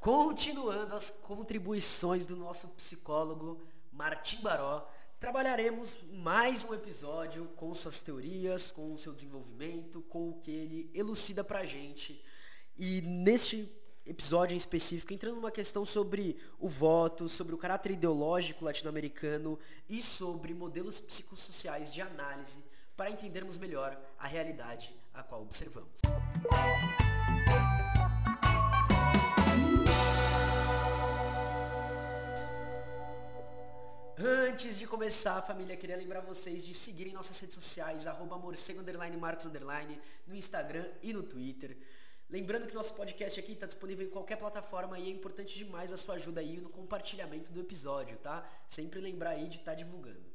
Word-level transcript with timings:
Continuando 0.00 0.94
as 0.94 1.10
contribuições 1.10 2.24
do 2.24 2.34
nosso 2.34 2.68
psicólogo 2.68 3.60
Martim 3.92 4.40
Baró, 4.40 4.90
trabalharemos 5.18 5.94
mais 6.10 6.64
um 6.64 6.72
episódio 6.72 7.44
com 7.54 7.74
suas 7.74 8.00
teorias, 8.00 8.72
com 8.72 8.94
o 8.94 8.98
seu 8.98 9.12
desenvolvimento, 9.12 10.00
com 10.08 10.30
o 10.30 10.38
que 10.38 10.50
ele 10.50 10.90
elucida 10.94 11.44
pra 11.44 11.66
gente. 11.66 12.18
E 12.78 13.02
neste 13.02 13.70
episódio 14.06 14.54
em 14.54 14.56
específico, 14.56 15.12
entrando 15.12 15.34
numa 15.34 15.50
questão 15.50 15.84
sobre 15.84 16.40
o 16.58 16.66
voto, 16.66 17.28
sobre 17.28 17.54
o 17.54 17.58
caráter 17.58 17.92
ideológico 17.92 18.64
latino-americano 18.64 19.58
e 19.86 20.00
sobre 20.00 20.54
modelos 20.54 20.98
psicossociais 20.98 21.92
de 21.92 22.00
análise 22.00 22.64
para 22.96 23.10
entendermos 23.10 23.58
melhor 23.58 24.00
a 24.18 24.26
realidade 24.26 24.96
a 25.12 25.22
qual 25.22 25.42
observamos. 25.42 26.00
Antes 34.22 34.78
de 34.78 34.86
começar, 34.86 35.40
família, 35.40 35.74
queria 35.78 35.96
lembrar 35.96 36.20
vocês 36.20 36.62
de 36.62 36.74
seguirem 36.74 37.14
nossas 37.14 37.40
redes 37.40 37.54
sociais, 37.54 38.06
arroba 38.06 38.36
morcego, 38.36 38.80
underline, 38.80 39.16
marcos, 39.16 39.46
underline, 39.46 39.98
no 40.26 40.36
Instagram 40.36 40.86
e 41.02 41.10
no 41.10 41.22
Twitter. 41.22 41.74
Lembrando 42.28 42.66
que 42.66 42.74
nosso 42.74 42.92
podcast 42.92 43.40
aqui 43.40 43.52
está 43.52 43.64
disponível 43.64 44.06
em 44.06 44.10
qualquer 44.10 44.36
plataforma 44.36 44.98
e 44.98 45.08
é 45.08 45.10
importante 45.10 45.56
demais 45.56 45.90
a 45.90 45.96
sua 45.96 46.16
ajuda 46.16 46.42
aí 46.42 46.60
no 46.60 46.68
compartilhamento 46.68 47.50
do 47.50 47.60
episódio, 47.60 48.18
tá? 48.18 48.46
Sempre 48.68 49.00
lembrar 49.00 49.30
aí 49.30 49.48
de 49.48 49.56
estar 49.56 49.70
tá 49.70 49.78
divulgando. 49.78 50.30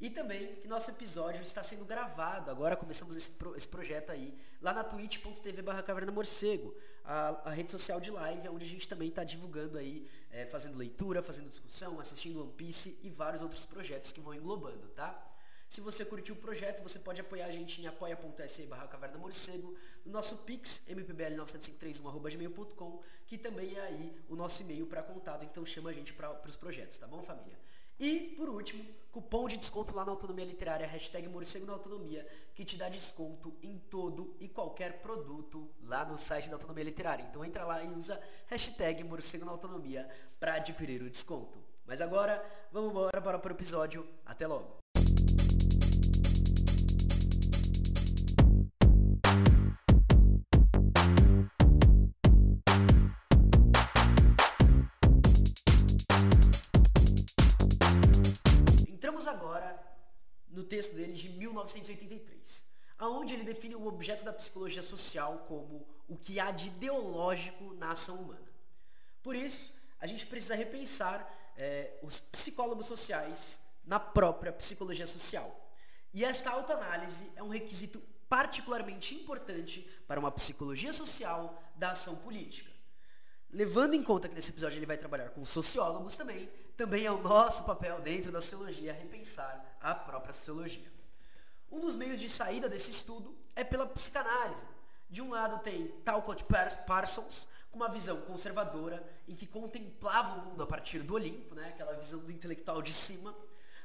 E 0.00 0.08
também 0.08 0.56
que 0.56 0.66
nosso 0.66 0.90
episódio 0.90 1.42
está 1.42 1.62
sendo 1.62 1.84
gravado, 1.84 2.50
agora 2.50 2.74
começamos 2.74 3.14
esse, 3.16 3.30
pro, 3.32 3.54
esse 3.54 3.68
projeto 3.68 4.12
aí, 4.12 4.34
lá 4.62 4.72
na 4.72 4.82
twitch.tv 4.82 5.60
barra 5.60 5.82
caverna 5.82 6.10
morcego, 6.10 6.74
a, 7.06 7.40
a, 7.44 7.50
rede 7.50 7.70
social 7.70 8.00
de 8.00 8.10
live, 8.10 8.48
onde 8.48 8.64
a 8.64 8.68
gente 8.68 8.88
também 8.88 9.08
está 9.08 9.22
divulgando 9.22 9.78
aí, 9.78 10.08
é, 10.30 10.44
fazendo 10.44 10.76
leitura, 10.76 11.22
fazendo 11.22 11.48
discussão, 11.48 12.00
assistindo 12.00 12.42
One 12.42 12.52
Piece 12.52 12.98
e 13.02 13.08
vários 13.08 13.42
outros 13.42 13.64
projetos 13.64 14.10
que 14.12 14.20
vão 14.20 14.34
englobando, 14.34 14.88
tá? 14.88 15.22
Se 15.68 15.80
você 15.80 16.04
curtiu 16.04 16.34
o 16.34 16.38
projeto, 16.38 16.82
você 16.82 16.98
pode 16.98 17.20
apoiar 17.20 17.46
a 17.46 17.50
gente 17.50 17.80
em 17.80 17.86
apoia.se 17.86 18.66
barra 18.66 18.86
caverna 18.86 19.18
morcego, 19.18 19.74
no 20.04 20.12
nosso 20.12 20.36
pix, 20.38 20.82
mpbl97531.gmail.com, 20.88 23.02
que 23.26 23.38
também 23.38 23.76
é 23.76 23.80
aí 23.80 24.16
o 24.28 24.36
nosso 24.36 24.62
e-mail 24.62 24.86
para 24.86 25.02
contato, 25.02 25.44
então 25.44 25.66
chama 25.66 25.90
a 25.90 25.92
gente 25.92 26.12
para 26.12 26.40
os 26.44 26.56
projetos, 26.56 26.98
tá 26.98 27.06
bom 27.06 27.22
família? 27.22 27.58
E, 27.98 28.34
por 28.36 28.48
último, 28.48 28.84
cupom 29.10 29.48
de 29.48 29.56
desconto 29.56 29.94
lá 29.94 30.04
na 30.04 30.10
Autonomia 30.10 30.44
Literária, 30.44 30.86
hashtag 30.86 31.26
Morcego 31.28 31.64
na 31.64 31.72
Autonomia, 31.72 32.26
que 32.54 32.64
te 32.64 32.76
dá 32.76 32.88
desconto 32.88 33.56
em 33.62 33.78
todo 33.78 34.36
e 34.38 34.48
qualquer 34.48 35.00
produto 35.00 35.70
lá 35.82 36.04
no 36.04 36.18
site 36.18 36.48
da 36.48 36.56
Autonomia 36.56 36.84
Literária. 36.84 37.26
Então 37.28 37.44
entra 37.44 37.64
lá 37.64 37.82
e 37.82 37.88
usa 37.88 38.20
hashtag 38.46 39.02
Morcego 39.04 39.46
na 39.46 39.52
Autonomia 39.52 40.06
para 40.38 40.54
adquirir 40.54 41.02
o 41.02 41.10
desconto. 41.10 41.58
Mas 41.86 42.00
agora, 42.00 42.44
vamos 42.70 42.90
embora 42.90 43.20
para 43.22 43.52
o 43.52 43.56
episódio. 43.56 44.06
Até 44.26 44.46
logo! 44.46 44.85
No 60.48 60.64
texto 60.64 60.94
dele 60.94 61.12
de 61.12 61.28
1983, 61.28 62.64
aonde 62.98 63.34
ele 63.34 63.44
define 63.44 63.74
o 63.74 63.86
objeto 63.86 64.24
da 64.24 64.32
psicologia 64.32 64.82
social 64.82 65.44
como 65.46 65.86
o 66.08 66.16
que 66.16 66.38
há 66.40 66.50
de 66.50 66.68
ideológico 66.68 67.74
na 67.74 67.92
ação 67.92 68.16
humana. 68.16 68.46
Por 69.22 69.34
isso, 69.34 69.72
a 69.98 70.06
gente 70.06 70.26
precisa 70.26 70.54
repensar 70.54 71.28
é, 71.56 71.98
os 72.02 72.20
psicólogos 72.20 72.86
sociais 72.86 73.60
na 73.84 73.98
própria 73.98 74.52
psicologia 74.52 75.06
social. 75.06 75.70
E 76.12 76.24
esta 76.24 76.50
autoanálise 76.50 77.30
é 77.36 77.42
um 77.42 77.48
requisito 77.48 78.00
particularmente 78.28 79.14
importante 79.14 79.80
para 80.06 80.18
uma 80.18 80.30
psicologia 80.30 80.92
social 80.92 81.62
da 81.76 81.92
ação 81.92 82.16
política. 82.16 82.75
Levando 83.50 83.94
em 83.94 84.02
conta 84.02 84.28
que 84.28 84.34
nesse 84.34 84.50
episódio 84.50 84.78
ele 84.78 84.86
vai 84.86 84.96
trabalhar 84.96 85.30
com 85.30 85.44
sociólogos 85.44 86.16
também, 86.16 86.50
também 86.76 87.06
é 87.06 87.10
o 87.10 87.22
nosso 87.22 87.64
papel 87.64 88.00
dentro 88.00 88.30
da 88.30 88.40
sociologia 88.40 88.92
repensar 88.92 89.76
a 89.80 89.94
própria 89.94 90.32
sociologia. 90.32 90.92
Um 91.70 91.80
dos 91.80 91.94
meios 91.94 92.20
de 92.20 92.28
saída 92.28 92.68
desse 92.68 92.90
estudo 92.90 93.36
é 93.54 93.64
pela 93.64 93.86
psicanálise. 93.86 94.66
De 95.08 95.22
um 95.22 95.30
lado 95.30 95.62
tem 95.62 95.88
Talcott 96.04 96.44
Parsons, 96.86 97.48
com 97.70 97.76
uma 97.76 97.88
visão 97.88 98.20
conservadora, 98.22 99.06
em 99.28 99.34
que 99.34 99.46
contemplava 99.46 100.40
o 100.40 100.44
mundo 100.46 100.62
a 100.62 100.66
partir 100.66 101.02
do 101.02 101.14
Olimpo, 101.14 101.54
né? 101.54 101.68
aquela 101.68 101.92
visão 101.94 102.20
do 102.20 102.32
intelectual 102.32 102.82
de 102.82 102.92
cima. 102.92 103.34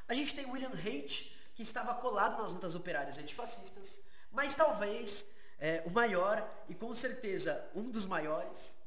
A 0.08 0.14
gente 0.14 0.36
tem 0.36 0.46
William 0.46 0.72
Haidt, 0.74 1.38
que 1.54 1.62
estava 1.62 1.94
colado 1.94 2.42
nas 2.42 2.52
lutas 2.52 2.76
operárias 2.76 3.18
antifascistas, 3.18 4.02
mas 4.32 4.56
talvez 4.56 5.28
é, 5.60 5.84
o 5.86 5.92
maior, 5.92 6.50
e 6.68 6.74
com 6.74 6.94
certeza 6.96 7.64
um 7.76 7.90
dos 7.90 8.06
maiores, 8.06 8.78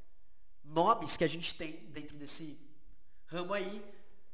nomes 0.65 1.17
que 1.17 1.25
a 1.25 1.29
gente 1.29 1.55
tem 1.55 1.73
dentro 1.91 2.17
desse 2.17 2.59
ramo 3.27 3.53
aí. 3.53 3.85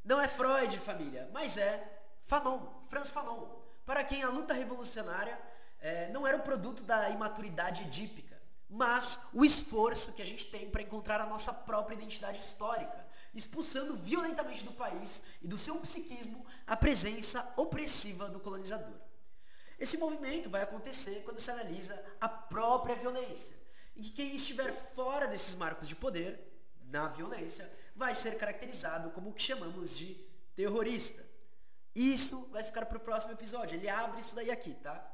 Não 0.05 0.21
é 0.21 0.29
Freud, 0.29 0.79
família, 0.79 1.29
mas 1.33 1.57
é 1.57 2.01
Fanon, 2.23 2.61
Franz 2.87 3.11
Fanon. 3.11 3.61
Para 3.85 4.05
quem 4.05 4.23
a 4.23 4.31
luta 4.31 4.55
revolucionária 4.55 5.39
é, 5.81 6.09
não 6.11 6.27
era 6.27 6.37
o 6.37 6.43
produto 6.43 6.83
da 6.83 7.11
imaturidade 7.11 7.83
edípica, 7.83 8.41
mas 8.69 9.19
o 9.33 9.45
esforço 9.45 10.13
que 10.13 10.23
a 10.23 10.27
gente 10.27 10.47
tem 10.47 10.71
para 10.71 10.83
encontrar 10.83 11.21
a 11.21 11.27
nossa 11.27 11.53
própria 11.53 11.97
identidade 11.97 12.39
histórica, 12.39 13.07
expulsando 13.35 13.97
violentamente 13.97 14.65
do 14.65 14.73
país 14.73 15.23
e 15.43 15.49
do 15.49 15.59
seu 15.59 15.77
psiquismo 15.77 16.47
a 16.67 16.77
presença 16.77 17.53
opressiva 17.57 18.29
do 18.29 18.39
colonizador. 18.39 18.95
Esse 19.79 19.97
movimento 19.97 20.51
vai 20.51 20.63
acontecer 20.63 21.23
quando 21.25 21.41
se 21.41 21.51
analisa 21.51 22.01
a 22.21 22.29
própria 22.29 22.95
violência, 22.95 23.57
e 24.01 24.03
que 24.03 24.11
quem 24.13 24.35
estiver 24.35 24.73
fora 24.73 25.27
desses 25.27 25.55
marcos 25.55 25.87
de 25.87 25.95
poder, 25.95 26.41
na 26.87 27.09
violência, 27.09 27.71
vai 27.95 28.15
ser 28.15 28.39
caracterizado 28.39 29.11
como 29.11 29.29
o 29.29 29.33
que 29.35 29.43
chamamos 29.43 29.95
de 29.97 30.15
terrorista. 30.57 31.23
Isso 31.95 32.49
vai 32.51 32.65
ficar 32.65 32.87
para 32.87 32.97
o 32.97 33.01
próximo 33.01 33.35
episódio. 33.35 33.77
Ele 33.77 33.91
abre 33.91 34.23
isso 34.23 34.35
daí 34.35 34.51
aqui, 34.51 34.73
tá? 34.73 35.07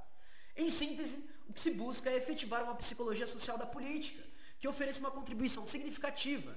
Em 0.55 0.69
síntese, 0.69 1.29
o 1.49 1.53
que 1.53 1.59
se 1.59 1.73
busca 1.73 2.09
é 2.09 2.17
efetivar 2.17 2.63
uma 2.63 2.77
psicologia 2.77 3.27
social 3.27 3.59
da 3.59 3.67
política, 3.67 4.23
que 4.61 4.69
ofereça 4.69 5.01
uma 5.01 5.11
contribuição 5.11 5.67
significativa. 5.67 6.57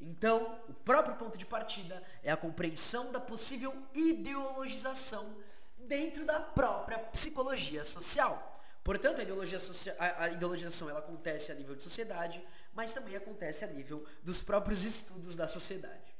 Então, 0.00 0.60
o 0.68 0.74
próprio 0.74 1.14
ponto 1.14 1.38
de 1.38 1.46
partida 1.46 2.02
é 2.24 2.32
a 2.32 2.36
compreensão 2.36 3.12
da 3.12 3.20
possível 3.20 3.72
ideologização 3.94 5.36
dentro 5.76 6.24
da 6.24 6.40
própria 6.40 6.98
psicologia 6.98 7.84
social. 7.84 8.57
Portanto, 8.88 9.18
a, 9.18 9.22
ideologia 9.22 9.60
a, 9.98 10.22
a 10.24 10.28
ideologização 10.30 10.88
ela 10.88 11.00
acontece 11.00 11.52
a 11.52 11.54
nível 11.54 11.76
de 11.76 11.82
sociedade, 11.82 12.42
mas 12.72 12.90
também 12.94 13.14
acontece 13.14 13.62
a 13.62 13.68
nível 13.68 14.02
dos 14.22 14.40
próprios 14.40 14.82
estudos 14.82 15.34
da 15.34 15.46
sociedade. 15.46 16.16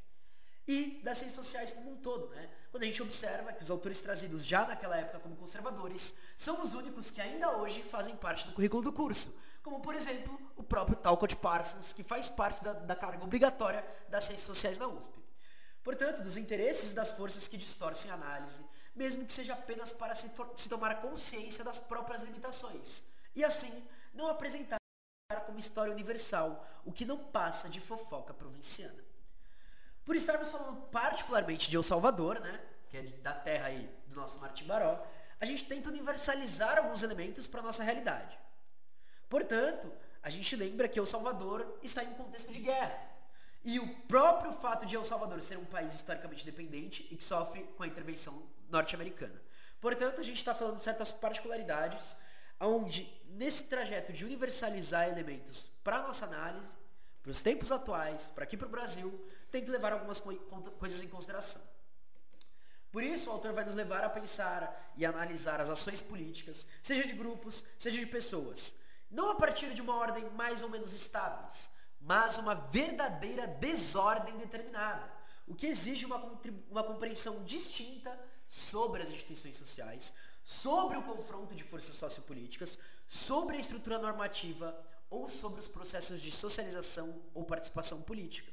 E 0.66 1.00
das 1.02 1.16
ciências 1.16 1.42
sociais 1.42 1.72
como 1.72 1.92
um 1.92 1.96
todo, 1.96 2.28
né? 2.28 2.46
Quando 2.70 2.82
a 2.82 2.86
gente 2.86 3.02
observa 3.02 3.54
que 3.54 3.62
os 3.62 3.70
autores 3.70 4.02
trazidos 4.02 4.44
já 4.44 4.66
naquela 4.66 4.98
época 4.98 5.18
como 5.20 5.34
conservadores 5.34 6.14
são 6.36 6.60
os 6.60 6.74
únicos 6.74 7.10
que 7.10 7.22
ainda 7.22 7.56
hoje 7.56 7.82
fazem 7.82 8.14
parte 8.14 8.46
do 8.46 8.52
currículo 8.52 8.82
do 8.82 8.92
curso. 8.92 9.34
Como, 9.62 9.80
por 9.80 9.94
exemplo, 9.94 10.38
o 10.54 10.62
próprio 10.62 10.94
Talcott 10.94 11.36
Parsons, 11.36 11.94
que 11.94 12.02
faz 12.02 12.28
parte 12.28 12.62
da, 12.62 12.74
da 12.74 12.94
carga 12.94 13.24
obrigatória 13.24 13.82
das 14.10 14.24
ciências 14.24 14.46
sociais 14.46 14.76
da 14.76 14.86
USP. 14.86 15.18
Portanto, 15.82 16.20
dos 16.20 16.36
interesses 16.36 16.92
das 16.92 17.12
forças 17.12 17.48
que 17.48 17.56
distorcem 17.56 18.10
a 18.10 18.14
análise, 18.14 18.62
mesmo 18.98 19.24
que 19.24 19.32
seja 19.32 19.52
apenas 19.52 19.92
para 19.92 20.14
se, 20.16 20.28
for, 20.30 20.50
se 20.56 20.68
tomar 20.68 21.00
consciência 21.00 21.62
das 21.62 21.78
próprias 21.78 22.20
limitações. 22.22 23.04
E 23.34 23.44
assim, 23.44 23.72
não 24.12 24.26
apresentar 24.26 24.76
como 25.46 25.58
história 25.58 25.92
universal, 25.92 26.66
o 26.84 26.90
que 26.92 27.04
não 27.04 27.16
passa 27.16 27.68
de 27.68 27.80
fofoca 27.80 28.34
provinciana. 28.34 29.04
Por 30.04 30.16
estarmos 30.16 30.50
falando 30.50 30.88
particularmente 30.88 31.70
de 31.70 31.76
El 31.76 31.82
Salvador, 31.82 32.40
né, 32.40 32.60
que 32.88 32.96
é 32.96 33.02
da 33.02 33.32
terra 33.32 33.66
aí 33.66 33.88
do 34.08 34.16
nosso 34.16 34.38
Martim 34.38 34.64
Baró, 34.64 35.06
a 35.40 35.46
gente 35.46 35.64
tenta 35.64 35.90
universalizar 35.90 36.78
alguns 36.78 37.02
elementos 37.02 37.46
para 37.46 37.62
nossa 37.62 37.84
realidade. 37.84 38.36
Portanto, 39.28 39.92
a 40.22 40.30
gente 40.30 40.56
lembra 40.56 40.88
que 40.88 40.98
El 40.98 41.06
Salvador 41.06 41.78
está 41.82 42.02
em 42.02 42.08
um 42.08 42.14
contexto 42.14 42.50
de 42.50 42.58
guerra. 42.58 43.06
E 43.64 43.78
o 43.78 43.96
próprio 44.06 44.52
fato 44.52 44.86
de 44.86 44.96
El 44.96 45.04
Salvador 45.04 45.40
ser 45.42 45.58
um 45.58 45.64
país 45.66 45.94
historicamente 45.94 46.42
independente 46.42 47.06
e 47.10 47.16
que 47.16 47.22
sofre 47.22 47.62
com 47.76 47.82
a 47.82 47.86
intervenção 47.86 48.42
norte-americana. 48.68 49.40
Portanto, 49.80 50.20
a 50.20 50.24
gente 50.24 50.38
está 50.38 50.54
falando 50.54 50.76
de 50.76 50.84
certas 50.84 51.12
particularidades, 51.12 52.16
onde 52.60 53.10
nesse 53.28 53.64
trajeto 53.64 54.12
de 54.12 54.24
universalizar 54.24 55.08
elementos 55.08 55.70
para 55.84 56.02
nossa 56.02 56.26
análise, 56.26 56.76
para 57.22 57.30
os 57.30 57.40
tempos 57.40 57.70
atuais, 57.70 58.30
para 58.34 58.44
aqui 58.44 58.56
para 58.56 58.66
o 58.66 58.70
Brasil, 58.70 59.28
tem 59.50 59.64
que 59.64 59.70
levar 59.70 59.92
algumas 59.92 60.20
co 60.20 60.34
coisas 60.78 61.02
em 61.02 61.08
consideração. 61.08 61.62
Por 62.90 63.02
isso, 63.02 63.28
o 63.28 63.32
autor 63.32 63.52
vai 63.52 63.64
nos 63.64 63.74
levar 63.74 64.02
a 64.02 64.08
pensar 64.08 64.92
e 64.96 65.04
analisar 65.04 65.60
as 65.60 65.68
ações 65.68 66.00
políticas, 66.00 66.66
seja 66.82 67.06
de 67.06 67.12
grupos, 67.12 67.62
seja 67.78 67.98
de 67.98 68.06
pessoas, 68.06 68.74
não 69.10 69.30
a 69.30 69.34
partir 69.34 69.74
de 69.74 69.82
uma 69.82 69.96
ordem 69.96 70.28
mais 70.30 70.62
ou 70.62 70.70
menos 70.70 70.92
estáveis, 70.92 71.70
mas 72.00 72.38
uma 72.38 72.54
verdadeira 72.54 73.46
desordem 73.46 74.36
determinada, 74.38 75.10
o 75.46 75.54
que 75.54 75.66
exige 75.66 76.06
uma, 76.06 76.16
uma 76.70 76.84
compreensão 76.84 77.42
distinta 77.44 78.18
sobre 78.48 79.02
as 79.02 79.10
instituições 79.10 79.56
sociais, 79.56 80.14
sobre 80.42 80.96
o 80.96 81.02
confronto 81.02 81.54
de 81.54 81.62
forças 81.62 81.94
sociopolíticas, 81.94 82.78
sobre 83.06 83.56
a 83.56 83.60
estrutura 83.60 83.98
normativa 83.98 84.76
ou 85.10 85.28
sobre 85.28 85.60
os 85.60 85.68
processos 85.68 86.20
de 86.20 86.30
socialização 86.30 87.22
ou 87.34 87.44
participação 87.44 88.00
política. 88.02 88.52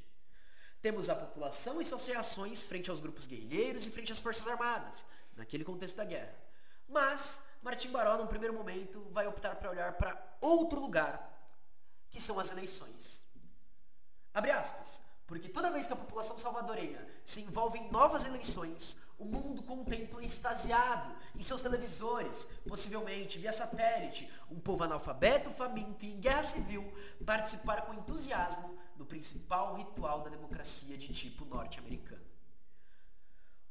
Temos 0.81 1.09
a 1.09 1.15
população 1.15 1.81
e 1.81 1.85
reações 2.07 2.63
frente 2.63 2.89
aos 2.89 2.99
grupos 2.99 3.25
guerrilheiros 3.25 3.87
e 3.87 3.91
frente 3.91 4.11
às 4.11 4.19
forças 4.19 4.47
armadas, 4.47 5.05
naquele 5.35 5.63
contexto 5.63 5.95
da 5.95 6.05
guerra. 6.05 6.35
Mas 6.87 7.41
Martim 7.63 7.89
Baró, 7.89 8.17
num 8.17 8.27
primeiro 8.27 8.53
momento, 8.53 9.01
vai 9.11 9.25
optar 9.27 9.55
para 9.55 9.71
olhar 9.71 9.93
para 9.93 10.37
outro 10.41 10.79
lugar, 10.79 11.49
que 12.11 12.21
são 12.21 12.39
as 12.39 12.51
eleições. 12.51 13.23
Abre 14.33 14.51
aspas. 14.51 15.01
Porque 15.25 15.49
toda 15.49 15.71
vez 15.71 15.87
que 15.87 15.93
a 15.93 15.95
população 15.95 16.37
salvadorenha 16.37 17.03
se 17.23 17.41
envolve 17.41 17.79
em 17.79 17.91
novas 17.91 18.25
eleições, 18.25 18.95
o 19.17 19.25
mundo 19.25 19.63
contempla 19.63 20.23
extasiado 20.23 21.15
em 21.35 21.41
seus 21.41 21.61
televisores, 21.61 22.47
possivelmente 22.67 23.39
via 23.39 23.53
satélite, 23.53 24.29
um 24.49 24.59
povo 24.59 24.83
analfabeto, 24.83 25.49
faminto 25.49 26.05
e 26.05 26.13
em 26.13 26.19
guerra 26.19 26.43
civil 26.43 26.93
participar 27.25 27.83
com 27.83 27.93
entusiasmo 27.93 28.77
do 28.95 29.05
principal 29.05 29.75
ritual 29.75 30.21
da 30.21 30.29
democracia 30.29 30.97
de 30.97 31.13
tipo 31.13 31.45
norte-americano. 31.45 32.23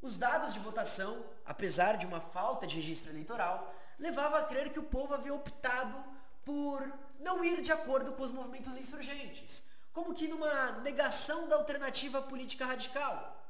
Os 0.01 0.19
dados 0.19 0.53
de 0.53 0.59
votação, 0.59 1.25
apesar 1.47 1.97
de 1.97 2.07
uma 2.07 2.21
falta 2.21 2.67
de 2.67 2.77
registro 2.77 3.11
eleitoral, 3.11 3.75
levavam 3.99 4.39
a 4.39 4.45
crer 4.45 4.71
que 4.71 4.79
o 4.79 4.85
povo 4.85 5.15
havia 5.15 5.35
optado 5.35 6.03
por 6.45 6.93
não 7.19 7.43
ir 7.43 7.63
de 7.63 7.73
acordo 7.73 8.13
com 8.13 8.23
os 8.23 8.31
movimentos 8.31 8.77
insurgentes, 8.77 9.63
como 9.93 10.15
que 10.15 10.29
numa 10.29 10.73
negação 10.81 11.49
da 11.49 11.57
alternativa 11.57 12.21
política 12.21 12.67
radical. 12.67 13.43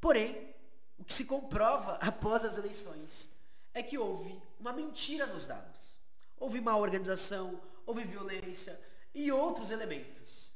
Porém, 0.00 0.54
o 0.98 1.04
que 1.04 1.12
se 1.12 1.24
comprova 1.24 1.94
após 1.96 2.44
as 2.44 2.58
eleições 2.58 3.30
é 3.72 3.82
que 3.82 3.96
houve 3.96 4.40
uma 4.58 4.72
mentira 4.72 5.26
nos 5.26 5.46
dados. 5.46 5.98
Houve 6.36 6.60
má 6.60 6.76
organização, 6.76 7.60
houve 7.86 8.04
violência 8.04 8.78
e 9.14 9.30
outros 9.30 9.70
elementos. 9.70 10.54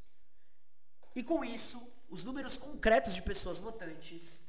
E 1.14 1.22
com 1.22 1.44
isso, 1.44 1.80
os 2.10 2.24
números 2.24 2.56
concretos 2.56 3.14
de 3.14 3.22
pessoas 3.22 3.58
votantes 3.58 4.42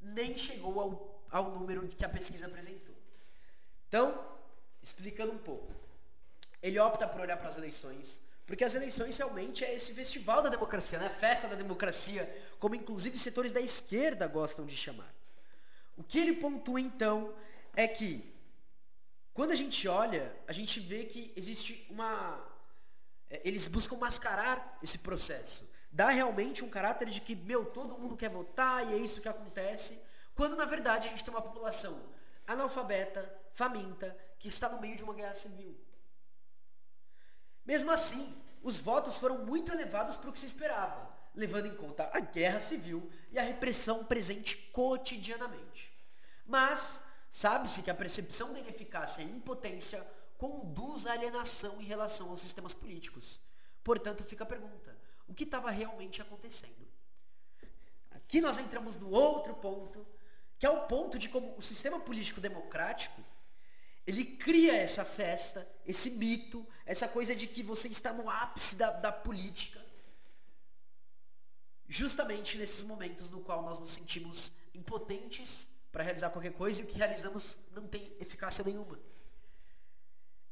nem 0.00 0.36
chegou 0.38 0.80
ao, 0.80 1.24
ao 1.30 1.50
número 1.50 1.86
que 1.88 2.04
a 2.04 2.08
pesquisa 2.08 2.46
apresentou. 2.46 2.94
Então, 3.88 4.38
explicando 4.82 5.32
um 5.32 5.38
pouco. 5.38 5.72
Ele 6.62 6.78
opta 6.78 7.08
por 7.08 7.20
olhar 7.20 7.36
para 7.36 7.48
as 7.48 7.56
eleições 7.56 8.20
porque 8.50 8.64
as 8.64 8.74
eleições 8.74 9.16
realmente 9.16 9.64
é 9.64 9.72
esse 9.72 9.94
festival 9.94 10.42
da 10.42 10.48
democracia, 10.48 10.98
né? 10.98 11.08
Festa 11.08 11.46
da 11.46 11.54
democracia, 11.54 12.28
como 12.58 12.74
inclusive 12.74 13.16
setores 13.16 13.52
da 13.52 13.60
esquerda 13.60 14.26
gostam 14.26 14.66
de 14.66 14.76
chamar. 14.76 15.14
O 16.00 16.02
que 16.02 16.18
ele 16.18 16.36
pontua 16.36 16.80
então 16.80 17.34
é 17.76 17.86
que 17.86 18.34
quando 19.34 19.50
a 19.50 19.54
gente 19.54 19.86
olha, 19.86 20.34
a 20.48 20.52
gente 20.52 20.80
vê 20.80 21.04
que 21.04 21.30
existe 21.36 21.86
uma 21.90 22.42
é, 23.28 23.42
eles 23.44 23.66
buscam 23.66 23.96
mascarar 23.96 24.78
esse 24.82 24.96
processo, 24.96 25.68
dá 25.92 26.08
realmente 26.08 26.64
um 26.64 26.70
caráter 26.70 27.10
de 27.10 27.20
que, 27.20 27.36
meu, 27.36 27.66
todo 27.66 27.98
mundo 27.98 28.16
quer 28.16 28.30
votar 28.30 28.90
e 28.90 28.94
é 28.94 28.96
isso 28.96 29.20
que 29.20 29.28
acontece, 29.28 30.00
quando 30.34 30.56
na 30.56 30.64
verdade 30.64 31.06
a 31.06 31.10
gente 31.10 31.22
tem 31.22 31.34
uma 31.34 31.42
população 31.42 32.00
analfabeta, 32.46 33.30
faminta, 33.52 34.16
que 34.38 34.48
está 34.48 34.70
no 34.70 34.80
meio 34.80 34.96
de 34.96 35.04
uma 35.04 35.12
guerra 35.12 35.34
civil. 35.34 35.78
Mesmo 37.62 37.90
assim, 37.90 38.34
os 38.62 38.80
votos 38.80 39.18
foram 39.18 39.44
muito 39.44 39.70
elevados 39.70 40.16
para 40.16 40.30
o 40.30 40.32
que 40.32 40.38
se 40.38 40.46
esperava, 40.46 41.14
levando 41.34 41.66
em 41.66 41.76
conta 41.76 42.10
a 42.10 42.20
guerra 42.20 42.58
civil 42.58 43.10
e 43.30 43.38
a 43.38 43.42
repressão 43.42 44.02
presente 44.02 44.56
cotidianamente. 44.72 45.89
Mas 46.50 47.00
sabe-se 47.30 47.82
que 47.82 47.90
a 47.90 47.94
percepção 47.94 48.52
da 48.52 48.58
ineficácia 48.58 49.22
e 49.22 49.30
impotência 49.30 50.04
conduz 50.36 51.06
à 51.06 51.12
alienação 51.12 51.80
em 51.80 51.84
relação 51.84 52.30
aos 52.30 52.40
sistemas 52.40 52.74
políticos. 52.74 53.40
Portanto, 53.84 54.24
fica 54.24 54.42
a 54.42 54.46
pergunta: 54.46 54.98
o 55.28 55.32
que 55.32 55.44
estava 55.44 55.70
realmente 55.70 56.20
acontecendo? 56.20 56.88
Aqui 58.10 58.40
nós 58.40 58.58
entramos 58.58 58.96
no 58.96 59.10
outro 59.10 59.54
ponto, 59.54 60.04
que 60.58 60.66
é 60.66 60.70
o 60.70 60.88
ponto 60.88 61.20
de 61.20 61.28
como 61.28 61.56
o 61.56 61.62
sistema 61.62 62.00
político 62.00 62.40
democrático 62.40 63.22
ele 64.10 64.24
cria 64.24 64.74
essa 64.74 65.04
festa, 65.04 65.70
esse 65.86 66.10
mito, 66.10 66.66
essa 66.84 67.06
coisa 67.06 67.32
de 67.32 67.46
que 67.46 67.62
você 67.62 67.86
está 67.86 68.12
no 68.12 68.28
ápice 68.28 68.74
da, 68.74 68.90
da 68.90 69.12
política. 69.12 69.80
Justamente 71.86 72.58
nesses 72.58 72.82
momentos 72.82 73.30
no 73.30 73.40
qual 73.40 73.62
nós 73.62 73.78
nos 73.78 73.90
sentimos 73.90 74.52
impotentes 74.74 75.68
para 75.92 76.04
realizar 76.04 76.30
qualquer 76.30 76.52
coisa 76.52 76.80
e 76.80 76.84
o 76.84 76.86
que 76.86 76.96
realizamos 76.96 77.58
não 77.72 77.86
tem 77.86 78.14
eficácia 78.20 78.64
nenhuma. 78.64 78.98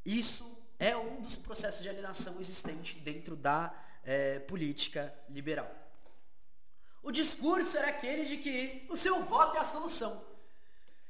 Isso 0.05 0.59
é 0.79 0.97
um 0.97 1.21
dos 1.21 1.37
processos 1.37 1.83
de 1.83 1.89
alienação 1.89 2.39
existente 2.41 2.99
dentro 2.99 3.37
da 3.37 3.75
é, 4.05 4.39
política 4.41 5.15
liberal. 5.29 5.71
O 7.03 7.11
discurso 7.11 7.77
era 7.77 7.89
aquele 7.89 8.25
de 8.25 8.37
que 8.39 8.87
o 8.91 8.97
seu 8.97 9.23
voto 9.25 9.57
é 9.57 9.61
a 9.61 9.65
solução. 9.65 10.25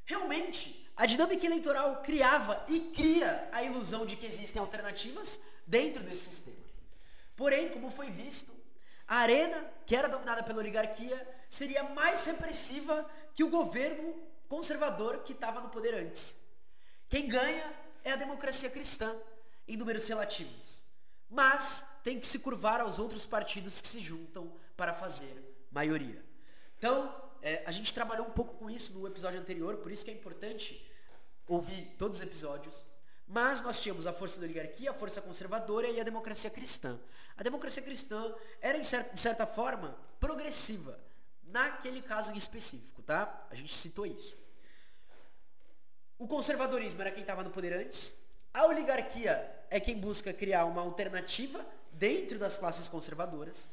Realmente, 0.05 0.91
a 0.97 1.07
dinâmica 1.07 1.47
eleitoral 1.47 2.03
criava 2.03 2.65
e 2.69 2.81
cria 2.91 3.49
a 3.53 3.63
ilusão 3.63 4.05
de 4.05 4.17
que 4.17 4.27
existem 4.27 4.61
alternativas 4.61 5.41
dentro 5.67 6.03
desse 6.03 6.31
sistema. 6.31 6.57
Porém, 7.37 7.69
como 7.69 7.91
foi 7.91 8.11
visto, 8.11 8.53
a 9.07 9.17
arena, 9.17 9.65
que 9.87 9.95
era 9.95 10.09
dominada 10.09 10.43
pela 10.43 10.59
oligarquia, 10.59 11.27
seria 11.49 11.83
mais 11.83 12.27
repressiva 12.27 13.09
que 13.39 13.45
o 13.45 13.51
governo 13.51 14.21
conservador 14.49 15.19
que 15.19 15.31
estava 15.31 15.61
no 15.61 15.69
poder 15.69 15.95
antes. 15.95 16.37
Quem 17.09 17.29
ganha 17.29 17.73
é 18.03 18.11
a 18.11 18.17
democracia 18.17 18.69
cristã, 18.69 19.15
em 19.69 19.77
números 19.77 20.09
relativos. 20.09 20.83
Mas 21.31 21.85
tem 22.03 22.19
que 22.19 22.27
se 22.27 22.41
curvar 22.41 22.81
aos 22.81 22.99
outros 22.99 23.25
partidos 23.25 23.81
que 23.81 23.87
se 23.87 24.01
juntam 24.01 24.53
para 24.77 24.93
fazer 24.93 25.33
maioria. 25.71 26.21
Então, 26.79 27.15
é, 27.41 27.63
a 27.65 27.71
gente 27.71 27.95
trabalhou 27.95 28.27
um 28.27 28.33
pouco 28.33 28.57
com 28.57 28.69
isso 28.69 28.93
no 28.93 29.07
episódio 29.07 29.39
anterior, 29.39 29.77
por 29.77 29.93
isso 29.93 30.05
que 30.05 30.11
é 30.11 30.15
importante 30.15 30.85
ouvir 31.47 31.95
todos 31.97 32.19
os 32.19 32.25
episódios. 32.25 32.85
Mas 33.25 33.61
nós 33.61 33.81
tínhamos 33.81 34.05
a 34.09 34.13
força 34.13 34.41
da 34.41 34.47
oligarquia, 34.47 34.91
a 34.91 34.95
força 34.95 35.23
conservadora 35.23 35.89
e 35.89 36.01
a 36.01 36.03
democracia 36.03 36.51
cristã. 36.51 36.99
A 37.37 37.45
democracia 37.45 37.85
cristã 37.85 38.35
era, 38.61 38.81
de 38.81 39.21
certa 39.21 39.47
forma, 39.47 39.97
progressiva, 40.19 40.99
naquele 41.51 42.03
caso 42.03 42.33
específico, 42.33 43.03
tá? 43.03 43.47
A 43.51 43.55
gente 43.55 43.75
citou 43.75 44.07
isso. 44.07 44.37
O 46.19 46.27
conservadorismo 46.27 47.01
era 47.01 47.11
quem 47.11 47.23
estava 47.23 47.43
no 47.43 47.51
poder 47.51 47.73
antes. 47.73 48.17
A 48.53 48.67
oligarquia 48.67 49.65
é 49.71 49.79
quem 49.79 49.99
busca 49.99 50.33
criar 50.33 50.65
uma 50.65 50.83
alternativa 50.83 51.65
dentro 51.93 52.39
das 52.39 52.59
classes 52.59 52.89
conservadoras. 52.89 53.69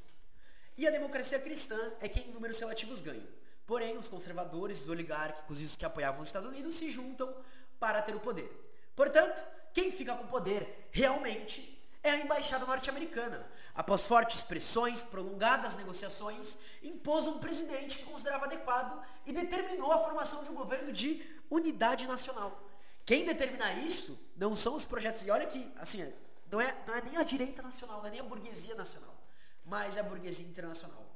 E 0.77 0.88
a 0.88 0.91
democracia 0.91 1.39
cristã 1.39 1.94
é 2.00 2.08
quem 2.08 2.27
em 2.27 2.32
números 2.32 2.60
relativos 2.60 3.01
ganha. 3.01 3.27
Porém, 3.65 3.98
os 3.98 4.08
conservadores, 4.08 4.82
os 4.82 4.89
oligárquicos 4.89 5.60
e 5.60 5.63
os 5.63 5.75
que 5.75 5.86
apoiavam 5.86 6.22
os 6.22 6.27
Estados 6.27 6.48
Unidos 6.48 6.75
se 6.75 6.89
juntam 6.91 7.34
para 7.79 8.01
ter 8.01 8.15
o 8.15 8.20
poder. 8.20 8.50
Portanto, 8.96 9.41
quem 9.74 9.91
fica 9.91 10.15
com 10.15 10.25
o 10.25 10.27
poder 10.27 10.88
realmente 10.91 11.75
é 12.08 12.12
a 12.12 12.20
embaixada 12.20 12.66
norte-americana. 12.66 13.46
Após 13.74 14.02
fortes 14.02 14.42
pressões, 14.44 15.04
prolongadas 15.04 15.76
negociações, 15.76 16.58
impôs 16.84 17.26
um 17.28 17.40
presidente 17.40 17.98
que 17.98 18.06
considerava 18.06 18.46
adequado 18.46 19.02
e 19.26 19.34
determinou 19.34 19.92
a 19.92 19.98
formação 19.98 20.44
de 20.44 20.50
um 20.50 20.54
governo 20.54 20.92
de 20.92 21.22
unidade 21.50 22.08
nacional. 22.08 22.64
Quem 23.06 23.26
determina 23.26 23.74
isso 23.74 24.18
não 24.36 24.56
são 24.56 24.76
os 24.76 24.86
projetos. 24.86 25.26
E 25.26 25.32
olha 25.32 25.46
que, 25.46 25.72
assim, 25.78 26.12
não 26.50 26.62
é, 26.62 26.76
não 26.88 26.96
é 26.96 27.02
nem 27.02 27.18
a 27.18 27.24
direita 27.24 27.62
nacional, 27.62 28.00
não 28.00 28.08
é 28.08 28.12
nem 28.12 28.20
a 28.20 28.24
burguesia 28.24 28.76
nacional, 28.76 29.16
mas 29.66 29.98
é 29.98 30.00
a 30.00 30.04
burguesia 30.04 30.48
internacional 30.48 31.16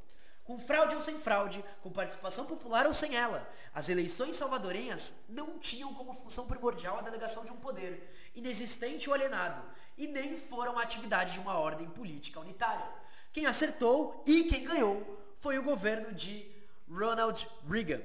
com 0.50 0.58
fraude 0.58 0.96
ou 0.96 1.02
sem 1.02 1.20
fraude, 1.20 1.64
com 1.80 1.92
participação 1.92 2.44
popular 2.44 2.88
ou 2.88 2.94
sem 2.94 3.16
ela. 3.16 3.48
As 3.72 3.88
eleições 3.88 4.36
salvadorenhas 4.36 5.14
não 5.30 5.60
tinham 5.60 5.94
como 5.94 6.12
função 6.12 6.48
primordial 6.48 6.98
a 6.98 7.04
delegação 7.04 7.46
de 7.46 7.52
um 7.52 7.58
poder, 7.58 8.32
inexistente 8.34 9.08
ou 9.08 9.14
alienado, 9.14 9.62
e 10.00 10.08
nem 10.08 10.38
foram 10.38 10.80
a 10.80 10.82
atividade 10.82 11.34
de 11.34 11.40
uma 11.40 11.60
ordem 11.60 11.90
política 11.90 12.40
unitária. 12.40 12.88
Quem 13.34 13.46
acertou 13.46 14.24
e 14.26 14.46
quem 14.46 14.64
ganhou 14.64 15.20
foi 15.40 15.60
o 15.60 15.64
governo 15.64 16.14
de 16.14 16.50
Ronald 16.90 17.46
Reagan. 17.70 18.02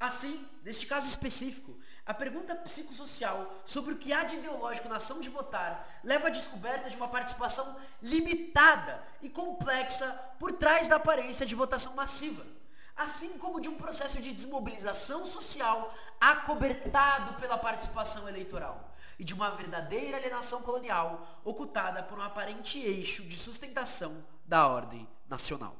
Assim, 0.00 0.44
neste 0.64 0.86
caso 0.86 1.06
específico, 1.06 1.78
a 2.04 2.12
pergunta 2.12 2.56
psicossocial 2.56 3.62
sobre 3.64 3.94
o 3.94 3.98
que 3.98 4.12
há 4.12 4.24
de 4.24 4.36
ideológico 4.36 4.88
na 4.88 4.96
ação 4.96 5.20
de 5.20 5.28
votar 5.28 6.00
leva 6.02 6.26
à 6.26 6.30
descoberta 6.30 6.90
de 6.90 6.96
uma 6.96 7.08
participação 7.08 7.76
limitada 8.02 9.00
e 9.22 9.28
complexa 9.28 10.10
por 10.40 10.50
trás 10.52 10.88
da 10.88 10.96
aparência 10.96 11.46
de 11.46 11.54
votação 11.54 11.94
massiva. 11.94 12.44
assim 12.96 13.38
como 13.38 13.60
de 13.60 13.68
um 13.68 13.76
processo 13.76 14.20
de 14.20 14.32
desmobilização 14.32 15.24
social 15.24 15.94
acobertado 16.20 17.34
pela 17.34 17.56
participação 17.56 18.28
eleitoral 18.28 18.89
e 19.20 19.24
de 19.24 19.34
uma 19.34 19.50
verdadeira 19.50 20.16
alienação 20.16 20.62
colonial 20.62 21.42
ocultada 21.44 22.02
por 22.02 22.18
um 22.18 22.22
aparente 22.22 22.78
eixo 22.80 23.22
de 23.22 23.36
sustentação 23.36 24.24
da 24.46 24.66
ordem 24.66 25.06
nacional. 25.28 25.76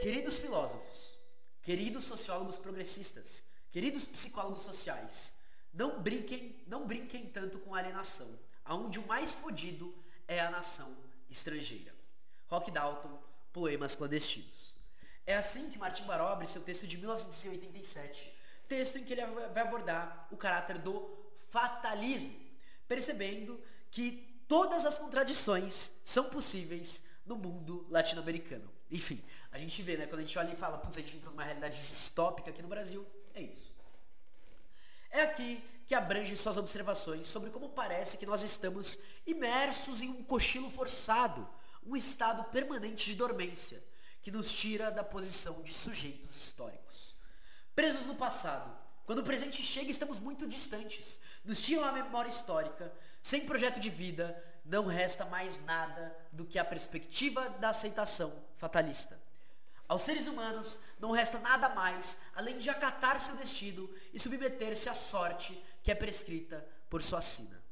Queridos 0.00 0.38
filósofos, 0.38 1.18
queridos 1.60 2.04
sociólogos 2.04 2.56
progressistas, 2.56 3.42
queridos 3.72 4.04
psicólogos 4.04 4.62
sociais, 4.62 5.34
não 5.74 6.00
brinquem, 6.00 6.62
não 6.68 6.86
brinquem 6.86 7.26
tanto 7.26 7.58
com 7.58 7.74
alienação, 7.74 8.28
aonde 8.64 9.00
o 9.00 9.06
mais 9.08 9.34
fodido 9.34 9.92
é 10.28 10.38
a 10.38 10.52
nação 10.52 10.96
estrangeira. 11.28 11.92
Rock 12.46 12.70
Dalton, 12.70 13.20
Poemas 13.52 13.96
Clandestinos. 13.96 14.75
É 15.26 15.34
assim 15.34 15.68
que 15.70 15.78
Martin 15.78 16.04
Baró 16.04 16.28
abre 16.28 16.46
seu 16.46 16.62
texto 16.62 16.86
de 16.86 16.96
1987, 16.96 18.32
texto 18.68 18.98
em 18.98 19.04
que 19.04 19.12
ele 19.12 19.26
vai 19.26 19.62
abordar 19.62 20.28
o 20.30 20.36
caráter 20.36 20.78
do 20.78 21.08
fatalismo, 21.48 22.34
percebendo 22.86 23.60
que 23.90 24.44
todas 24.46 24.86
as 24.86 24.98
contradições 24.98 25.90
são 26.04 26.30
possíveis 26.30 27.02
no 27.24 27.36
mundo 27.36 27.86
latino-americano. 27.90 28.70
Enfim, 28.90 29.22
a 29.50 29.58
gente 29.58 29.82
vê, 29.82 29.96
né? 29.96 30.06
Quando 30.06 30.20
a 30.20 30.22
gente 30.22 30.38
olha 30.38 30.52
e 30.52 30.56
fala, 30.56 30.78
putz, 30.78 30.96
a 30.96 31.00
gente 31.00 31.16
entrou 31.16 31.32
numa 31.32 31.42
realidade 31.42 31.76
distópica 31.76 32.50
aqui 32.50 32.62
no 32.62 32.68
Brasil, 32.68 33.04
é 33.34 33.42
isso. 33.42 33.74
É 35.10 35.22
aqui 35.22 35.62
que 35.86 35.94
abrange 35.94 36.36
suas 36.36 36.56
observações 36.56 37.26
sobre 37.26 37.50
como 37.50 37.70
parece 37.70 38.16
que 38.16 38.26
nós 38.26 38.42
estamos 38.42 38.98
imersos 39.26 40.02
em 40.02 40.08
um 40.08 40.22
cochilo 40.22 40.70
forçado, 40.70 41.48
um 41.84 41.96
estado 41.96 42.44
permanente 42.50 43.06
de 43.06 43.14
dormência, 43.14 43.82
que 44.26 44.32
nos 44.32 44.52
tira 44.52 44.90
da 44.90 45.04
posição 45.04 45.62
de 45.62 45.72
sujeitos 45.72 46.34
históricos. 46.34 47.14
Presos 47.76 48.04
no 48.06 48.16
passado, 48.16 48.76
quando 49.04 49.20
o 49.20 49.22
presente 49.22 49.62
chega 49.62 49.88
estamos 49.88 50.18
muito 50.18 50.48
distantes, 50.48 51.20
nos 51.44 51.62
tiram 51.62 51.84
a 51.84 51.92
memória 51.92 52.28
histórica, 52.28 52.92
sem 53.22 53.46
projeto 53.46 53.78
de 53.78 53.88
vida, 53.88 54.36
não 54.64 54.86
resta 54.86 55.24
mais 55.26 55.64
nada 55.64 56.12
do 56.32 56.44
que 56.44 56.58
a 56.58 56.64
perspectiva 56.64 57.48
da 57.60 57.68
aceitação 57.68 58.32
fatalista. 58.56 59.16
Aos 59.86 60.02
seres 60.02 60.26
humanos 60.26 60.76
não 60.98 61.12
resta 61.12 61.38
nada 61.38 61.68
mais 61.68 62.18
além 62.34 62.58
de 62.58 62.68
acatar 62.68 63.20
seu 63.20 63.36
destino 63.36 63.88
e 64.12 64.18
submeter-se 64.18 64.88
à 64.88 64.94
sorte 64.94 65.56
que 65.84 65.92
é 65.92 65.94
prescrita 65.94 66.66
por 66.90 67.00
sua 67.00 67.20
sina. 67.20 67.62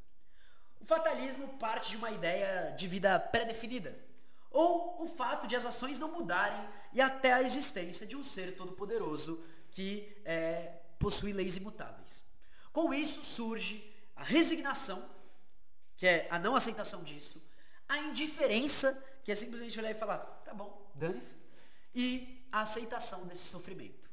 O 0.81 0.87
fatalismo 0.87 1.59
parte 1.59 1.91
de 1.91 1.97
uma 1.97 2.13
ideia 2.13 2.77
de 2.77 2.87
vida 2.87 3.19
pré-definida, 3.19 4.04
ou 4.55 5.03
o 5.03 5.07
fato 5.07 5.49
de 5.49 5.57
as 5.57 5.67
ações 5.67 5.99
não 5.99 6.13
mudarem 6.13 6.67
e 6.93 7.01
até 7.01 7.33
a 7.33 7.43
existência 7.43 8.07
de 8.07 8.17
um 8.17 8.23
ser 8.23 8.57
todo-poderoso 8.57 9.45
que 9.73 10.17
é, 10.25 10.81
possui 10.97 11.33
leis 11.33 11.57
imutáveis. 11.57 12.25
Com 12.73 12.95
isso 12.95 13.23
surge 13.25 13.93
a 14.15 14.23
resignação, 14.23 15.05
que 15.97 16.07
é 16.07 16.29
a 16.31 16.39
não 16.39 16.55
aceitação 16.55 17.03
disso, 17.03 17.43
a 17.89 17.99
indiferença, 17.99 18.97
que 19.25 19.33
é 19.33 19.35
simplesmente 19.35 19.79
olhar 19.79 19.91
e 19.91 19.95
falar, 19.95 20.19
tá 20.45 20.55
bom, 20.55 20.89
dane-se, 20.95 21.37
e 21.93 22.47
a 22.53 22.61
aceitação 22.61 23.27
desse 23.27 23.49
sofrimento. 23.49 24.09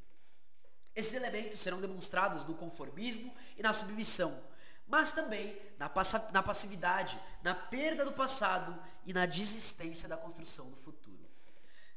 Esses 0.94 1.14
elementos 1.14 1.60
serão 1.60 1.80
demonstrados 1.80 2.44
no 2.44 2.54
conformismo 2.54 3.32
e 3.56 3.62
na 3.62 3.72
submissão, 3.72 4.42
mas 4.86 5.12
também 5.12 5.56
na, 5.78 5.90
na 6.32 6.42
passividade, 6.42 7.18
na 7.42 7.54
perda 7.54 8.04
do 8.04 8.12
passado 8.12 8.78
e 9.04 9.12
na 9.12 9.26
desistência 9.26 10.08
da 10.08 10.16
construção 10.16 10.68
do 10.70 10.76
futuro. 10.76 11.12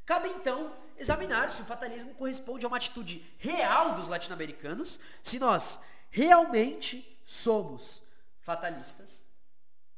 Cabe 0.06 0.30
então 0.30 0.76
examinar 0.98 1.50
se 1.50 1.62
o 1.62 1.66
fatalismo 1.66 2.14
corresponde 2.14 2.66
a 2.66 2.68
uma 2.68 2.78
atitude 2.78 3.26
real 3.40 3.94
dos 3.96 4.08
latino-americanos, 4.08 5.00
se 5.24 5.40
nós 5.40 5.80
realmente 6.10 7.20
somos 7.26 8.04
fatalistas, 8.40 9.26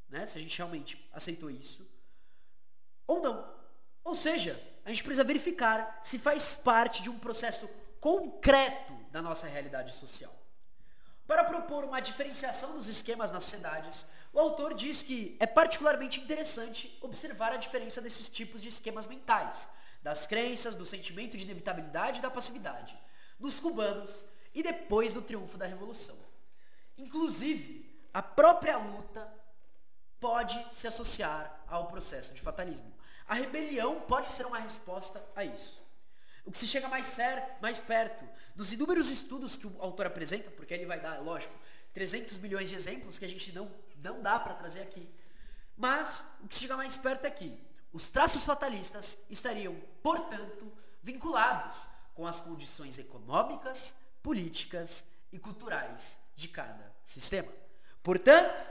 né? 0.08 0.25
se 0.25 0.38
a 0.38 0.41
gente 0.41 0.58
realmente 0.58 1.10
aceitou 1.12 1.51
isso, 1.51 1.86
ou 3.06 3.22
não. 3.22 3.56
Ou 4.03 4.15
seja, 4.15 4.62
a 4.86 4.89
gente 4.89 5.03
precisa 5.03 5.24
verificar 5.24 6.00
se 6.01 6.17
faz 6.17 6.56
parte 6.56 7.03
de 7.03 7.10
um 7.10 7.20
processo 7.20 7.70
concreto 8.00 8.94
da 9.12 9.22
nossa 9.22 9.48
realidade 9.48 9.91
social. 9.94 10.34
Para 11.27 11.43
propor 11.43 11.84
uma 11.84 12.00
diferenciação 12.00 12.77
dos 12.77 12.88
esquemas 12.88 13.31
nas 13.31 13.43
sociedades, 13.43 14.07
o 14.31 14.39
autor 14.39 14.74
diz 14.74 15.03
que 15.03 15.36
é 15.41 15.46
particularmente 15.46 16.22
interessante 16.22 16.98
observar 17.01 17.51
a 17.51 17.57
diferença 17.57 18.01
desses 18.01 18.29
tipos 18.29 18.62
de 18.62 18.69
esquemas 18.69 19.07
mentais, 19.07 19.69
das 20.01 20.25
crenças, 20.25 20.74
do 20.74 20.86
sentimento 20.86 21.36
de 21.36 21.43
inevitabilidade 21.43 22.19
e 22.19 22.22
da 22.22 22.31
passividade, 22.31 22.98
nos 23.38 23.60
cubanos 23.60 24.25
e 24.53 24.63
depois 24.63 25.13
do 25.13 25.22
triunfo 25.22 25.57
da 25.57 25.65
Revolução. 25.65 26.17
Inclusive, 26.98 28.07
a 28.13 28.22
própria 28.22 28.77
luta 28.77 29.29
pode 30.22 30.57
se 30.72 30.88
associar 30.88 31.62
ao 31.67 31.88
processo 31.88 32.34
de 32.34 32.41
fatalismo. 32.41 32.91
A 33.27 33.34
rebelião 33.34 34.00
pode 34.01 34.31
ser 34.31 34.46
uma 34.46 34.60
resposta 34.60 35.22
a 35.36 35.43
isso. 35.43 35.86
O 36.48 36.51
que 36.51 36.58
se 36.58 36.66
chega 36.66 36.88
mais, 36.88 37.06
ser, 37.08 37.44
mais 37.62 37.77
perto 37.77 38.25
dos 38.56 38.72
inúmeros 38.72 39.10
estudos 39.10 39.58
que 39.58 39.68
o 39.68 39.75
autor 39.82 40.06
apresenta, 40.06 40.50
porque 40.50 40.74
ele 40.74 40.86
vai 40.86 40.98
dar, 40.98 41.20
lógico, 41.20 41.54
300 41.94 42.38
milhões 42.38 42.70
de 42.70 42.75
exemplos 42.75 43.20
que 43.20 43.25
a 43.25 43.27
gente 43.27 43.51
não, 43.51 43.70
não 43.98 44.22
dá 44.22 44.39
para 44.39 44.54
trazer 44.54 44.80
aqui. 44.80 45.13
Mas 45.75 46.24
o 46.42 46.48
que 46.48 46.56
se 46.56 46.62
chega 46.62 46.77
mais 46.77 46.96
perto 46.96 47.25
é 47.25 47.32
que 47.32 47.60
os 47.92 48.10
traços 48.10 48.46
fatalistas 48.46 49.20
estariam, 49.30 49.75
portanto, 50.01 50.72
vinculados 51.04 51.89
com 52.16 52.25
as 52.25 52.39
condições 52.39 52.98
econômicas, 52.98 53.94
políticas 54.24 55.06
e 55.34 55.38
culturais 55.38 56.18
de 56.34 56.48
cada 56.48 56.96
sistema. 57.04 57.51
Portanto, 58.01 58.66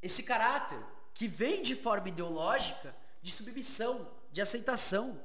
esse 0.00 0.22
caráter 0.22 0.80
que 1.12 1.26
vem 1.26 1.62
de 1.62 1.74
forma 1.74 2.08
ideológica 2.08 2.94
de 3.20 3.32
submissão, 3.32 4.08
de 4.30 4.40
aceitação, 4.40 5.20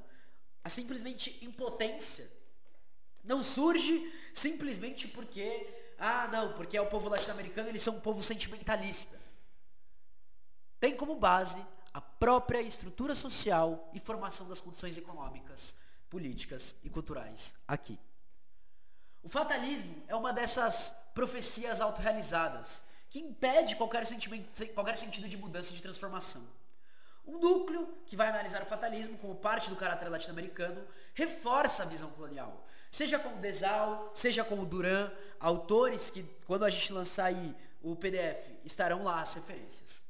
a 0.63 0.69
simplesmente 0.69 1.43
impotência. 1.43 2.31
Não 3.23 3.43
surge 3.43 4.11
simplesmente 4.33 5.07
porque, 5.07 5.67
ah, 5.97 6.27
não, 6.27 6.53
porque 6.53 6.77
é 6.77 6.81
o 6.81 6.89
povo 6.89 7.09
latino-americano, 7.09 7.69
eles 7.69 7.81
são 7.81 7.95
um 7.95 7.99
povo 7.99 8.23
sentimentalista. 8.23 9.19
Tem 10.79 10.95
como 10.95 11.15
base 11.15 11.63
a 11.93 12.01
própria 12.01 12.61
estrutura 12.61 13.13
social 13.13 13.89
e 13.93 13.99
formação 13.99 14.47
das 14.47 14.59
condições 14.59 14.97
econômicas, 14.97 15.75
políticas 16.09 16.75
e 16.83 16.89
culturais 16.89 17.55
aqui. 17.67 17.99
O 19.21 19.29
fatalismo 19.29 20.03
é 20.07 20.15
uma 20.15 20.33
dessas 20.33 20.93
profecias 21.13 21.79
autorrealizadas 21.79 22.83
que 23.09 23.19
impede 23.19 23.75
qualquer, 23.75 24.03
qualquer 24.73 24.97
sentido 24.97 25.29
de 25.29 25.37
mudança 25.37 25.71
e 25.71 25.75
de 25.75 25.81
transformação. 25.81 26.45
Um 27.25 27.39
núcleo 27.39 27.87
que 28.05 28.15
vai 28.15 28.29
analisar 28.29 28.61
o 28.63 28.65
fatalismo 28.65 29.17
como 29.17 29.35
parte 29.35 29.69
do 29.69 29.75
caráter 29.75 30.09
latino-americano 30.09 30.85
reforça 31.13 31.83
a 31.83 31.85
visão 31.85 32.09
colonial. 32.11 32.65
Seja 32.91 33.17
com 33.17 33.29
o 33.29 33.37
Desal, 33.37 34.11
seja 34.13 34.43
com 34.43 34.59
o 34.59 34.65
Duran, 34.65 35.11
autores 35.39 36.11
que, 36.11 36.23
quando 36.45 36.65
a 36.65 36.69
gente 36.69 36.93
lançar 36.93 37.25
aí 37.25 37.55
o 37.81 37.95
PDF, 37.95 38.51
estarão 38.63 39.03
lá 39.03 39.21
as 39.21 39.33
referências. 39.33 40.03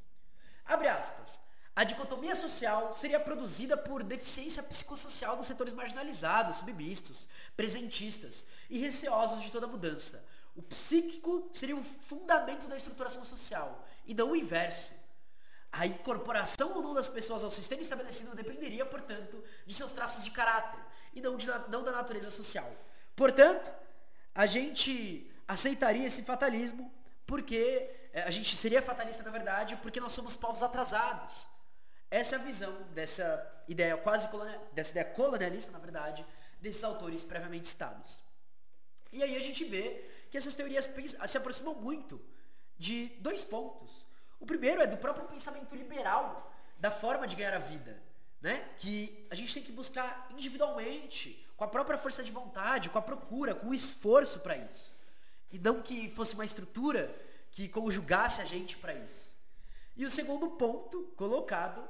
Abre 0.66 0.88
aspas. 0.88 1.40
A 1.76 1.84
dicotomia 1.84 2.36
social 2.36 2.94
seria 2.94 3.20
produzida 3.20 3.76
por 3.76 4.04
deficiência 4.04 4.62
psicossocial 4.62 5.36
dos 5.36 5.48
setores 5.48 5.74
marginalizados, 5.74 6.58
submistos, 6.58 7.28
presentistas 7.56 8.46
e 8.70 8.78
receosos 8.78 9.42
de 9.42 9.52
toda 9.52 9.66
mudança. 9.66 10.24
O 10.56 10.62
psíquico 10.62 11.50
seria 11.52 11.76
o 11.76 11.84
fundamento 11.84 12.68
da 12.68 12.78
estruturação 12.78 13.24
social, 13.24 13.88
e 14.06 14.14
não 14.14 14.32
o 14.32 14.36
inverso. 14.36 14.92
A 15.74 15.88
incorporação 15.88 16.72
ou 16.76 16.84
não 16.84 16.94
das 16.94 17.10
pessoas 17.10 17.44
ao 17.44 17.50
sistema 17.50 17.82
estabelecido 17.82 18.36
dependeria, 18.36 18.86
portanto, 18.86 19.44
de 19.66 19.74
seus 19.74 19.92
traços 19.92 20.24
de 20.24 20.30
caráter 20.30 20.80
e 21.16 21.20
não, 21.20 21.36
de, 21.36 21.48
não 21.68 21.84
da 21.84 21.92
natureza 21.92 22.30
social. 22.30 22.72
Portanto, 23.16 23.72
a 24.36 24.46
gente 24.46 25.30
aceitaria 25.48 26.08
esse 26.08 26.22
fatalismo 26.22 26.94
porque 27.26 27.90
é, 28.14 28.22
a 28.22 28.30
gente 28.32 28.56
seria 28.56 28.82
fatalista 28.82 29.24
na 29.24 29.32
verdade 29.32 29.76
porque 29.78 30.00
nós 30.00 30.12
somos 30.12 30.36
povos 30.36 30.62
atrasados. 30.62 31.48
Essa 32.12 32.36
é 32.36 32.40
a 32.40 32.44
visão 32.44 32.84
dessa 32.94 33.64
ideia 33.68 33.98
quase 33.98 34.28
colonial, 34.28 34.70
dessa 34.74 34.92
ideia 34.92 35.06
colonialista, 35.06 35.72
na 35.72 35.80
verdade, 35.80 36.24
desses 36.62 36.84
autores 36.84 37.24
previamente 37.24 37.68
citados. 37.68 38.22
E 39.12 39.24
aí 39.24 39.36
a 39.36 39.40
gente 39.40 39.64
vê 39.64 40.08
que 40.30 40.38
essas 40.38 40.54
teorias 40.54 40.88
se 41.28 41.38
aproximam 41.38 41.74
muito 41.74 42.24
de 42.78 43.08
dois 43.20 43.44
pontos. 43.44 44.03
O 44.44 44.46
primeiro 44.46 44.82
é 44.82 44.86
do 44.86 44.98
próprio 44.98 45.26
pensamento 45.26 45.74
liberal, 45.74 46.54
da 46.78 46.92
forma 46.92 47.26
de 47.26 47.34
ganhar 47.34 47.54
a 47.54 47.60
vida, 47.60 47.98
né? 48.42 48.60
Que 48.76 49.26
a 49.32 49.36
gente 49.36 49.54
tem 49.54 49.64
que 49.64 49.72
buscar 49.72 50.28
individualmente, 50.32 51.48
com 51.56 51.64
a 51.64 51.68
própria 51.70 51.98
força 51.98 52.22
de 52.22 52.30
vontade, 52.30 52.90
com 52.90 52.98
a 52.98 53.02
procura, 53.02 53.56
com 53.56 53.70
o 53.70 53.74
esforço 53.74 54.42
para 54.42 54.58
isso. 54.58 54.94
E 55.50 55.58
não 55.58 55.82
que 55.82 56.10
fosse 56.10 56.34
uma 56.34 56.44
estrutura 56.44 57.16
que 57.52 57.70
conjugasse 57.70 58.42
a 58.42 58.44
gente 58.44 58.78
para 58.78 58.94
isso. 58.94 59.34
E 59.96 60.06
o 60.06 60.12
segundo 60.12 60.50
ponto 60.50 61.04
colocado 61.16 61.82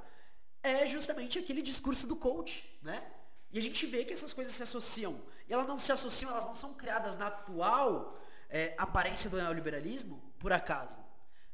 é 0.62 0.86
justamente 0.86 1.40
aquele 1.40 1.64
discurso 1.64 2.06
do 2.06 2.16
coach, 2.16 2.72
né? 2.84 3.04
E 3.52 3.58
a 3.58 3.62
gente 3.64 3.84
vê 3.88 4.06
que 4.06 4.14
essas 4.14 4.32
coisas 4.32 4.54
se 4.54 4.62
associam. 4.62 5.20
E 5.50 5.54
elas 5.54 5.66
não 5.66 5.80
se 5.80 5.92
associam, 5.92 6.30
elas 6.30 6.46
não 6.46 6.54
são 6.54 6.76
criadas 6.76 7.18
na 7.18 7.26
atual 7.26 8.16
é, 8.48 8.76
aparência 8.78 9.28
do 9.28 9.38
neoliberalismo, 9.38 10.22
por 10.38 10.54
acaso. 10.54 11.02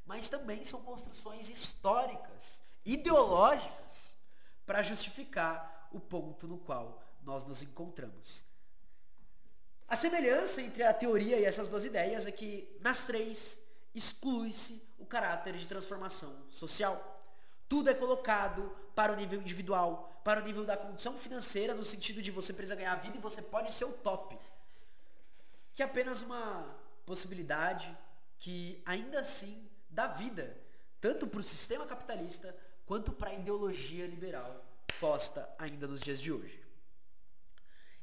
Mas 0.10 0.28
também 0.28 0.64
são 0.64 0.82
construções 0.82 1.50
históricas, 1.50 2.64
ideológicas, 2.84 4.18
para 4.66 4.82
justificar 4.82 5.88
o 5.92 6.00
ponto 6.00 6.48
no 6.48 6.58
qual 6.58 7.00
nós 7.22 7.46
nos 7.46 7.62
encontramos. 7.62 8.44
A 9.88 9.96
semelhança 9.96 10.64
entre 10.64 10.82
a 10.82 10.96
teoria 10.96 11.38
e 11.38 11.46
essas 11.46 11.68
duas 11.68 11.86
ideias 11.86 12.26
é 12.26 12.32
que, 12.32 12.76
nas 12.82 13.06
três, 13.06 13.60
exclui-se 13.94 14.82
o 14.98 15.06
caráter 15.06 15.56
de 15.56 15.68
transformação 15.68 16.44
social. 16.50 17.22
Tudo 17.68 17.92
é 17.92 17.94
colocado 17.94 18.76
para 18.96 19.14
o 19.14 19.16
nível 19.16 19.40
individual, 19.40 20.20
para 20.24 20.42
o 20.42 20.44
nível 20.44 20.66
da 20.66 20.76
condição 20.76 21.16
financeira, 21.20 21.76
no 21.76 21.86
sentido 21.86 22.20
de 22.20 22.32
você 22.32 22.52
precisa 22.52 22.76
ganhar 22.76 22.94
a 22.94 22.96
vida 22.96 23.16
e 23.16 23.22
você 23.22 23.44
pode 23.44 23.72
ser 23.72 23.86
o 23.86 23.94
top. 23.94 24.36
Que 25.72 25.84
é 25.84 25.86
apenas 25.86 26.24
uma 26.24 26.66
possibilidade 27.06 27.96
que 28.40 28.82
ainda 28.88 29.20
assim 29.20 29.69
dá 30.00 30.08
vida, 30.08 30.56
tanto 31.02 31.28
para 31.28 31.42
o 31.42 31.44
sistema 31.44 31.86
capitalista 31.86 32.56
quanto 32.86 33.12
para 33.12 33.32
a 33.32 33.34
ideologia 33.34 34.08
liberal 34.08 34.66
posta 34.98 35.50
ainda 35.60 35.88
nos 35.88 36.00
dias 36.00 36.22
de 36.22 36.32
hoje. 36.32 36.64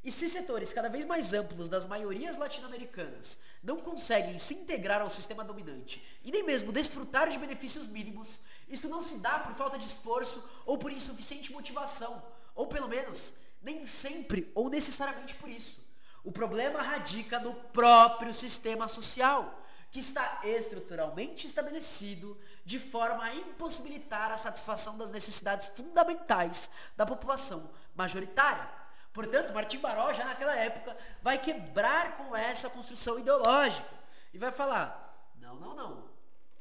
E 0.05 0.12
se 0.12 0.29
setores 0.29 0.75
cada 0.75 0.91
vez 0.91 1.07
mais 1.07 1.33
amplos 1.33 1.71
das 1.71 1.87
maiorias 1.87 2.37
latino-americanas 2.37 3.38
não 3.62 3.79
conseguem 3.79 4.38
se 4.38 4.53
integrar 4.53 5.00
ao 5.00 5.09
sistema 5.09 5.43
dominante 5.43 6.05
e 6.23 6.31
nem 6.31 6.43
mesmo 6.43 6.71
desfrutar 6.71 7.31
de 7.31 7.38
benefícios 7.38 7.88
mínimos, 7.88 8.41
isso 8.69 8.91
não 8.91 9.03
se 9.03 9.17
dá 9.17 9.38
por 9.38 9.55
falta 9.55 9.79
de 9.79 9.87
esforço 9.87 10.45
ou 10.67 10.76
por 10.76 10.93
insuficiente 10.93 11.50
motivação, 11.50 12.23
ou 12.55 12.67
pelo 12.67 12.88
menos 12.88 13.33
nem 13.62 13.87
sempre 13.87 14.53
ou 14.55 14.69
necessariamente 14.69 15.35
por 15.37 15.49
isso. 15.49 15.79
O 16.23 16.31
problema 16.31 16.83
radica 16.83 17.41
no 17.41 17.55
próprio 17.55 18.35
sistema 18.35 18.87
social, 18.87 19.66
que 19.97 20.00
está 20.00 20.43
estruturalmente 20.45 21.47
estabelecido 21.47 22.38
de 22.67 22.79
forma 22.79 23.25
a 23.25 23.35
impossibilitar 23.35 24.31
a 24.31 24.37
satisfação 24.37 24.99
das 24.99 25.11
necessidades 25.11 25.69
fundamentais 25.69 26.71
da 26.95 27.07
população 27.07 27.71
majoritária 27.95 28.69
Portanto, 29.15 29.55
Martim 29.55 29.79
Baró, 29.79 30.12
já 30.12 30.26
naquela 30.26 30.55
época, 30.55 30.95
vai 31.23 31.38
quebrar 31.38 32.19
com 32.19 32.37
essa 32.37 32.69
construção 32.69 33.19
ideológica 33.19 33.88
e 34.35 34.37
vai 34.37 34.53
falar: 34.53 35.33
não, 35.37 35.57
não, 35.57 35.75
não. 35.75 36.11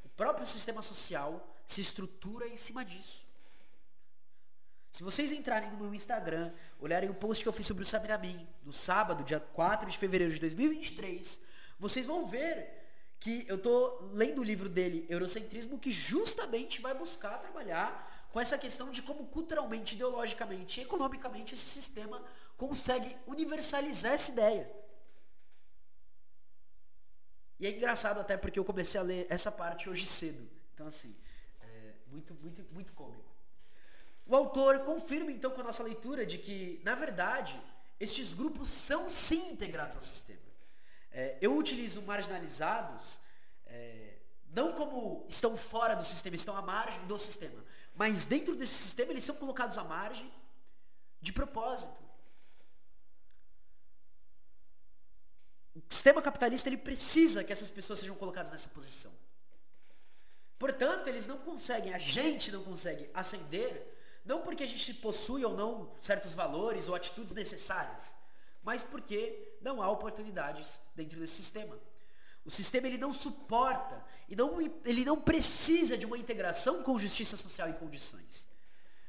O 0.05 0.07
próprio 0.15 0.45
sistema 0.45 0.81
social 0.81 1.45
se 1.65 1.81
estrutura 1.81 2.47
em 2.47 2.55
cima 2.55 2.85
disso. 2.85 3.27
Se 4.89 5.03
vocês 5.03 5.33
entrarem 5.33 5.69
no 5.69 5.77
meu 5.79 5.93
Instagram, 5.93 6.53
olharem 6.79 7.09
o 7.09 7.13
post 7.13 7.43
que 7.43 7.49
eu 7.49 7.51
fiz 7.51 7.65
sobre 7.65 7.83
o 7.83 7.85
Samiramin, 7.85 8.47
no 8.63 8.71
sábado, 8.71 9.25
dia 9.25 9.41
4 9.41 9.91
de 9.91 9.97
fevereiro 9.97 10.33
de 10.33 10.39
2023, 10.39 11.41
vocês 11.77 12.05
vão 12.05 12.25
ver 12.25 12.84
que 13.25 13.43
eu 13.47 13.55
estou 13.55 14.11
lendo 14.13 14.39
o 14.39 14.43
livro 14.43 14.69
dele, 14.69 15.03
Eurocentrismo, 15.09 15.79
que 15.79 15.91
justamente 15.91 16.79
vai 16.79 16.93
buscar 16.93 17.39
trabalhar 17.39 18.29
com 18.31 18.39
essa 18.39 18.55
questão 18.55 18.91
de 18.91 19.01
como 19.01 19.25
culturalmente, 19.25 19.95
ideologicamente 19.95 20.79
economicamente 20.79 21.55
esse 21.55 21.65
sistema 21.65 22.23
consegue 22.55 23.17
universalizar 23.25 24.13
essa 24.13 24.31
ideia. 24.31 24.71
E 27.59 27.65
é 27.65 27.71
engraçado 27.71 28.19
até 28.19 28.37
porque 28.37 28.59
eu 28.59 28.63
comecei 28.63 28.99
a 28.99 29.03
ler 29.03 29.25
essa 29.27 29.51
parte 29.51 29.89
hoje 29.89 30.05
cedo. 30.05 30.47
Então 30.75 30.85
assim, 30.85 31.15
é 31.61 31.93
muito, 32.05 32.35
muito, 32.35 32.63
muito 32.71 32.93
cômico. 32.93 33.35
O 34.27 34.35
autor 34.35 34.81
confirma 34.81 35.31
então 35.31 35.49
com 35.49 35.61
a 35.61 35.63
nossa 35.63 35.81
leitura 35.81 36.27
de 36.27 36.37
que, 36.37 36.79
na 36.85 36.93
verdade, 36.93 37.59
estes 37.99 38.35
grupos 38.35 38.69
são 38.69 39.09
sim 39.09 39.49
integrados 39.49 39.95
ao 39.95 40.01
sistema. 40.03 40.44
É, 41.17 41.37
eu 41.39 41.55
utilizo 41.55 42.01
marginalizados 42.01 43.21
é, 43.65 44.17
não 44.49 44.73
como 44.73 45.25
estão 45.29 45.55
fora 45.55 45.95
do 45.95 46.03
sistema, 46.03 46.35
estão 46.35 46.57
à 46.57 46.61
margem 46.61 47.07
do 47.07 47.17
sistema. 47.17 47.63
Mas 47.95 48.25
dentro 48.25 48.53
desse 48.53 48.73
sistema 48.73 49.13
eles 49.13 49.23
são 49.23 49.35
colocados 49.35 49.77
à 49.77 49.83
margem 49.85 50.29
de 51.21 51.31
propósito. 51.31 52.03
O 55.73 55.81
sistema 55.89 56.21
capitalista 56.21 56.67
ele 56.67 56.77
precisa 56.77 57.45
que 57.45 57.53
essas 57.53 57.69
pessoas 57.69 57.99
sejam 57.99 58.15
colocadas 58.17 58.51
nessa 58.51 58.67
posição. 58.67 59.13
Portanto, 60.59 61.07
eles 61.07 61.25
não 61.25 61.37
conseguem, 61.37 61.93
a 61.93 61.97
gente 61.97 62.51
não 62.51 62.61
consegue 62.61 63.09
ascender, 63.13 63.87
não 64.25 64.41
porque 64.41 64.63
a 64.63 64.67
gente 64.67 64.93
possui 64.95 65.45
ou 65.45 65.55
não 65.55 65.95
certos 66.01 66.33
valores 66.33 66.89
ou 66.89 66.95
atitudes 66.95 67.33
necessárias, 67.33 68.15
mas 68.63 68.83
porque 68.83 69.54
não 69.65 69.81
há 69.81 69.89
oportunidades 69.89 70.79
dentro 70.95 71.19
desse 71.19 71.33
sistema. 71.33 71.75
O 72.45 72.51
sistema 72.51 72.85
ele 72.85 72.99
não 72.99 73.11
suporta 73.11 74.05
e 74.29 74.35
não, 74.35 74.61
ele 74.61 75.03
não 75.03 75.19
precisa 75.19 75.97
de 75.97 76.05
uma 76.05 76.17
integração 76.17 76.83
com 76.83 76.99
justiça 76.99 77.35
social 77.35 77.67
e 77.67 77.73
condições. 77.73 78.47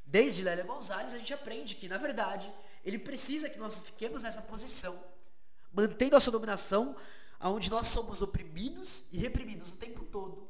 Desde 0.06 0.42
Lélia 0.42 0.64
Gonzalez 0.64 1.12
a 1.12 1.18
gente 1.18 1.34
aprende 1.34 1.74
que, 1.74 1.86
na 1.86 1.98
verdade, 1.98 2.50
ele 2.82 2.98
precisa 2.98 3.50
que 3.50 3.58
nós 3.58 3.76
fiquemos 3.80 4.22
nessa 4.22 4.40
posição, 4.40 4.98
mantendo 5.70 6.16
a 6.16 6.20
sua 6.20 6.32
dominação, 6.32 6.96
onde 7.38 7.70
nós 7.70 7.88
somos 7.88 8.22
oprimidos 8.22 9.04
e 9.12 9.18
reprimidos 9.18 9.74
o 9.74 9.76
tempo 9.76 10.04
todo 10.06 10.48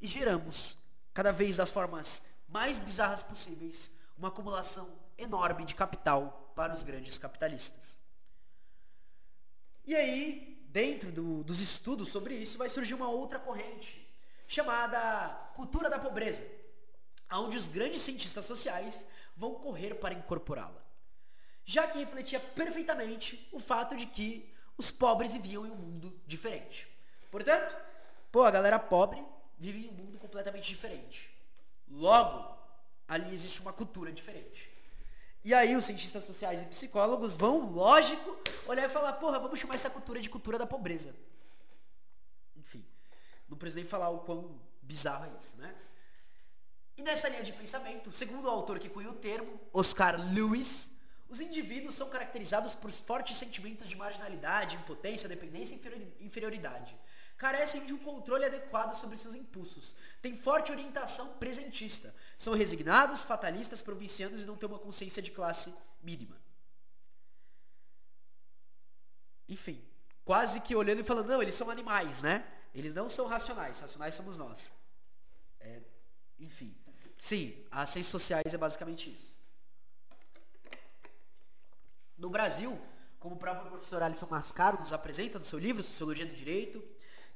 e 0.00 0.06
geramos, 0.08 0.76
cada 1.14 1.32
vez 1.32 1.56
das 1.56 1.70
formas 1.70 2.22
mais 2.48 2.78
bizarras 2.78 3.22
possíveis, 3.22 3.92
uma 4.18 4.28
acumulação 4.28 4.88
enorme 5.16 5.64
de 5.64 5.74
capital 5.74 6.52
para 6.54 6.74
os 6.74 6.82
grandes 6.82 7.16
capitalistas. 7.18 8.05
E 9.86 9.94
aí, 9.94 10.66
dentro 10.68 11.12
do, 11.12 11.44
dos 11.44 11.60
estudos 11.60 12.08
sobre 12.08 12.34
isso, 12.34 12.58
vai 12.58 12.68
surgir 12.68 12.94
uma 12.94 13.08
outra 13.08 13.38
corrente, 13.38 14.04
chamada 14.48 15.50
cultura 15.54 15.88
da 15.88 15.98
pobreza, 15.98 16.44
onde 17.32 17.56
os 17.56 17.68
grandes 17.68 18.00
cientistas 18.00 18.44
sociais 18.44 19.06
vão 19.36 19.54
correr 19.54 19.94
para 19.94 20.14
incorporá-la. 20.14 20.84
Já 21.64 21.86
que 21.86 21.98
refletia 21.98 22.40
perfeitamente 22.40 23.48
o 23.52 23.60
fato 23.60 23.96
de 23.96 24.06
que 24.06 24.52
os 24.76 24.90
pobres 24.90 25.32
viviam 25.32 25.64
em 25.64 25.70
um 25.70 25.76
mundo 25.76 26.20
diferente. 26.26 26.88
Portanto, 27.30 27.76
pô, 28.30 28.42
a 28.42 28.50
galera 28.50 28.78
pobre 28.78 29.24
vive 29.56 29.86
em 29.86 29.90
um 29.90 29.92
mundo 29.92 30.18
completamente 30.18 30.68
diferente. 30.68 31.30
Logo, 31.88 32.56
ali 33.06 33.32
existe 33.32 33.60
uma 33.60 33.72
cultura 33.72 34.12
diferente. 34.12 34.75
E 35.46 35.54
aí 35.54 35.76
os 35.76 35.84
cientistas 35.84 36.24
sociais 36.24 36.60
e 36.60 36.66
psicólogos 36.66 37.36
vão, 37.36 37.70
lógico, 37.70 38.36
olhar 38.66 38.84
e 38.84 38.92
falar, 38.92 39.12
porra, 39.12 39.38
vamos 39.38 39.60
chamar 39.60 39.76
essa 39.76 39.88
cultura 39.88 40.20
de 40.20 40.28
cultura 40.28 40.58
da 40.58 40.66
pobreza. 40.66 41.14
Enfim, 42.56 42.84
não 43.48 43.56
preciso 43.56 43.76
nem 43.76 43.84
falar 43.84 44.08
o 44.08 44.18
quão 44.24 44.60
bizarro 44.82 45.24
é 45.24 45.36
isso, 45.38 45.56
né? 45.58 45.72
E 46.96 47.02
nessa 47.02 47.28
linha 47.28 47.44
de 47.44 47.52
pensamento, 47.52 48.10
segundo 48.10 48.46
o 48.46 48.50
autor 48.50 48.80
que 48.80 48.88
cunhou 48.88 49.12
o 49.12 49.18
termo, 49.18 49.60
Oscar 49.72 50.20
Lewis, 50.34 50.90
os 51.28 51.40
indivíduos 51.40 51.94
são 51.94 52.08
caracterizados 52.08 52.74
por 52.74 52.90
fortes 52.90 53.36
sentimentos 53.36 53.88
de 53.88 53.94
marginalidade, 53.94 54.74
impotência, 54.74 55.28
dependência 55.28 55.78
e 56.18 56.26
inferioridade 56.26 56.98
carecem 57.36 57.84
de 57.84 57.92
um 57.92 57.98
controle 57.98 58.46
adequado 58.46 58.94
sobre 58.94 59.16
seus 59.16 59.34
impulsos, 59.34 59.94
têm 60.22 60.36
forte 60.36 60.72
orientação 60.72 61.34
presentista, 61.34 62.14
são 62.36 62.54
resignados, 62.54 63.24
fatalistas, 63.24 63.82
provincianos 63.82 64.42
e 64.42 64.46
não 64.46 64.56
têm 64.56 64.68
uma 64.68 64.78
consciência 64.78 65.22
de 65.22 65.30
classe 65.30 65.72
mínima. 66.02 66.36
Enfim, 69.48 69.82
quase 70.24 70.60
que 70.60 70.74
olhando 70.74 71.00
e 71.00 71.04
falando, 71.04 71.28
não, 71.28 71.42
eles 71.42 71.54
são 71.54 71.70
animais, 71.70 72.22
né? 72.22 72.46
Eles 72.74 72.94
não 72.94 73.08
são 73.08 73.26
racionais, 73.26 73.80
racionais 73.80 74.14
somos 74.14 74.36
nós. 74.36 74.74
É, 75.60 75.80
enfim, 76.38 76.76
sim, 77.16 77.64
as 77.70 77.90
ciências 77.90 78.10
sociais 78.10 78.52
é 78.52 78.58
basicamente 78.58 79.10
isso. 79.10 79.36
No 82.18 82.28
Brasil, 82.28 82.78
como 83.18 83.34
o 83.34 83.38
próprio 83.38 83.70
professor 83.70 84.02
Alisson 84.02 84.26
Mascaro 84.30 84.78
nos 84.78 84.92
apresenta 84.92 85.38
no 85.38 85.44
seu 85.44 85.58
livro 85.58 85.82
Sociologia 85.82 86.26
do 86.26 86.34
Direito, 86.34 86.82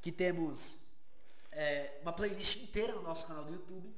que 0.00 0.12
temos 0.12 0.76
é, 1.52 1.98
uma 2.02 2.12
playlist 2.12 2.56
inteira 2.62 2.94
no 2.94 3.02
nosso 3.02 3.26
canal 3.26 3.44
do 3.44 3.52
YouTube. 3.52 3.94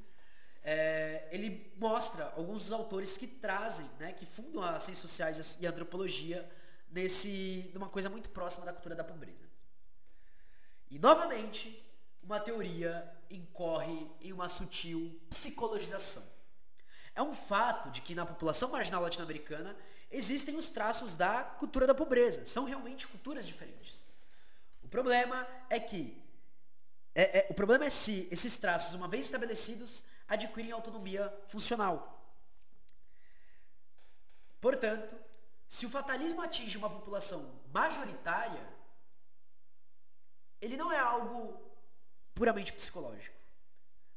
É, 0.65 1.29
ele 1.33 1.73
mostra 1.77 2.33
alguns 2.37 2.63
dos 2.63 2.73
autores 2.73 3.17
que 3.17 3.27
trazem, 3.27 3.89
né, 3.99 4.13
que 4.13 4.25
fundam 4.25 4.63
as 4.63 4.85
ciências 4.85 5.11
sociais 5.11 5.59
e 5.61 5.67
a 5.67 5.71
antropologia 5.71 6.49
nesse, 6.91 7.71
numa 7.75 7.89
coisa 7.89 8.09
muito 8.09 8.29
próxima 8.31 8.65
da 8.65 8.73
cultura 8.73 8.95
da 8.95 9.03
pobreza. 9.03 9.51
E 10.91 10.99
novamente, 10.99 11.85
uma 12.23 12.39
teoria 12.39 13.11
incorre 13.31 14.09
em 14.21 14.33
uma 14.33 14.49
sutil 14.49 15.21
psicologização. 15.29 16.23
É 17.15 17.23
um 17.23 17.35
fato 17.35 17.91
de 17.91 18.01
que 18.01 18.15
na 18.15 18.25
população 18.25 18.71
marginal 18.71 19.03
latino-americana 19.03 19.77
existem 20.11 20.57
os 20.57 20.69
traços 20.69 21.17
da 21.17 21.43
cultura 21.43 21.87
da 21.87 21.95
pobreza. 21.95 22.47
São 22.47 22.65
realmente 22.65 23.09
culturas 23.09 23.47
diferentes 23.47 24.03
problema 24.93 25.47
é 25.71 25.81
que 25.81 26.23
é, 27.15 27.39
é, 27.39 27.47
o 27.49 27.55
problema 27.55 27.87
é 27.87 27.91
se 27.91 28.29
esses 28.31 28.59
traços, 28.59 28.95
uma 28.95 29.09
vez 29.09 29.25
estabelecidos, 29.25 30.05
adquirem 30.29 30.73
autonomia 30.73 31.33
funcional. 31.47 32.21
Portanto, 34.61 35.15
se 35.69 35.87
o 35.87 35.91
fatalismo 35.91 36.43
atinge 36.43 36.77
uma 36.79 36.91
população 36.91 37.61
majoritária, 37.73 38.63
ele 40.61 40.77
não 40.77 40.93
é 40.93 40.99
algo 40.99 41.61
puramente 42.35 42.73
psicológico. 42.73 43.37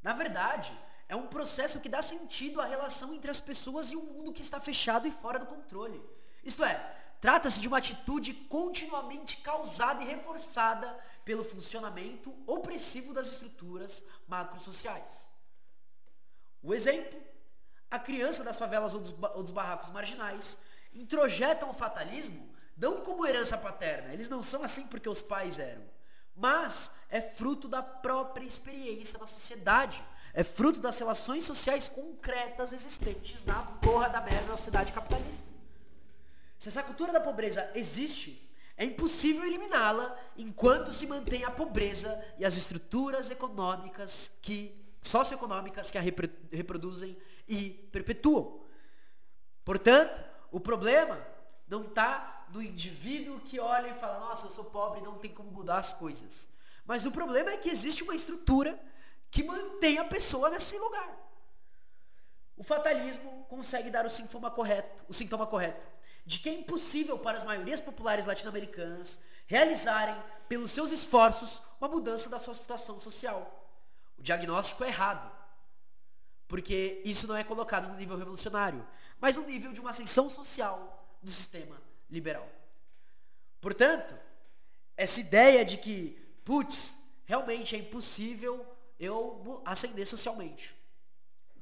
Na 0.04 0.13
verdade, 0.13 0.78
é 1.08 1.15
um 1.15 1.28
processo 1.28 1.80
que 1.80 1.89
dá 1.89 2.02
sentido 2.02 2.62
à 2.62 2.65
relação 2.65 3.13
entre 3.13 3.32
as 3.32 3.39
pessoas 3.39 3.91
e 3.91 3.96
um 3.96 4.04
mundo 4.04 4.34
que 4.34 4.41
está 4.41 4.60
fechado 4.60 5.08
e 5.08 5.12
fora 5.12 5.39
do 5.39 5.46
controle. 5.46 6.04
Isto 6.44 6.63
é, 6.63 6.76
trata-se 7.20 7.60
de 7.60 7.68
uma 7.68 7.80
atitude 7.80 8.34
continuamente 8.34 9.38
causada 9.38 10.04
e 10.04 10.08
reforçada 10.08 10.96
pelo 11.24 11.44
funcionamento 11.44 12.36
opressivo 12.46 13.13
das 13.13 13.28
estruturas 13.28 14.04
macrosociais. 14.28 15.30
O 16.65 16.73
exemplo, 16.73 17.21
a 17.91 17.99
criança 17.99 18.43
das 18.43 18.58
favelas 18.58 18.95
ou 18.95 18.99
dos, 18.99 19.13
ou 19.36 19.43
dos 19.43 19.51
barracos 19.51 19.91
marginais 19.91 20.58
introjetam 20.93 21.69
o 21.69 21.73
fatalismo 21.73 22.56
não 22.75 23.01
como 23.01 23.25
herança 23.25 23.58
paterna, 23.58 24.12
eles 24.12 24.28
não 24.28 24.41
são 24.41 24.63
assim 24.63 24.88
porque 24.88 25.08
os 25.08 25.21
pais 25.21 25.60
eram, 25.60 25.84
mas 26.36 26.91
é 27.10 27.21
fruto 27.21 27.67
da 27.67 27.82
própria 27.82 28.45
experiência 28.45 29.17
da 29.17 29.28
sociedade, 29.28 30.04
é 30.34 30.43
fruto 30.43 30.82
das 30.82 30.97
relações 30.99 31.45
sociais 31.45 31.88
concretas 31.88 32.73
existentes 32.73 33.45
na 33.45 33.62
porra 33.62 34.10
da 34.10 34.19
merda 34.19 34.47
da 34.47 34.58
sociedade 34.58 34.91
capitalista. 34.91 35.45
Se 36.58 36.67
essa 36.67 36.84
cultura 36.84 37.13
da 37.13 37.21
pobreza 37.21 37.71
existe, 37.75 38.41
é 38.75 38.84
impossível 38.84 39.45
eliminá-la 39.45 40.17
enquanto 40.36 40.91
se 40.91 41.08
mantém 41.08 41.45
a 41.45 41.51
pobreza 41.51 42.21
e 42.38 42.43
as 42.45 42.58
estruturas 42.58 43.32
econômicas 43.32 44.34
que 44.41 44.85
socioeconômicas 45.08 45.91
que 45.91 45.98
a 45.98 46.02
reproduzem 46.02 47.18
e 47.48 47.70
perpetuam. 47.91 48.62
Portanto, 49.63 50.24
o 50.52 50.60
problema 50.60 51.20
não 51.68 51.84
está 51.84 52.48
no 52.50 52.62
indivíduo 52.62 53.39
que 53.39 53.60
olha 53.60 53.89
e 53.89 53.94
fala, 53.94 54.20
nossa, 54.20 54.46
eu 54.46 54.52
sou 54.52 54.65
pobre, 54.65 55.02
não 55.02 55.18
tem 55.18 55.32
como 55.32 55.52
mudar 55.52 55.78
as 55.78 55.94
coisas. 55.94 56.50
Mas 56.86 57.06
o 57.06 57.12
problema 57.12 57.52
é 57.52 57.58
que 57.58 57.70
existe 57.70 58.04
uma 58.04 58.15
estrutura 58.15 58.80
que 59.32 59.44
mantém 59.44 59.98
a 59.98 60.06
pessoa 60.06 60.50
nesse 60.50 60.78
lugar. 60.78 61.18
O 62.56 62.63
fatalismo 62.63 63.46
consegue 63.50 63.89
dar 63.89 64.06
o 64.06 64.10
sintoma 64.10 64.50
correto, 64.50 65.04
o 65.10 65.13
sintoma 65.13 65.46
correto 65.46 65.86
de 66.26 66.39
que 66.39 66.50
é 66.50 66.54
impossível 66.54 67.20
para 67.20 67.38
as 67.38 67.44
maiorias 67.44 67.80
populares 67.80 68.26
latino-americanas 68.26 69.20
realizarem, 69.46 70.15
pelos 70.50 70.72
seus 70.72 70.91
esforços, 70.91 71.62
uma 71.80 71.88
mudança 71.88 72.30
da 72.30 72.39
sua 72.39 72.56
situação 72.56 73.00
social. 73.00 73.64
O 74.17 74.23
diagnóstico 74.23 74.84
é 74.84 74.88
errado, 74.88 75.32
porque 76.47 77.01
isso 77.06 77.28
não 77.28 77.36
é 77.36 77.43
colocado 77.43 77.88
no 77.89 77.95
nível 77.95 78.17
revolucionário, 78.17 78.86
mas 79.19 79.36
no 79.36 79.43
nível 79.43 79.71
de 79.71 79.80
uma 79.80 79.89
ascensão 79.89 80.30
social 80.30 81.08
do 81.21 81.32
sistema 81.32 81.82
liberal. 82.10 82.49
Portanto, 83.60 84.17
essa 84.95 85.19
ideia 85.19 85.65
de 85.65 85.78
que, 85.78 86.17
putz, 86.43 86.95
realmente 87.25 87.75
é 87.75 87.80
impossível 87.80 88.65
eu 88.99 89.62
ascender 89.65 90.06
socialmente, 90.06 90.75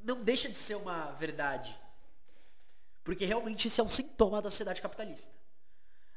não 0.04 0.24
deixa 0.24 0.50
de 0.50 0.56
ser 0.56 0.76
uma 0.76 1.12
verdade 1.13 1.84
porque 3.04 3.26
realmente 3.26 3.68
isso 3.68 3.82
é 3.82 3.84
um 3.84 3.89
sintoma 3.89 4.42
da 4.42 4.50
sociedade 4.50 4.82
capitalista. 4.82 5.30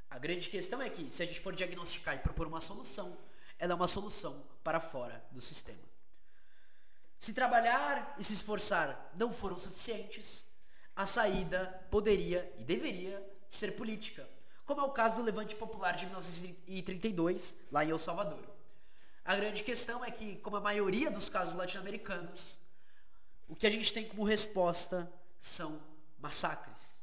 A 0.09 0.19
grande 0.19 0.49
questão 0.49 0.81
é 0.81 0.89
que, 0.89 1.11
se 1.11 1.23
a 1.23 1.27
gente 1.27 1.41
for 1.41 1.55
diagnosticar 1.55 2.15
e 2.15 2.19
propor 2.19 2.47
uma 2.47 2.61
solução, 2.61 3.17
ela 3.59 3.73
é 3.73 3.75
uma 3.75 3.89
solução 3.89 4.45
para 4.63 4.79
fora 4.79 5.23
do 5.33 5.41
sistema. 5.41 5.83
Se 7.27 7.33
trabalhar 7.33 8.15
e 8.21 8.23
se 8.23 8.35
esforçar 8.35 9.11
não 9.17 9.33
foram 9.33 9.59
suficientes, 9.59 10.47
a 10.95 11.05
saída 11.05 11.85
poderia 11.91 12.55
e 12.57 12.63
deveria 12.63 13.21
ser 13.49 13.73
política, 13.73 14.25
como 14.65 14.81
é 14.81 14.85
o 14.85 14.93
caso 14.93 15.17
do 15.17 15.23
Levante 15.25 15.57
Popular 15.57 15.97
de 15.97 16.05
1932, 16.07 17.57
lá 17.73 17.85
em 17.85 17.91
El 17.91 17.99
Salvador. 17.99 18.49
A 19.25 19.35
grande 19.35 19.65
questão 19.65 20.05
é 20.05 20.11
que, 20.13 20.37
como 20.37 20.55
a 20.55 20.61
maioria 20.61 21.11
dos 21.11 21.29
casos 21.29 21.57
latino-americanos, 21.57 22.61
o 23.49 23.57
que 23.57 23.67
a 23.67 23.71
gente 23.71 23.93
tem 23.93 24.07
como 24.07 24.23
resposta 24.23 25.13
são 25.41 25.83
massacres. 26.21 26.95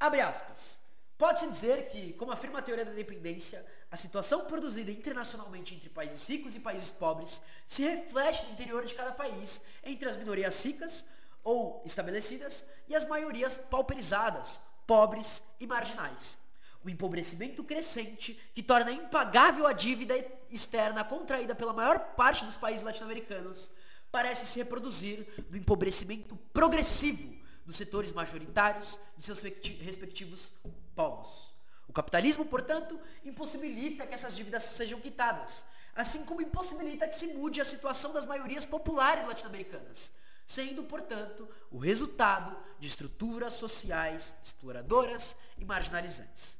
Abre 0.00 0.20
aspas. 0.20 0.80
Pode-se 1.16 1.48
dizer 1.48 1.86
que, 1.86 2.12
como 2.14 2.32
afirma 2.32 2.58
a 2.58 2.62
teoria 2.62 2.84
da 2.84 2.90
dependência, 2.90 3.64
a 3.90 3.96
situação 3.96 4.46
produzida 4.46 4.90
internacionalmente 4.90 5.74
entre 5.74 5.88
países 5.88 6.26
ricos 6.26 6.54
e 6.54 6.60
países 6.60 6.90
pobres 6.90 7.40
se 7.66 7.82
reflete 7.82 8.44
no 8.44 8.52
interior 8.52 8.84
de 8.84 8.94
cada 8.94 9.12
país 9.12 9.60
entre 9.84 10.08
as 10.08 10.16
minorias 10.16 10.62
ricas 10.64 11.04
ou 11.42 11.82
estabelecidas 11.86 12.64
e 12.88 12.96
as 12.96 13.06
maiorias 13.06 13.56
pauperizadas, 13.56 14.60
pobres 14.86 15.42
e 15.60 15.66
marginais. 15.66 16.38
O 16.84 16.90
empobrecimento 16.90 17.62
crescente 17.62 18.34
que 18.54 18.62
torna 18.62 18.90
impagável 18.90 19.66
a 19.66 19.72
dívida 19.72 20.14
externa 20.50 21.04
contraída 21.04 21.54
pela 21.54 21.72
maior 21.72 21.98
parte 22.14 22.44
dos 22.44 22.56
países 22.56 22.84
latino-americanos 22.84 23.70
parece 24.10 24.46
se 24.46 24.58
reproduzir 24.58 25.26
no 25.48 25.56
empobrecimento 25.56 26.36
progressivo 26.52 27.36
dos 27.64 27.76
setores 27.76 28.12
majoritários 28.12 29.00
de 29.16 29.22
seus 29.22 29.40
respectivos 29.40 30.54
povos. 30.94 31.55
O 31.88 31.92
capitalismo, 31.92 32.44
portanto, 32.44 32.98
impossibilita 33.24 34.06
que 34.06 34.14
essas 34.14 34.36
dívidas 34.36 34.62
sejam 34.62 35.00
quitadas, 35.00 35.64
assim 35.94 36.24
como 36.24 36.42
impossibilita 36.42 37.08
que 37.08 37.16
se 37.16 37.28
mude 37.28 37.60
a 37.60 37.64
situação 37.64 38.12
das 38.12 38.26
maiorias 38.26 38.66
populares 38.66 39.26
latino-americanas, 39.26 40.12
sendo, 40.44 40.82
portanto, 40.84 41.48
o 41.70 41.78
resultado 41.78 42.56
de 42.78 42.88
estruturas 42.88 43.54
sociais 43.54 44.34
exploradoras 44.42 45.36
e 45.58 45.64
marginalizantes. 45.64 46.58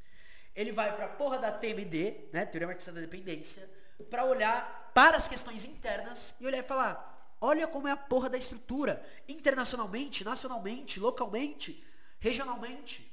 Ele 0.55 0.73
vai 0.73 0.95
para 0.95 1.07
a 1.07 1.09
porra 1.09 1.39
da 1.39 1.53
TMD, 1.53 2.29
né, 2.33 2.47
Teoria 2.47 2.67
Marxista 2.67 2.93
da 2.93 3.01
Dependência, 3.01 3.69
para 4.09 4.25
olhar 4.25 4.91
para 4.95 5.17
as 5.17 5.29
questões 5.29 5.65
internas 5.65 6.35
e 6.41 6.47
olhar 6.47 6.61
e 6.61 6.63
falar, 6.63 7.17
Olha 7.41 7.67
como 7.67 7.87
é 7.87 7.93
a 7.93 7.97
porra 7.97 8.29
da 8.29 8.39
estrutura. 8.39 9.05
Internacionalmente, 9.29 10.25
nacionalmente, 10.25 10.99
localmente, 10.99 11.85
regionalmente. 12.19 13.13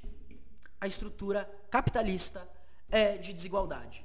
A 0.84 0.86
estrutura 0.86 1.50
capitalista 1.70 2.46
é 2.90 3.16
de 3.16 3.32
desigualdade. 3.32 4.04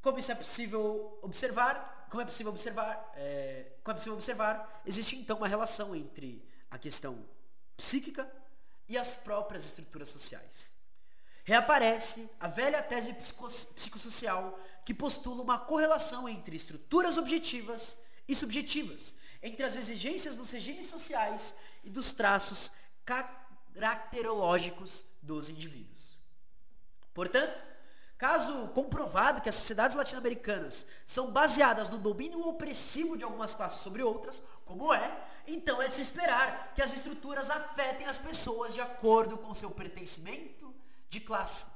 Como 0.00 0.18
isso 0.18 0.32
é 0.32 0.34
possível 0.34 1.16
observar? 1.22 2.08
Como 2.10 2.20
é 2.20 2.24
possível 2.24 2.50
observar? 2.50 3.12
É, 3.14 3.74
como 3.84 3.92
é 3.92 3.94
possível 3.94 4.14
observar? 4.14 4.82
Existe 4.84 5.14
então 5.14 5.36
uma 5.36 5.46
relação 5.46 5.94
entre 5.94 6.44
a 6.68 6.76
questão 6.76 7.24
psíquica 7.76 8.28
e 8.88 8.98
as 8.98 9.16
próprias 9.16 9.64
estruturas 9.64 10.08
sociais. 10.08 10.72
Reaparece 11.44 12.28
a 12.40 12.48
velha 12.48 12.82
tese 12.82 13.12
psicossocial 13.12 14.58
que 14.84 14.92
postula 14.92 15.40
uma 15.40 15.60
correlação 15.60 16.28
entre 16.28 16.56
estruturas 16.56 17.16
objetivas 17.16 17.96
e 18.26 18.34
subjetivas, 18.34 19.14
entre 19.40 19.64
as 19.64 19.76
exigências 19.76 20.34
dos 20.34 20.50
regimes 20.50 20.86
sociais 20.86 21.54
e 21.84 21.90
dos 21.90 22.10
traços 22.10 22.72
caracterológicos 23.78 25.04
dos 25.22 25.48
indivíduos. 25.48 26.18
Portanto, 27.14 27.56
caso 28.16 28.68
comprovado 28.68 29.40
que 29.40 29.48
as 29.48 29.54
sociedades 29.54 29.96
latino-americanas 29.96 30.86
são 31.06 31.30
baseadas 31.30 31.88
no 31.88 31.98
domínio 31.98 32.46
opressivo 32.46 33.16
de 33.16 33.24
algumas 33.24 33.54
classes 33.54 33.80
sobre 33.80 34.02
outras, 34.02 34.42
como 34.64 34.92
é, 34.92 35.28
então 35.46 35.80
é 35.80 35.88
de 35.88 35.94
se 35.94 36.02
esperar 36.02 36.72
que 36.74 36.82
as 36.82 36.92
estruturas 36.92 37.48
afetem 37.48 38.06
as 38.06 38.18
pessoas 38.18 38.74
de 38.74 38.80
acordo 38.80 39.38
com 39.38 39.54
seu 39.54 39.70
pertencimento 39.70 40.74
de 41.08 41.20
classe. 41.20 41.66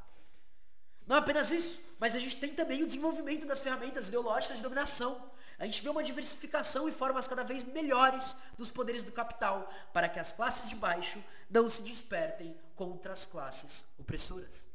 Não 1.07 1.17
apenas 1.17 1.51
isso, 1.51 1.81
mas 1.99 2.17
a 2.17 2.19
gente 2.19 2.37
tem 2.37 2.53
também 2.53 2.83
o 2.83 2.87
desenvolvimento 2.87 3.47
das 3.47 3.61
ferramentas 3.61 4.09
ideológicas 4.09 4.57
de 4.57 4.63
dominação. 4.63 5.31
A 5.63 5.65
gente 5.65 5.81
vê 5.81 5.89
uma 5.89 6.03
diversificação 6.03 6.89
e 6.89 6.93
formas 6.93 7.29
cada 7.29 7.45
vez 7.45 7.63
melhores 7.63 8.37
dos 8.59 8.69
poderes 8.69 9.05
do 9.05 9.13
capital 9.13 9.73
para 9.93 10.09
que 10.09 10.19
as 10.19 10.33
classes 10.33 10.69
de 10.69 10.75
baixo 10.75 11.23
não 11.49 11.71
se 11.71 11.83
despertem 11.83 12.59
contra 12.75 13.13
as 13.13 13.27
classes 13.27 13.87
opressoras. 13.97 14.69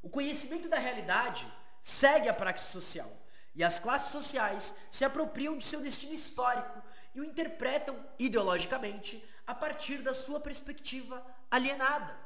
O 0.00 0.08
conhecimento 0.08 0.68
da 0.68 0.78
realidade 0.78 1.52
segue 1.82 2.28
a 2.28 2.32
praxe 2.32 2.70
social 2.70 3.10
e 3.56 3.64
as 3.64 3.80
classes 3.80 4.12
sociais 4.12 4.72
se 4.88 5.04
apropriam 5.04 5.58
de 5.58 5.64
seu 5.64 5.80
destino 5.80 6.14
histórico 6.14 6.80
e 7.12 7.20
o 7.20 7.24
interpretam 7.24 7.98
ideologicamente 8.20 9.20
a 9.44 9.52
partir 9.52 10.00
da 10.00 10.14
sua 10.14 10.38
perspectiva 10.38 11.26
alienada. 11.50 12.16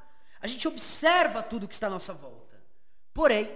A 0.43 0.47
gente 0.47 0.69
observa 0.69 1.43
tudo 1.43 1.67
que 1.67 1.73
está 1.73 1.87
à 1.87 1.91
nossa 1.91 2.13
volta. 2.13 2.63
Porém, 3.15 3.51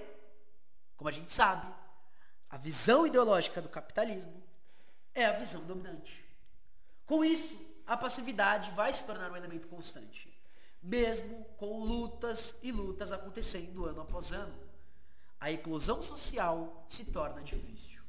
como 0.97 1.11
a 1.11 1.13
gente 1.13 1.31
sabe, 1.31 1.71
a 2.49 2.57
visão 2.57 3.07
ideológica 3.07 3.61
do 3.61 3.69
capitalismo 3.69 4.43
é 5.15 5.25
a 5.25 5.33
visão 5.33 5.63
dominante. 5.63 6.25
Com 7.05 7.25
isso, 7.25 7.59
a 7.87 7.97
passividade 7.97 8.71
vai 8.73 8.93
se 8.93 9.05
tornar 9.05 9.31
um 9.31 9.37
elemento 9.37 9.69
constante, 9.69 10.33
mesmo 10.83 11.45
com 11.57 11.85
lutas 11.85 12.57
e 12.63 12.73
lutas 12.73 13.13
acontecendo 13.13 13.87
ano 13.87 14.03
após 14.03 14.33
ano. 14.33 14.55
A 15.41 15.51
eclosão 15.51 16.01
social 16.01 16.85
se 16.89 17.05
torna 17.05 17.43
difícil. 17.43 18.03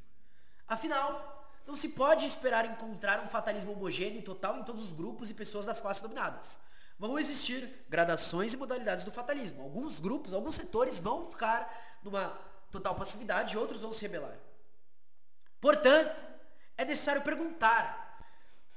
Afinal, 0.67 1.37
não 1.65 1.75
se 1.75 1.89
pode 1.89 2.25
esperar 2.25 2.65
encontrar 2.65 3.23
um 3.23 3.27
fatalismo 3.27 3.73
homogêneo 3.73 4.19
e 4.19 4.23
total 4.23 4.57
em 4.57 4.63
todos 4.63 4.83
os 4.83 4.91
grupos 4.91 5.29
e 5.29 5.33
pessoas 5.33 5.65
das 5.65 5.81
classes 5.81 6.01
dominadas. 6.01 6.59
Vão 6.97 7.19
existir 7.19 7.85
gradações 7.89 8.53
e 8.53 8.57
modalidades 8.57 9.03
do 9.03 9.11
fatalismo. 9.11 9.61
Alguns 9.61 9.99
grupos, 9.99 10.33
alguns 10.33 10.55
setores 10.55 10.99
vão 10.99 11.25
ficar 11.25 11.99
numa 12.01 12.39
total 12.71 12.95
passividade 12.95 13.55
e 13.55 13.57
outros 13.57 13.81
vão 13.81 13.93
se 13.93 14.01
rebelar. 14.01 14.37
Portanto, 15.59 16.23
é 16.77 16.85
necessário 16.85 17.21
perguntar 17.21 18.07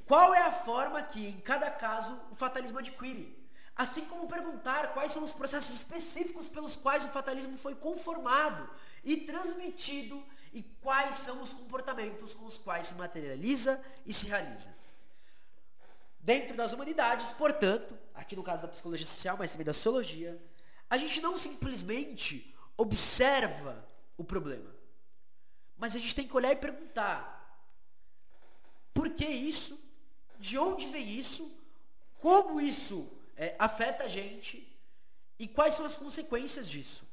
qual 0.06 0.34
é 0.34 0.42
a 0.42 0.52
forma 0.52 1.02
que, 1.02 1.28
em 1.28 1.40
cada 1.40 1.70
caso, 1.70 2.18
o 2.30 2.34
fatalismo 2.34 2.78
adquire. 2.78 3.38
Assim 3.76 4.04
como 4.06 4.26
perguntar 4.26 4.92
quais 4.92 5.12
são 5.12 5.22
os 5.22 5.32
processos 5.32 5.74
específicos 5.76 6.48
pelos 6.48 6.76
quais 6.76 7.04
o 7.04 7.08
fatalismo 7.08 7.56
foi 7.56 7.74
conformado 7.74 8.68
e 9.04 9.18
transmitido 9.18 10.22
e 10.52 10.62
quais 10.62 11.14
são 11.16 11.40
os 11.40 11.52
comportamentos 11.52 12.34
com 12.34 12.44
os 12.44 12.58
quais 12.58 12.88
se 12.88 12.94
materializa 12.94 13.80
e 14.04 14.12
se 14.12 14.26
realiza. 14.26 14.74
Dentro 16.18 16.56
das 16.56 16.72
humanidades, 16.72 17.32
portanto, 17.32 17.96
aqui 18.14 18.36
no 18.36 18.42
caso 18.42 18.62
da 18.62 18.68
psicologia 18.68 19.06
social, 19.06 19.36
mas 19.38 19.52
também 19.52 19.64
da 19.64 19.72
sociologia, 19.72 20.42
a 20.90 20.98
gente 20.98 21.20
não 21.20 21.38
simplesmente 21.38 22.54
observa 22.80 23.86
o 24.16 24.24
problema, 24.24 24.74
mas 25.76 25.94
a 25.94 25.98
gente 25.98 26.14
tem 26.14 26.26
que 26.26 26.36
olhar 26.36 26.52
e 26.52 26.56
perguntar: 26.56 27.22
por 28.94 29.10
que 29.10 29.26
isso? 29.26 29.78
De 30.38 30.56
onde 30.58 30.86
vem 30.88 31.18
isso? 31.18 31.54
Como 32.18 32.60
isso 32.60 33.10
é, 33.36 33.54
afeta 33.58 34.04
a 34.04 34.08
gente? 34.08 34.66
E 35.38 35.46
quais 35.46 35.74
são 35.74 35.84
as 35.84 35.96
consequências 35.96 36.68
disso? 36.68 37.04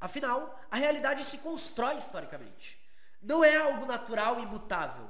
Afinal, 0.00 0.58
a 0.70 0.76
realidade 0.76 1.24
se 1.24 1.38
constrói 1.38 1.96
historicamente. 1.96 2.78
Não 3.22 3.44
é 3.44 3.56
algo 3.56 3.86
natural 3.86 4.40
e 4.40 4.42
imutável. 4.42 5.08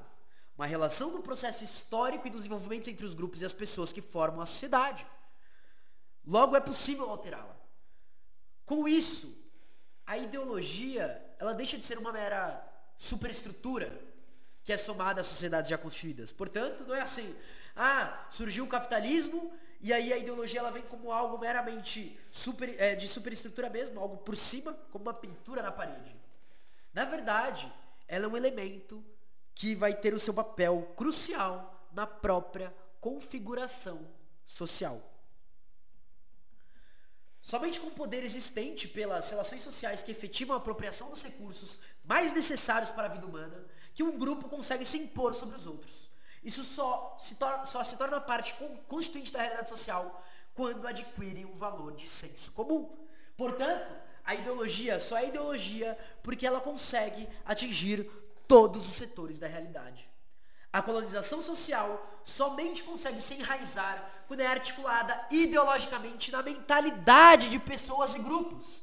Uma 0.57 0.67
relação 0.67 1.11
do 1.11 1.23
processo 1.23 1.65
histórico 1.65 2.27
e 2.27 2.31
dos 2.31 2.45
envolvimentos 2.45 2.89
entre 2.89 3.07
os 3.07 3.15
grupos 3.15 3.41
e 3.41 3.45
as 3.45 3.55
pessoas 3.55 3.93
que 3.93 4.03
formam 4.03 4.43
a 4.43 4.47
sociedade. 4.47 5.07
Logo 6.27 6.57
é 6.57 6.61
possível 6.61 7.09
alterá-la. 7.09 7.57
Com 8.65 8.87
isso, 8.87 9.37
a 10.07 10.17
ideologia, 10.17 11.23
ela 11.39 11.53
deixa 11.53 11.77
de 11.77 11.85
ser 11.85 11.99
uma 11.99 12.13
mera 12.13 12.65
superestrutura 12.97 14.01
que 14.65 14.73
é 14.73 14.77
somada 14.77 15.21
às 15.21 15.27
sociedades 15.27 15.69
já 15.69 15.77
constituídas. 15.77 16.31
Portanto, 16.31 16.85
não 16.87 16.95
é 16.95 17.01
assim, 17.01 17.35
ah, 17.75 18.27
surgiu 18.31 18.65
o 18.65 18.69
capitalismo 18.69 19.53
e 19.81 19.93
aí 19.93 20.13
a 20.13 20.19
ideologia 20.19 20.61
ela 20.61 20.71
vem 20.71 20.83
como 20.83 21.11
algo 21.11 21.37
meramente 21.39 22.17
super, 22.31 22.81
é, 22.81 22.95
de 22.95 23.09
superestrutura 23.09 23.69
mesmo, 23.69 23.99
algo 23.99 24.19
por 24.19 24.37
cima, 24.37 24.73
como 24.93 25.07
uma 25.07 25.15
pintura 25.15 25.63
na 25.63 25.73
parede. 25.73 26.15
Na 26.95 27.05
verdade, 27.05 27.73
ela 28.07 28.27
é 28.27 28.29
um 28.29 28.37
elemento 28.37 29.05
que 29.55 29.75
vai 29.75 29.95
ter 29.95 30.15
o 30.15 30.21
seu 30.21 30.33
papel 30.33 30.93
crucial 30.97 31.89
na 31.93 32.07
própria 32.07 32.73
configuração 33.01 34.07
social. 34.47 35.12
Somente 37.43 37.81
com 37.81 37.89
o 37.89 37.93
poder 37.93 38.23
existente 38.23 38.87
pelas 38.87 39.29
relações 39.29 39.63
sociais 39.63 40.03
que 40.03 40.13
efetivam 40.13 40.55
a 40.55 40.59
apropriação 40.59 41.11
dos 41.11 41.25
recursos 41.25 41.81
mais 42.05 42.33
necessários 42.33 42.93
para 42.93 43.07
a 43.07 43.09
vida 43.09 43.27
humana, 43.27 43.67
que 43.93 44.03
um 44.03 44.17
grupo 44.17 44.49
consegue 44.49 44.85
se 44.85 44.97
impor 44.97 45.35
sobre 45.35 45.57
os 45.57 45.67
outros. 45.67 46.09
Isso 46.45 46.63
só 46.63 47.17
se, 47.21 47.35
torna, 47.35 47.67
só 47.67 47.83
se 47.83 47.97
torna 47.97 48.21
parte 48.21 48.55
constituinte 48.87 49.33
da 49.33 49.41
realidade 49.41 49.69
social 49.69 50.25
quando 50.55 50.87
adquire 50.87 51.45
um 51.45 51.55
valor 51.55 51.93
de 51.93 52.09
senso 52.09 52.53
comum. 52.53 52.97
Portanto, 53.37 53.93
a 54.25 54.35
ideologia 54.35 55.01
só 55.01 55.17
é 55.19 55.27
ideologia 55.27 55.99
porque 56.23 56.47
ela 56.47 56.61
consegue 56.61 57.29
atingir 57.45 58.09
todos 58.47 58.89
os 58.89 58.95
setores 58.95 59.39
da 59.39 59.49
realidade. 59.49 60.09
A 60.73 60.81
colonização 60.81 61.43
social 61.43 62.21
somente 62.25 62.83
consegue 62.83 63.21
se 63.21 63.35
enraizar 63.35 64.22
quando 64.33 64.41
é 64.41 64.47
articulada 64.47 65.27
ideologicamente 65.31 66.33
na 66.33 66.43
mentalidade 66.43 67.51
de 67.51 67.59
pessoas 67.59 68.15
e 68.15 68.19
grupos, 68.19 68.83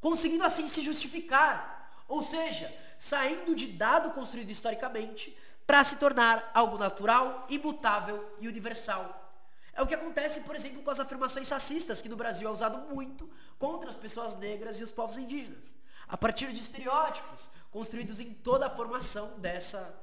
conseguindo 0.00 0.42
assim 0.42 0.66
se 0.66 0.80
justificar, 0.80 2.02
ou 2.08 2.22
seja, 2.22 2.74
saindo 2.98 3.54
de 3.54 3.66
dado 3.66 4.12
construído 4.12 4.48
historicamente 4.48 5.36
para 5.66 5.84
se 5.84 5.96
tornar 5.96 6.50
algo 6.54 6.78
natural, 6.78 7.44
imutável 7.50 8.26
e 8.40 8.48
universal. 8.48 9.34
É 9.74 9.82
o 9.82 9.86
que 9.86 9.94
acontece, 9.94 10.40
por 10.40 10.56
exemplo, 10.56 10.82
com 10.82 10.90
as 10.90 10.98
afirmações 10.98 11.50
racistas, 11.50 12.00
que 12.00 12.08
no 12.08 12.16
Brasil 12.16 12.48
é 12.48 12.50
usado 12.50 12.94
muito 12.94 13.28
contra 13.58 13.90
as 13.90 13.96
pessoas 13.96 14.34
negras 14.38 14.80
e 14.80 14.82
os 14.82 14.90
povos 14.90 15.18
indígenas, 15.18 15.74
a 16.08 16.16
partir 16.16 16.50
de 16.54 16.60
estereótipos 16.62 17.50
construídos 17.70 18.18
em 18.18 18.32
toda 18.32 18.66
a 18.66 18.70
formação 18.70 19.38
dessa, 19.40 19.94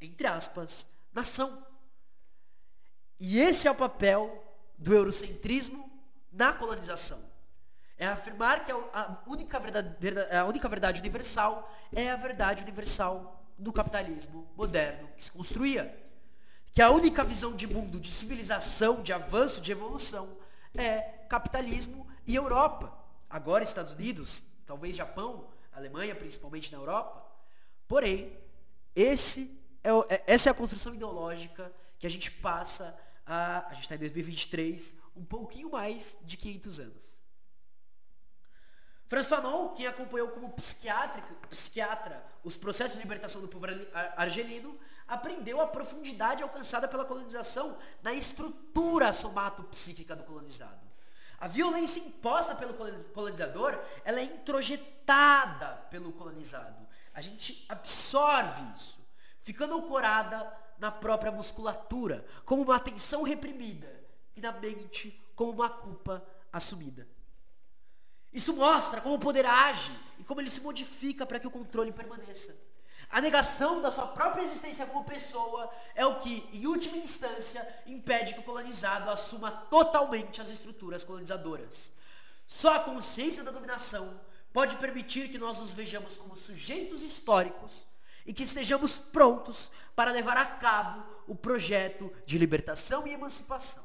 entre 0.00 0.28
aspas, 0.28 0.86
nação. 1.12 1.66
E 3.18 3.40
esse 3.40 3.66
é 3.66 3.70
o 3.70 3.74
papel 3.74 4.44
do 4.76 4.94
eurocentrismo 4.94 5.90
na 6.32 6.52
colonização. 6.52 7.18
É 7.96 8.06
afirmar 8.06 8.64
que 8.64 8.70
a 8.70 9.18
única 9.26 9.58
verdade, 9.58 9.96
a 10.30 10.44
única 10.44 10.68
verdade 10.68 11.00
universal 11.00 11.68
é 11.92 12.10
a 12.10 12.16
verdade 12.16 12.62
universal 12.62 13.44
do 13.58 13.72
capitalismo 13.72 14.48
moderno 14.56 15.08
que 15.16 15.24
se 15.24 15.32
construía. 15.32 16.06
Que 16.70 16.80
a 16.80 16.90
única 16.90 17.24
visão 17.24 17.56
de 17.56 17.66
mundo, 17.66 17.98
de 17.98 18.10
civilização, 18.10 19.02
de 19.02 19.12
avanço, 19.12 19.60
de 19.60 19.72
evolução 19.72 20.36
é 20.76 21.00
capitalismo 21.28 22.06
e 22.24 22.36
Europa. 22.36 22.96
Agora 23.28 23.64
Estados 23.64 23.92
Unidos, 23.92 24.44
talvez 24.64 24.94
Japão, 24.94 25.48
Alemanha, 25.72 26.14
principalmente 26.14 26.70
na 26.70 26.78
Europa. 26.78 27.24
Porém, 27.88 28.38
esse 28.94 29.58
é, 29.82 29.90
é, 30.14 30.24
essa 30.26 30.50
é 30.50 30.52
a 30.52 30.54
construção 30.54 30.94
ideológica 30.94 31.72
que 31.98 32.06
a 32.06 32.10
gente 32.10 32.30
passa 32.30 32.96
a. 33.28 33.66
A 33.68 33.74
gente 33.74 33.82
está 33.82 33.94
em 33.94 33.98
2023, 33.98 34.96
um 35.14 35.24
pouquinho 35.24 35.70
mais 35.70 36.16
de 36.22 36.36
500 36.36 36.80
anos. 36.80 37.18
Franz 39.06 39.26
Fanon, 39.26 39.70
quem 39.70 39.86
acompanhou 39.86 40.28
como 40.28 40.50
psiquiatra 40.50 42.22
os 42.44 42.56
processos 42.56 42.96
de 42.96 43.02
libertação 43.02 43.40
do 43.40 43.48
povo 43.48 43.66
argelino, 44.16 44.78
aprendeu 45.06 45.60
a 45.60 45.66
profundidade 45.66 46.42
alcançada 46.42 46.86
pela 46.86 47.06
colonização 47.06 47.78
na 48.02 48.12
estrutura 48.12 49.12
somato-psíquica 49.12 50.14
do 50.14 50.24
colonizado. 50.24 50.86
A 51.40 51.48
violência 51.48 52.00
imposta 52.00 52.54
pelo 52.54 52.74
colonizador, 53.14 53.78
ela 54.04 54.20
é 54.20 54.24
introjetada 54.24 55.86
pelo 55.88 56.12
colonizado. 56.12 56.86
A 57.14 57.22
gente 57.22 57.64
absorve 57.68 58.62
isso, 58.74 59.00
ficando 59.40 59.76
ancorada 59.76 60.52
na 60.78 60.90
própria 60.90 61.32
musculatura, 61.32 62.24
como 62.44 62.62
uma 62.62 62.76
atenção 62.76 63.22
reprimida, 63.22 63.88
e 64.36 64.40
na 64.40 64.52
mente 64.52 65.20
como 65.34 65.52
uma 65.52 65.68
culpa 65.68 66.24
assumida. 66.52 67.06
Isso 68.32 68.52
mostra 68.54 69.00
como 69.00 69.14
o 69.14 69.18
poder 69.18 69.46
age 69.46 69.90
e 70.18 70.24
como 70.24 70.40
ele 70.40 70.50
se 70.50 70.60
modifica 70.60 71.26
para 71.26 71.40
que 71.40 71.46
o 71.46 71.50
controle 71.50 71.92
permaneça. 71.92 72.56
A 73.10 73.20
negação 73.20 73.80
da 73.80 73.90
sua 73.90 74.06
própria 74.06 74.42
existência 74.42 74.84
como 74.84 75.04
pessoa 75.04 75.72
é 75.94 76.04
o 76.04 76.20
que, 76.20 76.46
em 76.52 76.66
última 76.66 76.98
instância, 76.98 77.66
impede 77.86 78.34
que 78.34 78.40
o 78.40 78.44
colonizado 78.44 79.10
assuma 79.10 79.50
totalmente 79.50 80.42
as 80.42 80.50
estruturas 80.50 81.04
colonizadoras. 81.04 81.90
Só 82.46 82.74
a 82.74 82.80
consciência 82.80 83.42
da 83.42 83.50
dominação 83.50 84.20
pode 84.52 84.76
permitir 84.76 85.30
que 85.30 85.38
nós 85.38 85.58
nos 85.58 85.72
vejamos 85.72 86.18
como 86.18 86.36
sujeitos 86.36 87.02
históricos 87.02 87.86
e 88.28 88.32
que 88.34 88.42
estejamos 88.42 88.98
prontos 88.98 89.72
para 89.96 90.10
levar 90.10 90.36
a 90.36 90.44
cabo 90.44 91.02
o 91.26 91.34
projeto 91.34 92.12
de 92.26 92.36
libertação 92.36 93.06
e 93.06 93.14
emancipação. 93.14 93.82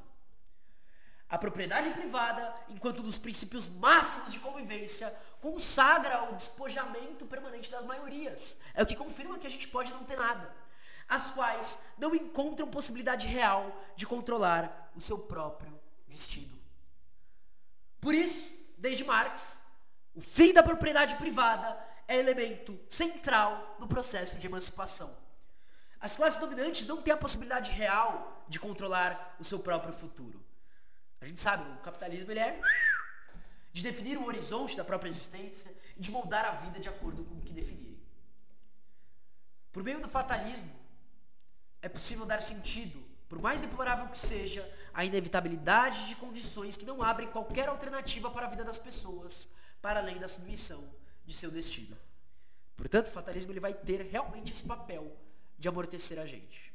A 1.29 1.37
propriedade 1.37 1.89
privada, 1.91 2.53
enquanto 2.67 3.01
dos 3.01 3.17
princípios 3.17 3.69
máximos 3.69 4.33
de 4.33 4.39
convivência, 4.39 5.15
consagra 5.39 6.25
o 6.29 6.35
despojamento 6.35 7.25
permanente 7.25 7.71
das 7.71 7.85
maiorias. 7.85 8.57
É 8.73 8.83
o 8.83 8.85
que 8.85 8.97
confirma 8.97 9.39
que 9.39 9.47
a 9.47 9.49
gente 9.49 9.69
pode 9.69 9.93
não 9.93 10.03
ter 10.03 10.17
nada. 10.17 10.53
As 11.07 11.31
quais 11.31 11.79
não 11.97 12.13
encontram 12.13 12.67
possibilidade 12.67 13.25
real 13.25 13.73
de 13.95 14.05
controlar 14.05 14.91
o 14.93 14.99
seu 14.99 15.17
próprio 15.17 15.73
destino. 16.05 16.61
Por 18.01 18.13
isso, 18.13 18.51
desde 18.77 19.05
Marx, 19.05 19.61
o 20.13 20.19
fim 20.19 20.53
da 20.53 20.61
propriedade 20.61 21.15
privada 21.15 21.92
é 22.07 22.17
elemento 22.17 22.79
central 22.89 23.75
no 23.79 23.87
processo 23.87 24.37
de 24.37 24.47
emancipação. 24.47 25.15
As 25.99 26.15
classes 26.15 26.39
dominantes 26.39 26.85
não 26.85 27.01
têm 27.01 27.13
a 27.13 27.17
possibilidade 27.17 27.71
real 27.71 28.43
de 28.47 28.59
controlar 28.59 29.35
o 29.39 29.43
seu 29.43 29.59
próprio 29.59 29.93
futuro. 29.93 30.43
A 31.21 31.25
gente 31.25 31.39
sabe, 31.39 31.69
o 31.71 31.77
capitalismo 31.77 32.29
ele 32.31 32.41
é 32.41 32.59
de 33.71 33.81
definir 33.81 34.17
o 34.17 34.25
horizonte 34.25 34.75
da 34.75 34.83
própria 34.83 35.09
existência 35.09 35.73
e 35.95 36.01
de 36.01 36.11
moldar 36.11 36.45
a 36.45 36.51
vida 36.51 36.79
de 36.79 36.89
acordo 36.89 37.23
com 37.23 37.35
o 37.35 37.41
que 37.41 37.53
definirem. 37.53 38.01
Por 39.71 39.81
meio 39.81 40.01
do 40.01 40.09
fatalismo, 40.09 40.69
é 41.81 41.87
possível 41.87 42.25
dar 42.25 42.41
sentido, 42.41 43.01
por 43.29 43.41
mais 43.41 43.59
deplorável 43.61 44.07
que 44.09 44.17
seja, 44.17 44.69
à 44.93 45.05
inevitabilidade 45.05 46.07
de 46.07 46.15
condições 46.15 46.75
que 46.75 46.85
não 46.85 47.01
abrem 47.01 47.29
qualquer 47.29 47.69
alternativa 47.69 48.29
para 48.29 48.45
a 48.45 48.49
vida 48.49 48.63
das 48.63 48.77
pessoas, 48.77 49.49
para 49.81 50.01
além 50.01 50.19
da 50.19 50.27
submissão 50.27 50.83
de 51.33 51.39
seu 51.39 51.49
destino. 51.49 51.97
Portanto, 52.77 53.07
o 53.07 53.11
fatalismo 53.11 53.51
ele 53.51 53.59
vai 53.59 53.73
ter 53.73 54.01
realmente 54.01 54.53
esse 54.53 54.63
papel 54.63 55.11
de 55.57 55.67
amortecer 55.67 56.19
a 56.19 56.25
gente. 56.25 56.71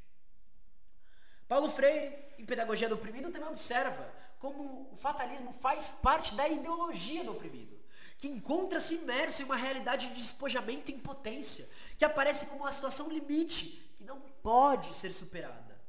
Paulo 1.46 1.70
Freire, 1.70 2.14
em 2.38 2.44
Pedagogia 2.44 2.88
do 2.88 2.96
Oprimido, 2.96 3.30
também 3.30 3.48
observa 3.48 4.12
como 4.38 4.90
o 4.92 4.96
fatalismo 4.96 5.52
faz 5.52 5.90
parte 6.02 6.34
da 6.34 6.48
ideologia 6.48 7.24
do 7.24 7.32
oprimido, 7.32 7.78
que 8.18 8.28
encontra-se 8.28 8.94
imerso 8.94 9.42
em 9.42 9.44
uma 9.44 9.56
realidade 9.56 10.08
de 10.08 10.14
despojamento 10.14 10.90
e 10.90 10.94
impotência, 10.94 11.68
que 11.96 12.04
aparece 12.04 12.46
como 12.46 12.62
uma 12.62 12.72
situação 12.72 13.08
limite, 13.08 13.92
que 13.96 14.04
não 14.04 14.20
pode 14.20 14.92
ser 14.92 15.10
superada. 15.10 15.80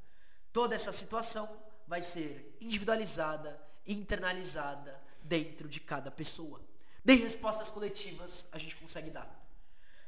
Toda 0.54 0.76
essa 0.76 0.92
situação 0.92 1.50
vai 1.88 2.02
ser 2.02 2.56
individualizada, 2.62 3.62
internalizada 3.86 5.02
dentro 5.24 5.68
de 5.68 5.80
cada 5.80 6.10
pessoa. 6.10 6.69
Nem 7.04 7.18
respostas 7.18 7.70
coletivas 7.70 8.46
a 8.52 8.58
gente 8.58 8.76
consegue 8.76 9.10
dar. 9.10 9.30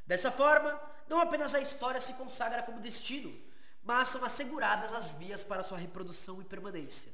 Dessa 0.06 0.32
forma, 0.32 0.80
não 1.08 1.20
apenas 1.20 1.56
a 1.56 1.60
história 1.60 2.02
se 2.02 2.14
consagra 2.14 2.64
como 2.64 2.80
destino, 2.80 3.34
mas 3.84 4.10
são 4.10 4.24
asseguradas 4.24 4.94
as 4.94 5.14
vias 5.14 5.44
para 5.44 5.64
sua 5.64 5.78
reprodução 5.78 6.42
e 6.42 6.46
permanência. 6.46 7.12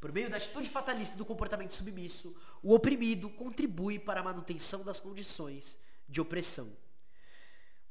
Por 0.00 0.12
meio 0.12 0.30
da 0.30 0.36
atitude 0.36 0.68
fatalista 0.68 1.14
e 1.14 1.18
do 1.18 1.24
comportamento 1.24 1.72
submisso, 1.72 2.36
o 2.62 2.74
oprimido 2.74 3.30
contribui 3.30 3.98
para 3.98 4.20
a 4.20 4.22
manutenção 4.22 4.84
das 4.84 5.00
condições 5.00 5.78
de 6.08 6.20
opressão. 6.20 6.70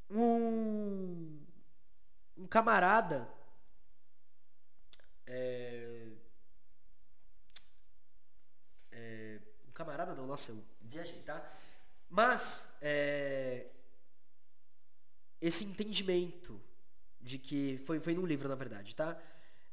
Um, 0.10 1.43
um 2.38 2.48
camarada 2.48 3.28
é, 5.28 6.08
é, 8.91 9.39
um 9.67 9.71
camarada 9.71 10.13
não, 10.13 10.28
nossa, 10.28 10.52
eu 10.52 10.63
viajei, 10.95 11.21
tá? 11.23 11.43
Mas 12.10 12.69
é, 12.81 13.65
esse 15.41 15.65
entendimento 15.65 16.62
de 17.19 17.38
que 17.38 17.77
foi 17.86 17.99
foi 17.99 18.13
num 18.13 18.25
livro 18.25 18.47
na 18.47 18.55
verdade, 18.55 18.95
tá? 18.95 19.17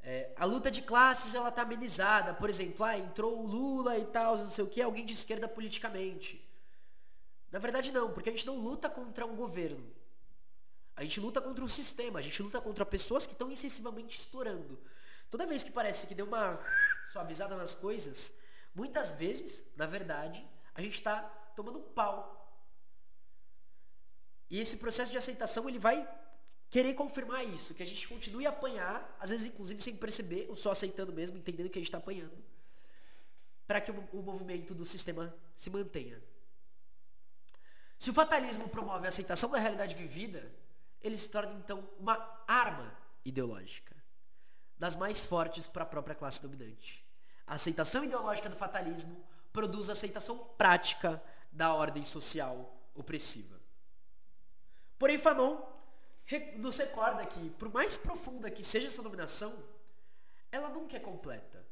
É, 0.02 0.32
a 0.36 0.44
luta 0.44 0.68
de 0.68 0.82
classes 0.82 1.34
ela 1.34 1.52
tá 1.52 1.62
amenizada, 1.62 2.34
por 2.34 2.50
exemplo, 2.50 2.84
ah, 2.84 2.98
entrou 2.98 3.40
o 3.40 3.46
Lula 3.46 3.96
e 3.98 4.06
tal, 4.06 4.36
não 4.36 4.50
sei 4.50 4.64
o 4.64 4.68
que, 4.68 4.82
alguém 4.82 5.04
de 5.04 5.12
esquerda 5.12 5.46
politicamente. 5.46 6.44
Na 7.52 7.60
verdade 7.60 7.92
não, 7.92 8.12
porque 8.12 8.30
a 8.30 8.32
gente 8.32 8.46
não 8.46 8.56
luta 8.56 8.90
contra 8.90 9.24
um 9.24 9.36
governo. 9.36 9.94
A 10.96 11.04
gente 11.04 11.20
luta 11.20 11.40
contra 11.40 11.64
um 11.64 11.68
sistema, 11.68 12.18
a 12.18 12.22
gente 12.22 12.42
luta 12.42 12.60
contra 12.60 12.84
pessoas 12.84 13.26
que 13.26 13.32
estão 13.32 13.50
excessivamente 13.50 14.18
explorando. 14.18 14.78
Toda 15.30 15.46
vez 15.46 15.62
que 15.62 15.70
parece 15.70 16.06
que 16.06 16.14
deu 16.14 16.26
uma 16.26 16.58
suavizada 17.12 17.56
nas 17.56 17.74
coisas, 17.74 18.34
muitas 18.74 19.12
vezes, 19.12 19.64
na 19.76 19.86
verdade, 19.86 20.44
a 20.74 20.82
gente 20.82 20.94
está 20.94 21.20
tomando 21.54 21.78
um 21.78 21.82
pau. 21.82 22.38
E 24.50 24.58
esse 24.58 24.76
processo 24.76 25.10
de 25.10 25.18
aceitação 25.18 25.68
ele 25.68 25.78
vai 25.78 26.06
querer 26.70 26.94
confirmar 26.94 27.44
isso, 27.44 27.74
que 27.74 27.82
a 27.82 27.86
gente 27.86 28.08
continue 28.08 28.46
a 28.46 28.50
apanhar, 28.50 29.16
às 29.20 29.30
vezes 29.30 29.46
inclusive 29.46 29.80
sem 29.82 29.94
perceber, 29.94 30.46
ou 30.48 30.56
só 30.56 30.70
aceitando 30.70 31.12
mesmo, 31.12 31.36
entendendo 31.36 31.68
que 31.68 31.78
a 31.78 31.80
gente 31.80 31.88
está 31.88 31.98
apanhando, 31.98 32.36
para 33.66 33.80
que 33.80 33.90
o, 33.90 34.08
o 34.12 34.22
movimento 34.22 34.74
do 34.74 34.84
sistema 34.84 35.34
se 35.54 35.68
mantenha. 35.68 36.22
Se 37.98 38.10
o 38.10 38.14
fatalismo 38.14 38.68
promove 38.68 39.06
a 39.06 39.10
aceitação 39.10 39.50
da 39.50 39.58
realidade 39.58 39.94
vivida, 39.94 40.50
ele 41.02 41.16
se 41.16 41.28
torna 41.28 41.52
então 41.54 41.88
uma 41.98 42.42
arma 42.48 42.96
ideológica, 43.24 43.94
das 44.78 44.96
mais 44.96 45.24
fortes 45.24 45.66
para 45.66 45.82
a 45.82 45.86
própria 45.86 46.14
classe 46.14 46.40
dominante. 46.40 47.04
A 47.46 47.54
aceitação 47.54 48.02
ideológica 48.02 48.48
do 48.48 48.56
fatalismo 48.56 49.22
produz 49.52 49.90
aceitação 49.90 50.38
prática 50.56 51.22
da 51.50 51.74
ordem 51.74 52.04
social 52.04 52.74
opressiva. 52.94 53.60
Porém, 54.98 55.18
Fanon 55.18 55.60
nos 56.56 56.78
recorda 56.78 57.26
que, 57.26 57.50
por 57.50 57.72
mais 57.72 57.96
profunda 57.96 58.50
que 58.50 58.64
seja 58.64 58.88
essa 58.88 59.02
dominação, 59.02 59.52
ela 60.50 60.70
nunca 60.70 60.96
é 60.96 61.00
completa. 61.00 61.66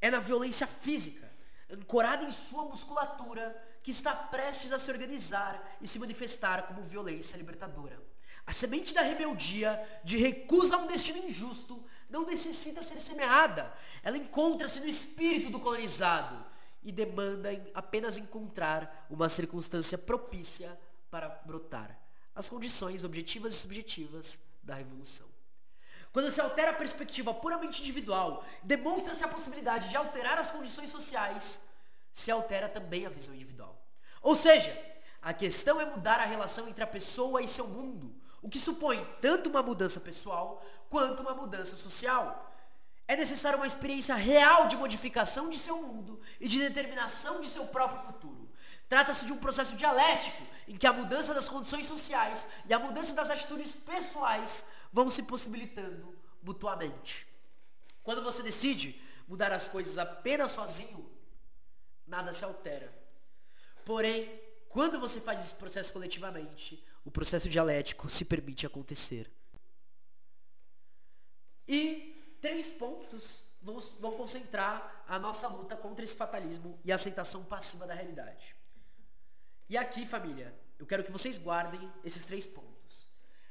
É 0.00 0.10
na 0.10 0.20
violência 0.20 0.66
física, 0.66 1.32
ancorada 1.68 2.24
em 2.24 2.30
sua 2.30 2.64
musculatura, 2.64 3.60
que 3.82 3.90
está 3.90 4.14
prestes 4.14 4.72
a 4.72 4.78
se 4.78 4.90
organizar 4.90 5.76
e 5.80 5.88
se 5.88 5.98
manifestar 5.98 6.66
como 6.68 6.82
violência 6.82 7.36
libertadora. 7.36 8.00
A 8.46 8.52
semente 8.52 8.94
da 8.94 9.02
rebeldia, 9.02 9.82
de 10.04 10.16
recusa 10.18 10.76
a 10.76 10.78
um 10.78 10.86
destino 10.86 11.18
injusto, 11.18 11.84
não 12.08 12.24
necessita 12.24 12.82
ser 12.82 12.98
semeada. 12.98 13.72
Ela 14.02 14.18
encontra-se 14.18 14.78
no 14.78 14.86
espírito 14.86 15.50
do 15.50 15.58
colonizado 15.58 16.45
e 16.86 16.92
demanda 16.92 17.50
apenas 17.74 18.16
encontrar 18.16 19.06
uma 19.10 19.28
circunstância 19.28 19.98
propícia 19.98 20.78
para 21.10 21.28
brotar 21.44 21.98
as 22.32 22.48
condições 22.48 23.02
objetivas 23.02 23.54
e 23.54 23.56
subjetivas 23.56 24.40
da 24.62 24.76
revolução. 24.76 25.26
Quando 26.12 26.30
se 26.30 26.40
altera 26.40 26.70
a 26.70 26.74
perspectiva 26.74 27.34
puramente 27.34 27.82
individual, 27.82 28.44
demonstra-se 28.62 29.24
a 29.24 29.28
possibilidade 29.28 29.88
de 29.88 29.96
alterar 29.96 30.38
as 30.38 30.52
condições 30.52 30.90
sociais, 30.90 31.60
se 32.12 32.30
altera 32.30 32.68
também 32.68 33.04
a 33.04 33.10
visão 33.10 33.34
individual. 33.34 33.76
Ou 34.22 34.36
seja, 34.36 34.72
a 35.20 35.34
questão 35.34 35.80
é 35.80 35.84
mudar 35.84 36.20
a 36.20 36.24
relação 36.24 36.68
entre 36.68 36.84
a 36.84 36.86
pessoa 36.86 37.42
e 37.42 37.48
seu 37.48 37.66
mundo, 37.66 38.14
o 38.40 38.48
que 38.48 38.60
supõe 38.60 39.04
tanto 39.20 39.48
uma 39.48 39.60
mudança 39.60 39.98
pessoal 39.98 40.64
quanto 40.88 41.20
uma 41.20 41.34
mudança 41.34 41.74
social. 41.74 42.45
É 43.08 43.16
necessária 43.16 43.56
uma 43.56 43.66
experiência 43.66 44.14
real 44.14 44.66
de 44.66 44.76
modificação 44.76 45.48
de 45.48 45.58
seu 45.58 45.80
mundo 45.80 46.20
e 46.40 46.48
de 46.48 46.58
determinação 46.58 47.40
de 47.40 47.48
seu 47.48 47.66
próprio 47.66 48.02
futuro. 48.04 48.50
Trata-se 48.88 49.26
de 49.26 49.32
um 49.32 49.38
processo 49.38 49.76
dialético 49.76 50.42
em 50.66 50.76
que 50.76 50.86
a 50.86 50.92
mudança 50.92 51.32
das 51.32 51.48
condições 51.48 51.86
sociais 51.86 52.46
e 52.68 52.74
a 52.74 52.78
mudança 52.78 53.14
das 53.14 53.30
atitudes 53.30 53.72
pessoais 53.72 54.64
vão 54.92 55.10
se 55.10 55.22
possibilitando 55.22 56.16
mutuamente. 56.42 57.26
Quando 58.02 58.22
você 58.22 58.42
decide 58.42 59.00
mudar 59.26 59.52
as 59.52 59.66
coisas 59.68 59.98
apenas 59.98 60.52
sozinho, 60.52 61.10
nada 62.06 62.32
se 62.32 62.44
altera. 62.44 62.92
Porém, 63.84 64.40
quando 64.68 65.00
você 65.00 65.20
faz 65.20 65.40
esse 65.40 65.54
processo 65.54 65.92
coletivamente, 65.92 66.84
o 67.04 67.10
processo 67.10 67.48
dialético 67.48 68.08
se 68.08 68.24
permite 68.24 68.66
acontecer. 68.66 69.30
E 71.66 72.15
três 72.40 72.68
pontos 72.68 73.44
vão, 73.62 73.78
vão 74.00 74.12
concentrar 74.12 75.04
a 75.08 75.18
nossa 75.18 75.48
luta 75.48 75.76
contra 75.76 76.04
esse 76.04 76.16
fatalismo 76.16 76.78
e 76.84 76.92
a 76.92 76.94
aceitação 76.94 77.44
passiva 77.44 77.86
da 77.86 77.94
realidade. 77.94 78.54
E 79.68 79.76
aqui, 79.76 80.06
família, 80.06 80.54
eu 80.78 80.86
quero 80.86 81.02
que 81.02 81.10
vocês 81.10 81.36
guardem 81.38 81.92
esses 82.04 82.24
três 82.24 82.46
pontos. 82.46 83.08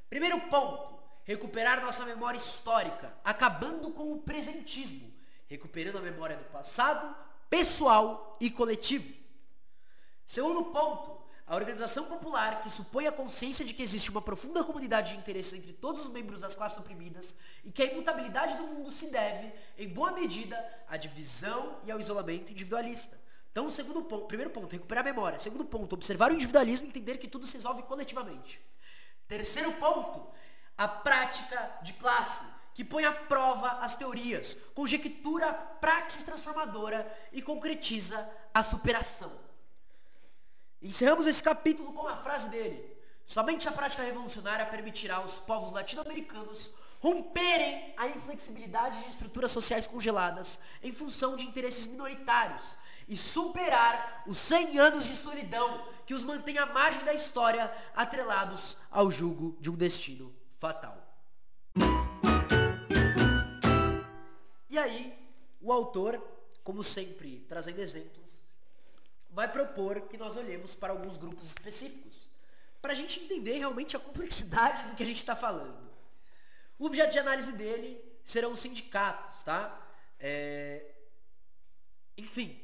Primeiro 0.10 0.40
ponto, 0.50 1.00
recuperar 1.24 1.82
nossa 1.82 2.06
memória 2.06 2.38
histórica, 2.38 3.14
acabando 3.24 3.92
com 3.92 4.14
o 4.14 4.22
presentismo, 4.22 5.14
recuperando 5.48 5.98
a 5.98 6.02
memória 6.02 6.38
do 6.38 6.46
passado, 6.46 7.16
pessoal 7.50 8.38
e 8.40 8.50
coletivo. 8.50 9.14
Segundo 10.26 10.66
ponto, 10.66 11.25
a 11.48 11.56
organização 11.56 12.06
popular, 12.06 12.62
que 12.62 12.70
supõe 12.72 13.06
a 13.06 13.12
consciência 13.12 13.64
de 13.64 13.74
que 13.74 13.84
existe 13.84 14.10
uma 14.10 14.22
profunda 14.22 14.64
comunidade 14.64 15.14
de 15.14 15.20
interesses 15.20 15.54
entre 15.54 15.74
todos 15.74 16.02
os 16.02 16.12
membros 16.12 16.40
das 16.40 16.56
classes 16.56 16.78
oprimidas 16.80 17.36
e 17.64 17.72
que 17.72 17.84
a 17.84 17.86
imutabilidade 17.86 18.58
do 18.58 18.64
mundo 18.64 18.90
se 18.92 19.12
deve, 19.12 19.54
em 19.78 19.88
boa 19.88 20.12
medida, 20.12 20.58
à 20.88 20.98
divisão 20.98 21.78
e 21.84 21.92
ao 21.92 22.00
isolamento 22.00 22.52
individualista. 22.52 23.20
Então, 23.52 23.70
segundo 23.70 24.02
ponto, 24.02 24.26
primeiro 24.26 24.52
ponto, 24.52 24.72
recuperar 24.72 25.04
a 25.04 25.06
memória. 25.06 25.38
Segundo 25.38 25.64
ponto, 25.64 25.94
observar 25.94 26.32
o 26.32 26.34
individualismo 26.34 26.88
e 26.88 26.90
entender 26.90 27.18
que 27.18 27.28
tudo 27.28 27.46
se 27.46 27.54
resolve 27.54 27.84
coletivamente. 27.84 28.60
Terceiro 29.28 29.72
ponto, 29.74 30.28
a 30.76 30.88
prática 30.88 31.80
de 31.84 31.94
classe, 31.94 32.44
que 32.74 32.84
põe 32.84 33.06
à 33.06 33.12
prova 33.12 33.70
as 33.82 33.96
teorias, 33.96 34.58
conjectura 34.74 35.50
a 35.50 35.54
praxis 35.54 36.24
transformadora 36.24 37.10
e 37.32 37.42
concretiza 37.42 38.28
a 38.54 38.64
superação. 38.64 39.45
Encerramos 40.82 41.26
esse 41.26 41.42
capítulo 41.42 41.94
com 41.94 42.08
a 42.08 42.16
frase 42.16 42.50
dele. 42.50 42.96
Somente 43.26 43.68
a 43.68 43.72
prática 43.72 44.04
revolucionária 44.04 44.66
permitirá 44.66 45.16
aos 45.16 45.40
povos 45.40 45.72
latino-americanos 45.72 46.72
romperem 47.00 47.94
a 47.98 48.08
inflexibilidade 48.08 49.04
de 49.04 49.10
estruturas 49.10 49.52
sociais 49.52 49.88
congeladas 49.88 50.60
em 50.82 50.92
função 50.92 51.36
de 51.36 51.44
interesses 51.44 51.88
minoritários 51.88 52.78
e 53.08 53.16
superar 53.16 54.24
os 54.26 54.38
100 54.38 54.80
anos 54.80 55.06
de 55.06 55.16
solidão 55.16 55.88
que 56.06 56.14
os 56.14 56.24
mantém 56.24 56.58
à 56.58 56.66
margem 56.66 57.04
da 57.04 57.14
história, 57.14 57.72
atrelados 57.96 58.78
ao 58.90 59.12
jugo 59.12 59.58
de 59.60 59.70
um 59.70 59.76
destino 59.76 60.36
fatal. 60.58 60.98
E 64.70 64.78
aí, 64.78 65.18
o 65.62 65.72
autor, 65.72 66.22
como 66.64 66.84
sempre, 66.84 67.46
trazendo 67.48 67.80
exemplos, 67.80 68.25
vai 69.36 69.52
propor 69.52 70.00
que 70.08 70.18
nós 70.18 70.38
olhemos 70.38 70.74
para 70.74 70.94
alguns 70.94 71.18
grupos 71.18 71.48
específicos, 71.48 72.32
para 72.82 72.94
a 72.94 72.96
gente 72.96 73.20
entender 73.20 73.58
realmente 73.58 73.98
a 73.98 74.00
complexidade 74.00 74.88
do 74.88 74.96
que 74.96 75.04
a 75.04 75.06
gente 75.06 75.18
está 75.18 75.36
falando. 75.36 75.92
O 76.80 76.86
objeto 76.86 77.12
de 77.12 77.20
análise 77.20 77.52
dele 77.52 78.02
serão 78.24 78.54
os 78.54 78.62
sindicatos, 78.62 79.44
tá? 79.44 79.78
É... 80.18 80.86
Enfim, 82.18 82.58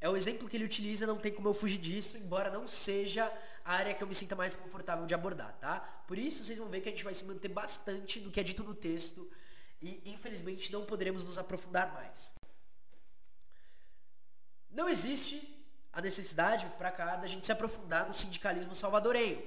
é 0.00 0.08
o 0.10 0.16
exemplo 0.16 0.48
que 0.48 0.56
ele 0.56 0.64
utiliza, 0.64 1.06
não 1.06 1.16
tem 1.16 1.32
como 1.32 1.46
eu 1.46 1.54
fugir 1.54 1.78
disso, 1.78 2.16
embora 2.16 2.50
não 2.50 2.66
seja 2.66 3.32
a 3.64 3.74
área 3.74 3.94
que 3.94 4.02
eu 4.02 4.08
me 4.08 4.14
sinta 4.14 4.34
mais 4.34 4.56
confortável 4.56 5.06
de 5.06 5.14
abordar, 5.14 5.56
tá? 5.60 5.78
Por 6.08 6.18
isso 6.18 6.42
vocês 6.42 6.58
vão 6.58 6.68
ver 6.68 6.80
que 6.80 6.88
a 6.88 6.92
gente 6.92 7.04
vai 7.04 7.14
se 7.14 7.24
manter 7.24 7.48
bastante 7.48 8.18
no 8.18 8.32
que 8.32 8.40
é 8.40 8.42
dito 8.42 8.64
no 8.64 8.74
texto 8.74 9.30
e 9.80 10.10
infelizmente 10.10 10.72
não 10.72 10.84
poderemos 10.84 11.22
nos 11.22 11.38
aprofundar 11.38 11.92
mais. 11.94 12.34
Não 14.68 14.88
existe 14.88 15.55
a 15.96 16.00
necessidade 16.02 16.66
para 16.76 16.92
cá 16.92 17.16
da 17.16 17.26
gente 17.26 17.46
se 17.46 17.50
aprofundar 17.50 18.06
no 18.06 18.12
sindicalismo 18.12 18.74
salvadorenho. 18.74 19.42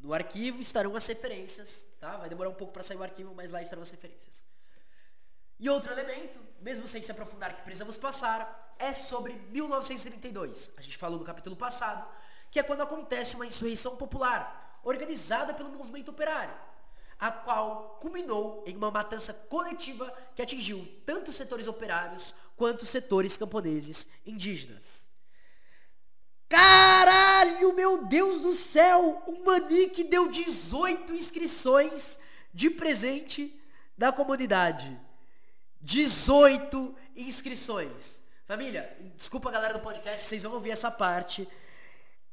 No 0.00 0.12
arquivo 0.12 0.60
estarão 0.60 0.96
as 0.96 1.06
referências, 1.06 1.86
tá? 2.00 2.16
Vai 2.16 2.28
demorar 2.28 2.50
um 2.50 2.54
pouco 2.54 2.72
para 2.72 2.82
sair 2.82 2.96
o 2.96 3.02
arquivo, 3.04 3.32
mas 3.32 3.52
lá 3.52 3.62
estarão 3.62 3.82
as 3.82 3.90
referências. 3.92 4.44
E 5.56 5.70
outro 5.70 5.92
elemento, 5.92 6.40
mesmo 6.60 6.84
sem 6.88 7.00
se 7.00 7.12
aprofundar 7.12 7.54
que 7.54 7.62
precisamos 7.62 7.96
passar, 7.96 8.74
é 8.76 8.92
sobre 8.92 9.34
1932. 9.50 10.72
A 10.76 10.82
gente 10.82 10.98
falou 10.98 11.16
no 11.16 11.24
capítulo 11.24 11.54
passado, 11.54 12.08
que 12.50 12.58
é 12.58 12.62
quando 12.64 12.80
acontece 12.80 13.36
uma 13.36 13.46
insurreição 13.46 13.94
popular, 13.96 14.80
organizada 14.82 15.54
pelo 15.54 15.70
movimento 15.70 16.10
operário, 16.10 16.56
a 17.20 17.30
qual 17.30 17.98
culminou 18.00 18.64
em 18.66 18.76
uma 18.76 18.90
matança 18.90 19.32
coletiva 19.32 20.12
que 20.34 20.42
atingiu 20.42 20.84
tanto 21.06 21.30
os 21.30 21.36
setores 21.36 21.68
operários 21.68 22.34
quanto 22.56 22.82
os 22.82 22.88
setores 22.88 23.36
camponeses 23.36 24.08
indígenas. 24.26 25.07
Caralho, 26.48 27.74
meu 27.74 28.04
Deus 28.04 28.40
do 28.40 28.54
céu! 28.54 29.22
O 29.26 29.44
Manique 29.44 30.02
deu 30.02 30.30
18 30.30 31.12
inscrições 31.14 32.18
de 32.54 32.70
presente 32.70 33.54
da 33.96 34.10
comunidade. 34.10 34.98
18 35.80 36.94
inscrições. 37.14 38.22
Família, 38.46 38.96
desculpa 39.14 39.50
a 39.50 39.52
galera 39.52 39.74
do 39.74 39.80
podcast, 39.80 40.24
vocês 40.24 40.42
vão 40.42 40.54
ouvir 40.54 40.70
essa 40.70 40.90
parte. 40.90 41.46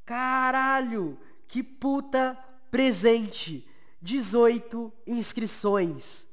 Caralho, 0.05 1.19
que 1.47 1.61
puta 1.61 2.37
presente. 2.71 3.67
18 4.01 4.93
inscrições. 5.05 6.27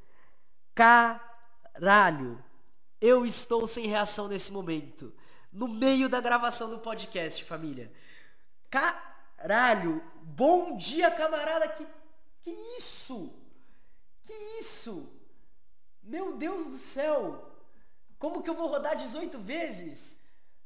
Caralho. 0.75 2.43
Eu 3.01 3.27
estou 3.27 3.67
sem 3.67 3.89
reação 3.89 4.29
nesse 4.29 4.53
momento. 4.53 5.13
No 5.53 5.69
meio 5.69 6.09
da 6.09 6.21
gravação 6.21 6.71
do 6.71 6.79
podcast, 6.79 7.45
família. 7.45 7.93
Caralho. 8.71 10.03
Bom 10.23 10.77
dia, 10.77 11.11
camarada. 11.11 11.69
Que, 11.69 11.87
que 12.41 12.51
isso? 12.79 13.35
Que 14.23 14.33
isso? 14.61 15.13
Meu 16.03 16.37
Deus 16.37 16.67
do 16.67 16.79
céu! 16.79 17.51
Como 18.19 18.43
que 18.43 18.49
eu 18.49 18.55
vou 18.55 18.69
rodar 18.69 18.97
18 18.97 19.39
vezes? 19.39 20.19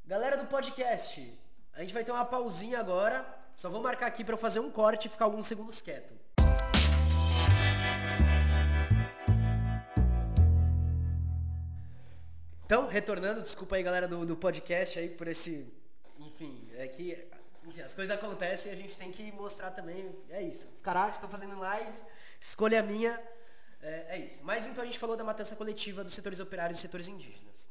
Galera 0.05 0.37
do 0.37 0.47
podcast, 0.47 1.37
a 1.73 1.81
gente 1.81 1.93
vai 1.93 2.05
ter 2.05 2.13
uma 2.13 2.25
pausinha 2.25 2.79
agora. 2.79 3.27
Só 3.57 3.69
vou 3.69 3.83
marcar 3.83 4.07
aqui 4.07 4.23
para 4.23 4.37
fazer 4.37 4.61
um 4.61 4.71
corte 4.71 5.09
e 5.09 5.11
ficar 5.11 5.25
alguns 5.25 5.47
segundos 5.47 5.81
quieto. 5.81 6.15
Então, 12.67 12.89
retornando, 12.89 13.43
desculpa 13.43 13.77
aí 13.77 13.83
galera 13.85 14.09
do, 14.09 14.27
do 14.27 14.37
podcast 14.37 14.99
aí 14.99 15.09
por 15.09 15.29
esse. 15.29 15.73
Enfim, 16.19 16.69
é 16.75 16.89
que 16.89 17.17
enfim, 17.65 17.81
as 17.81 17.95
coisas 17.95 18.13
acontecem 18.13 18.73
e 18.73 18.75
a 18.75 18.77
gente 18.77 18.99
tem 18.99 19.13
que 19.13 19.31
mostrar 19.31 19.71
também. 19.71 20.13
É 20.29 20.43
isso. 20.43 20.67
Caralho, 20.83 21.13
estou 21.13 21.31
fazendo 21.31 21.57
live, 21.61 21.93
escolha 22.41 22.83
minha. 22.83 23.23
É, 23.81 24.17
é, 24.17 24.19
isso. 24.19 24.43
Mas 24.43 24.67
então 24.67 24.83
a 24.83 24.87
gente 24.87 24.99
falou 24.99 25.17
da 25.17 25.23
matança 25.23 25.55
coletiva 25.55 26.03
dos 26.03 26.13
setores 26.13 26.41
operários 26.41 26.81
e 26.81 26.83
setores 26.83 27.07
indígenas. 27.07 27.69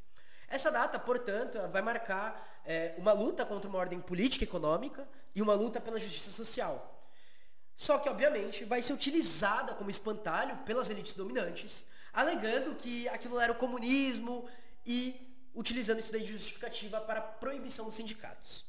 Essa 0.48 0.72
data, 0.72 0.98
portanto, 0.98 1.60
vai 1.74 1.82
marcar 1.82 2.62
é, 2.66 2.96
uma 2.98 3.12
luta 3.12 3.46
contra 3.46 3.70
uma 3.70 3.80
ordem 3.80 4.00
política 4.00 4.46
e 4.46 4.48
econômica 4.48 5.06
e 5.36 5.42
uma 5.42 5.56
luta 5.56 5.82
pela 5.82 6.00
justiça 6.00 6.32
social. 6.32 7.06
Só 7.76 7.98
que, 7.98 8.08
obviamente, 8.08 8.64
vai 8.64 8.82
ser 8.82 8.94
utilizada 8.94 9.74
como 9.74 9.90
espantalho 9.90 10.56
pelas 10.60 10.90
elites 10.90 11.16
dominantes, 11.16 11.86
alegando 12.14 12.76
que 12.76 13.10
aquilo 13.10 13.38
era 13.42 13.52
o 13.52 13.56
comunismo 13.56 14.48
e 14.86 15.50
utilizando 15.54 16.00
isso 16.00 16.12
daí 16.12 16.22
de 16.22 16.34
justificativa 16.34 17.00
para 17.02 17.20
a 17.20 17.24
proibição 17.24 17.86
dos 17.86 17.96
sindicatos. 17.96 18.66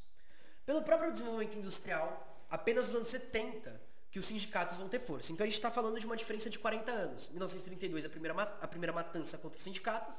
Pelo 0.65 0.81
próprio 0.81 1.11
desenvolvimento 1.11 1.57
industrial, 1.57 2.45
apenas 2.49 2.87
nos 2.87 2.95
anos 2.95 3.07
70 3.09 3.81
que 4.09 4.19
os 4.19 4.25
sindicatos 4.25 4.77
vão 4.77 4.87
ter 4.87 4.99
força. 4.99 5.31
Então 5.31 5.43
a 5.43 5.47
gente 5.47 5.57
está 5.57 5.69
falando 5.69 5.99
de 5.99 6.05
uma 6.05 6.15
diferença 6.15 6.49
de 6.49 6.57
40 6.57 6.91
anos. 6.91 7.29
1932 7.29 8.05
a 8.05 8.09
primeira, 8.09 8.41
a 8.41 8.67
primeira 8.67 8.93
matança 8.93 9.37
contra 9.37 9.57
os 9.57 9.63
sindicatos 9.63 10.15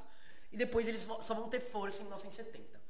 e 0.53 0.57
depois 0.57 0.87
eles 0.89 1.07
só 1.21 1.35
vão 1.35 1.49
ter 1.49 1.61
força 1.61 1.99
em 1.99 2.05
1970. 2.05 2.81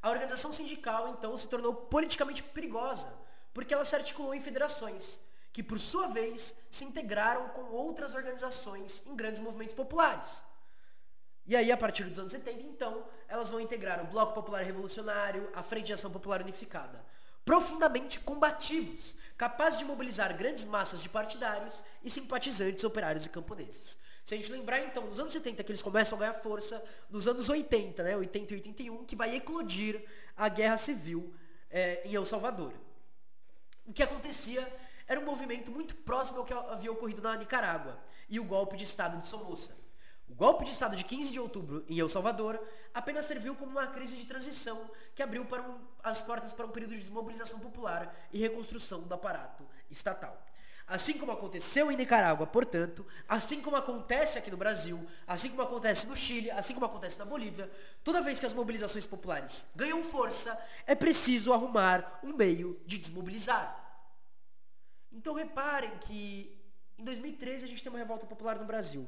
A 0.00 0.10
organização 0.10 0.52
sindical 0.52 1.08
então 1.08 1.36
se 1.36 1.48
tornou 1.48 1.74
politicamente 1.74 2.42
perigosa 2.42 3.12
porque 3.52 3.74
ela 3.74 3.84
se 3.84 3.96
articulou 3.96 4.34
em 4.34 4.40
federações 4.40 5.20
que 5.52 5.62
por 5.62 5.80
sua 5.80 6.06
vez 6.08 6.54
se 6.70 6.84
integraram 6.84 7.48
com 7.48 7.72
outras 7.72 8.14
organizações 8.14 9.02
em 9.06 9.16
grandes 9.16 9.40
movimentos 9.40 9.74
populares. 9.74 10.44
E 11.48 11.56
aí, 11.56 11.72
a 11.72 11.76
partir 11.78 12.04
dos 12.04 12.18
anos 12.18 12.30
70, 12.30 12.60
então, 12.60 13.06
elas 13.26 13.48
vão 13.48 13.58
integrar 13.58 14.02
o 14.02 14.06
Bloco 14.06 14.34
Popular 14.34 14.62
Revolucionário, 14.62 15.48
a 15.54 15.62
Frente 15.62 15.86
de 15.86 15.94
Ação 15.94 16.10
Popular 16.10 16.42
Unificada, 16.42 17.02
profundamente 17.42 18.20
combativos, 18.20 19.16
capazes 19.34 19.78
de 19.78 19.84
mobilizar 19.86 20.36
grandes 20.36 20.66
massas 20.66 21.02
de 21.02 21.08
partidários 21.08 21.82
e 22.04 22.10
simpatizantes 22.10 22.84
operários 22.84 23.24
e 23.24 23.30
camponeses. 23.30 23.98
Se 24.26 24.34
a 24.34 24.36
gente 24.36 24.52
lembrar, 24.52 24.80
então, 24.80 25.06
nos 25.06 25.18
anos 25.18 25.32
70 25.32 25.64
que 25.64 25.72
eles 25.72 25.80
começam 25.80 26.18
a 26.18 26.20
ganhar 26.20 26.34
força, 26.34 26.84
nos 27.08 27.26
anos 27.26 27.48
80, 27.48 28.02
né, 28.02 28.14
80 28.14 28.52
e 28.52 28.56
81, 28.58 29.06
que 29.06 29.16
vai 29.16 29.34
eclodir 29.34 30.04
a 30.36 30.50
guerra 30.50 30.76
civil 30.76 31.32
é, 31.70 32.06
em 32.06 32.14
El 32.14 32.26
Salvador. 32.26 32.74
O 33.86 33.92
que 33.94 34.02
acontecia 34.02 34.70
era 35.06 35.18
um 35.18 35.24
movimento 35.24 35.70
muito 35.70 35.94
próximo 35.94 36.40
ao 36.40 36.44
que 36.44 36.52
havia 36.52 36.92
ocorrido 36.92 37.22
na 37.22 37.36
Nicarágua 37.36 37.98
e 38.28 38.38
o 38.38 38.44
golpe 38.44 38.76
de 38.76 38.84
Estado 38.84 39.18
de 39.18 39.26
Somoza. 39.26 39.87
O 40.28 40.34
golpe 40.34 40.64
de 40.64 40.70
Estado 40.70 40.94
de 40.94 41.04
15 41.04 41.32
de 41.32 41.40
outubro 41.40 41.84
em 41.88 41.98
El 41.98 42.08
Salvador 42.08 42.60
apenas 42.92 43.24
serviu 43.24 43.54
como 43.54 43.72
uma 43.72 43.86
crise 43.86 44.16
de 44.16 44.26
transição 44.26 44.90
que 45.14 45.22
abriu 45.22 45.42
um, 45.42 45.80
as 46.04 46.20
portas 46.20 46.52
para 46.52 46.66
um 46.66 46.70
período 46.70 46.94
de 46.94 47.00
desmobilização 47.00 47.58
popular 47.58 48.14
e 48.32 48.38
reconstrução 48.38 49.00
do 49.00 49.14
aparato 49.14 49.66
estatal. 49.90 50.46
Assim 50.86 51.18
como 51.18 51.32
aconteceu 51.32 51.92
em 51.92 51.96
Nicarágua, 51.96 52.46
portanto, 52.46 53.06
assim 53.28 53.60
como 53.60 53.76
acontece 53.76 54.38
aqui 54.38 54.50
no 54.50 54.56
Brasil, 54.56 55.06
assim 55.26 55.50
como 55.50 55.60
acontece 55.60 56.06
no 56.06 56.16
Chile, 56.16 56.50
assim 56.50 56.72
como 56.72 56.86
acontece 56.86 57.18
na 57.18 57.26
Bolívia, 57.26 57.70
toda 58.02 58.22
vez 58.22 58.40
que 58.40 58.46
as 58.46 58.54
mobilizações 58.54 59.06
populares 59.06 59.66
ganham 59.76 60.02
força, 60.02 60.58
é 60.86 60.94
preciso 60.94 61.52
arrumar 61.52 62.20
um 62.22 62.32
meio 62.32 62.80
de 62.86 62.96
desmobilizar. 62.96 63.78
Então 65.12 65.34
reparem 65.34 65.90
que 65.98 66.58
em 66.96 67.04
2013 67.04 67.64
a 67.64 67.68
gente 67.68 67.82
tem 67.82 67.92
uma 67.92 67.98
revolta 67.98 68.26
popular 68.26 68.58
no 68.58 68.64
Brasil. 68.64 69.06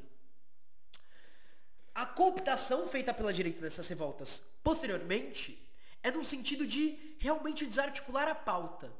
A 2.00 2.06
cooptação 2.06 2.88
feita 2.88 3.12
pela 3.12 3.30
direita 3.30 3.60
dessas 3.60 3.86
revoltas 3.86 4.40
posteriormente 4.62 5.70
é 6.02 6.10
no 6.10 6.24
sentido 6.24 6.66
de 6.66 7.14
realmente 7.18 7.66
desarticular 7.66 8.26
a 8.26 8.34
pauta 8.34 8.90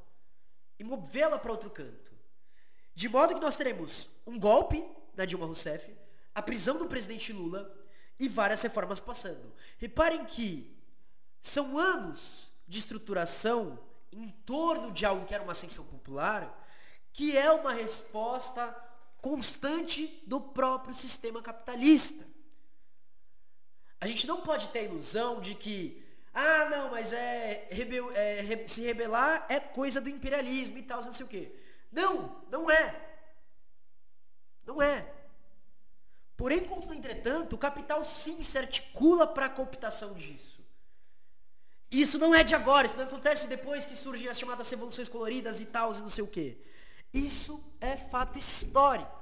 e 0.79 0.85
movê-la 0.85 1.39
para 1.39 1.51
outro 1.51 1.71
canto. 1.71 2.13
De 2.95 3.09
modo 3.09 3.35
que 3.35 3.41
nós 3.41 3.57
teremos 3.57 4.11
um 4.27 4.39
golpe 4.39 4.87
da 5.15 5.25
Dilma 5.25 5.47
Rousseff, 5.47 5.97
a 6.35 6.43
prisão 6.43 6.77
do 6.77 6.89
presidente 6.89 7.33
Lula 7.33 7.75
e 8.19 8.29
várias 8.29 8.61
reformas 8.61 9.01
passando. 9.01 9.51
Reparem 9.79 10.27
que 10.27 10.79
são 11.41 11.79
anos 11.79 12.51
de 12.69 12.81
estruturação 12.81 13.81
em 14.13 14.29
torno 14.45 14.93
de 14.93 15.07
algo 15.07 15.25
que 15.25 15.33
era 15.33 15.43
uma 15.43 15.53
ascensão 15.53 15.87
popular, 15.87 16.69
que 17.15 17.35
é 17.35 17.51
uma 17.51 17.73
resposta 17.73 18.77
constante 19.23 20.23
do 20.27 20.39
próprio 20.39 20.93
sistema 20.93 21.41
capitalista. 21.41 22.29
A 24.01 24.07
gente 24.07 24.27
não 24.27 24.41
pode 24.41 24.69
ter 24.69 24.81
a 24.81 24.85
ilusão 24.85 25.41
de 25.41 25.55
que, 25.55 26.03
ah, 26.33 26.65
não, 26.71 26.91
mas 26.91 27.13
é, 27.13 27.69
rebel, 27.71 28.11
é 28.13 28.67
se 28.67 28.83
rebelar 28.83 29.45
é 29.49 29.61
coisa 29.61 30.01
do 30.01 30.09
imperialismo 30.09 30.79
e 30.79 30.83
tal, 30.83 31.05
não 31.05 31.13
sei 31.13 31.27
o 31.27 31.29
quê. 31.29 31.53
Não, 31.93 32.43
não 32.51 32.71
é. 32.71 33.09
Não 34.65 34.81
é. 34.81 35.07
Porém, 36.37 36.61
contudo, 36.65 36.95
entretanto, 36.95 37.53
o 37.53 37.59
capital 37.59 38.03
sim 38.05 38.43
se 38.43 38.57
articula 38.57 39.27
para 39.27 39.47
a 39.47 39.51
cooptação 39.51 40.15
disso. 40.15 40.61
Isso 41.91 42.19
não 42.19 42.35
é 42.35 42.43
de 42.43 42.55
agora, 42.55 42.87
isso 42.87 42.97
não 42.97 43.05
acontece 43.05 43.49
depois 43.49 43.85
que 43.85 43.97
surgem 43.97 44.29
as 44.29 44.39
chamadas 44.39 44.71
revoluções 44.71 45.09
coloridas 45.09 45.61
e 45.61 45.67
tal, 45.67 45.93
e 45.93 45.99
não 45.99 46.09
sei 46.09 46.23
o 46.25 46.29
quê. 46.29 46.57
Isso 47.13 47.63
é 47.81 47.97
fato 47.97 48.39
histórico. 48.39 49.20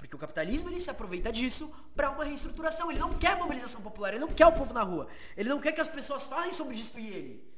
Porque 0.00 0.16
o 0.16 0.18
capitalismo 0.18 0.70
ele 0.70 0.80
se 0.80 0.88
aproveita 0.88 1.30
disso 1.30 1.70
para 1.94 2.10
uma 2.10 2.24
reestruturação. 2.24 2.90
Ele 2.90 2.98
não 2.98 3.12
quer 3.18 3.36
mobilização 3.36 3.82
popular, 3.82 4.08
ele 4.08 4.20
não 4.20 4.32
quer 4.32 4.46
o 4.46 4.52
povo 4.52 4.72
na 4.72 4.82
rua. 4.82 5.06
Ele 5.36 5.50
não 5.50 5.60
quer 5.60 5.72
que 5.72 5.80
as 5.80 5.88
pessoas 5.88 6.24
falem 6.24 6.54
sobre 6.54 6.74
destruir 6.74 7.14
ele. 7.14 7.54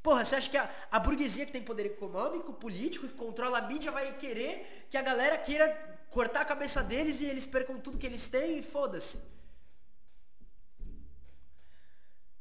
Porra, 0.00 0.24
você 0.24 0.36
acha 0.36 0.48
que 0.48 0.56
a, 0.56 0.70
a 0.92 1.00
burguesia 1.00 1.44
que 1.44 1.50
tem 1.50 1.60
poder 1.60 1.86
econômico, 1.86 2.52
político, 2.52 3.08
que 3.08 3.14
controla 3.14 3.58
a 3.58 3.62
mídia, 3.62 3.90
vai 3.90 4.16
querer 4.16 4.86
que 4.88 4.96
a 4.96 5.02
galera 5.02 5.36
queira 5.38 5.68
cortar 6.08 6.42
a 6.42 6.44
cabeça 6.44 6.84
deles 6.84 7.20
e 7.20 7.24
eles 7.24 7.48
percam 7.48 7.80
tudo 7.80 7.98
que 7.98 8.06
eles 8.06 8.28
têm 8.28 8.60
e 8.60 8.62
foda-se? 8.62 9.20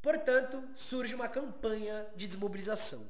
Portanto, 0.03 0.63
surge 0.75 1.15
uma 1.15 1.27
campanha 1.27 2.05
de 2.15 2.27
desmobilização. 2.27 3.09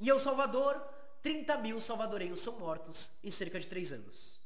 Em 0.00 0.08
El 0.08 0.18
Salvador, 0.18 0.82
30 1.20 1.58
mil 1.58 1.78
salvadorenhos 1.78 2.40
são 2.40 2.58
mortos 2.58 3.10
em 3.22 3.30
cerca 3.30 3.60
de 3.60 3.66
três 3.66 3.92
anos. 3.92 4.39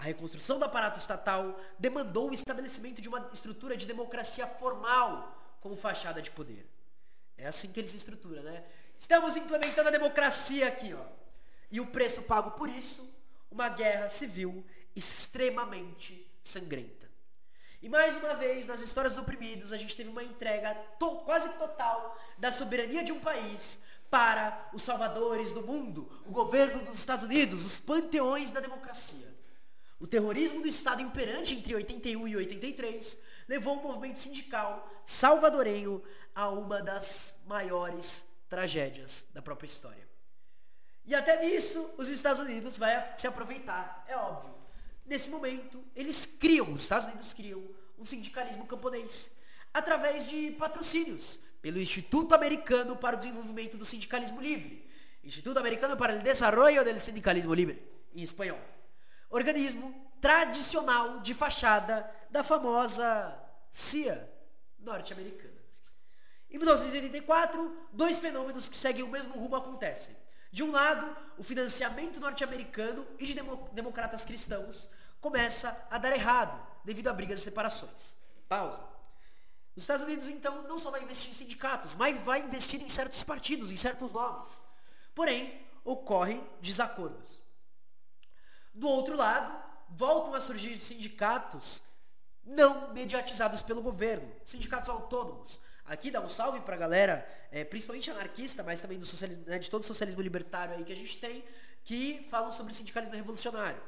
A 0.00 0.02
reconstrução 0.02 0.58
do 0.58 0.64
aparato 0.64 0.98
estatal 0.98 1.60
demandou 1.78 2.30
o 2.30 2.32
estabelecimento 2.32 3.02
de 3.02 3.08
uma 3.10 3.28
estrutura 3.34 3.76
de 3.76 3.84
democracia 3.84 4.46
formal 4.46 5.38
como 5.60 5.76
fachada 5.76 6.22
de 6.22 6.30
poder. 6.30 6.66
É 7.36 7.46
assim 7.46 7.70
que 7.70 7.78
ele 7.78 7.86
se 7.86 7.98
estrutura, 7.98 8.40
né? 8.40 8.64
Estamos 8.98 9.36
implementando 9.36 9.90
a 9.90 9.92
democracia 9.92 10.68
aqui, 10.68 10.94
ó. 10.94 11.04
E 11.70 11.82
o 11.82 11.86
preço 11.86 12.22
pago 12.22 12.52
por 12.52 12.70
isso, 12.70 13.06
uma 13.50 13.68
guerra 13.68 14.08
civil 14.08 14.64
extremamente 14.96 16.26
sangrenta. 16.42 17.06
E 17.82 17.86
mais 17.86 18.16
uma 18.16 18.32
vez, 18.32 18.64
nas 18.64 18.80
histórias 18.80 19.12
dos 19.12 19.22
oprimidos, 19.22 19.70
a 19.70 19.76
gente 19.76 19.94
teve 19.94 20.08
uma 20.08 20.24
entrega 20.24 20.74
to 20.98 21.16
quase 21.26 21.50
total 21.58 22.18
da 22.38 22.50
soberania 22.50 23.04
de 23.04 23.12
um 23.12 23.20
país 23.20 23.80
para 24.08 24.70
os 24.72 24.82
salvadores 24.82 25.52
do 25.52 25.60
mundo, 25.60 26.10
o 26.24 26.32
governo 26.32 26.82
dos 26.86 26.98
Estados 26.98 27.26
Unidos, 27.26 27.66
os 27.66 27.78
panteões 27.78 28.50
da 28.50 28.60
democracia. 28.60 29.29
O 30.00 30.06
terrorismo 30.06 30.62
do 30.62 30.66
Estado 30.66 31.02
imperante 31.02 31.54
entre 31.54 31.74
81 31.74 32.26
e 32.26 32.36
83 32.36 33.18
levou 33.46 33.78
o 33.78 33.82
movimento 33.82 34.18
sindical 34.18 34.90
salvadorenho 35.04 36.02
a 36.34 36.48
uma 36.48 36.80
das 36.80 37.34
maiores 37.46 38.26
tragédias 38.48 39.26
da 39.34 39.42
própria 39.42 39.66
história. 39.66 40.08
E 41.04 41.14
até 41.14 41.44
nisso, 41.44 41.92
os 41.98 42.08
Estados 42.08 42.40
Unidos 42.40 42.78
vai 42.78 43.14
se 43.18 43.26
aproveitar, 43.26 44.04
é 44.08 44.16
óbvio. 44.16 44.54
Nesse 45.04 45.28
momento, 45.28 45.84
eles 45.94 46.24
criam, 46.24 46.72
os 46.72 46.80
Estados 46.80 47.08
Unidos 47.08 47.34
criam 47.34 47.62
um 47.98 48.04
sindicalismo 48.06 48.66
camponês 48.66 49.32
através 49.74 50.26
de 50.28 50.52
patrocínios 50.52 51.40
pelo 51.60 51.78
Instituto 51.78 52.34
Americano 52.34 52.96
para 52.96 53.16
o 53.16 53.18
Desenvolvimento 53.18 53.76
do 53.76 53.84
Sindicalismo 53.84 54.40
Livre, 54.40 54.88
Instituto 55.22 55.58
Americano 55.58 55.94
para 55.94 56.14
o 56.14 56.18
Desarrollo 56.18 56.84
del 56.84 56.98
Sindicalismo 56.98 57.52
Livre, 57.52 57.82
em 58.14 58.22
espanhol. 58.22 58.79
Organismo 59.30 59.94
tradicional 60.20 61.20
de 61.20 61.32
fachada 61.32 62.12
da 62.30 62.42
famosa 62.42 63.40
CIA 63.70 64.28
norte-americana. 64.78 65.60
Em 66.50 66.58
1984, 66.58 67.88
dois 67.92 68.18
fenômenos 68.18 68.68
que 68.68 68.76
seguem 68.76 69.04
o 69.04 69.08
mesmo 69.08 69.34
rumo 69.34 69.54
acontecem. 69.54 70.16
De 70.50 70.64
um 70.64 70.72
lado, 70.72 71.16
o 71.38 71.44
financiamento 71.44 72.18
norte-americano 72.18 73.06
e 73.18 73.26
de 73.26 73.40
democratas 73.72 74.24
cristãos 74.24 74.90
começa 75.20 75.80
a 75.88 75.96
dar 75.96 76.12
errado 76.12 76.60
devido 76.84 77.06
a 77.06 77.12
brigas 77.12 77.38
e 77.40 77.44
separações. 77.44 78.16
Pausa. 78.48 78.82
Os 79.76 79.84
Estados 79.84 80.04
Unidos, 80.04 80.28
então, 80.28 80.62
não 80.62 80.78
só 80.78 80.90
vai 80.90 81.02
investir 81.02 81.30
em 81.30 81.34
sindicatos, 81.34 81.94
mas 81.94 82.20
vai 82.22 82.42
investir 82.42 82.82
em 82.82 82.88
certos 82.88 83.22
partidos, 83.22 83.70
em 83.70 83.76
certos 83.76 84.10
nomes. 84.10 84.64
Porém, 85.14 85.64
ocorrem 85.84 86.44
desacordos. 86.60 87.39
Do 88.80 88.88
outro 88.88 89.14
lado, 89.14 89.52
voltam 89.90 90.32
a 90.32 90.40
surgir 90.40 90.80
sindicatos 90.80 91.82
não 92.42 92.94
mediatizados 92.94 93.60
pelo 93.62 93.82
governo, 93.82 94.26
sindicatos 94.42 94.88
autônomos. 94.88 95.60
Aqui 95.84 96.10
dá 96.10 96.18
um 96.18 96.30
salve 96.30 96.60
para 96.60 96.76
a 96.76 96.78
galera, 96.78 97.28
é, 97.52 97.62
principalmente 97.62 98.10
anarquista, 98.10 98.62
mas 98.62 98.80
também 98.80 98.98
do 98.98 99.04
socialismo, 99.04 99.44
né, 99.46 99.58
de 99.58 99.70
todo 99.70 99.82
o 99.82 99.86
socialismo 99.86 100.22
libertário 100.22 100.74
aí 100.74 100.82
que 100.82 100.94
a 100.94 100.96
gente 100.96 101.18
tem, 101.18 101.44
que 101.84 102.26
falam 102.30 102.50
sobre 102.50 102.72
sindicalismo 102.72 103.14
revolucionário. 103.14 103.82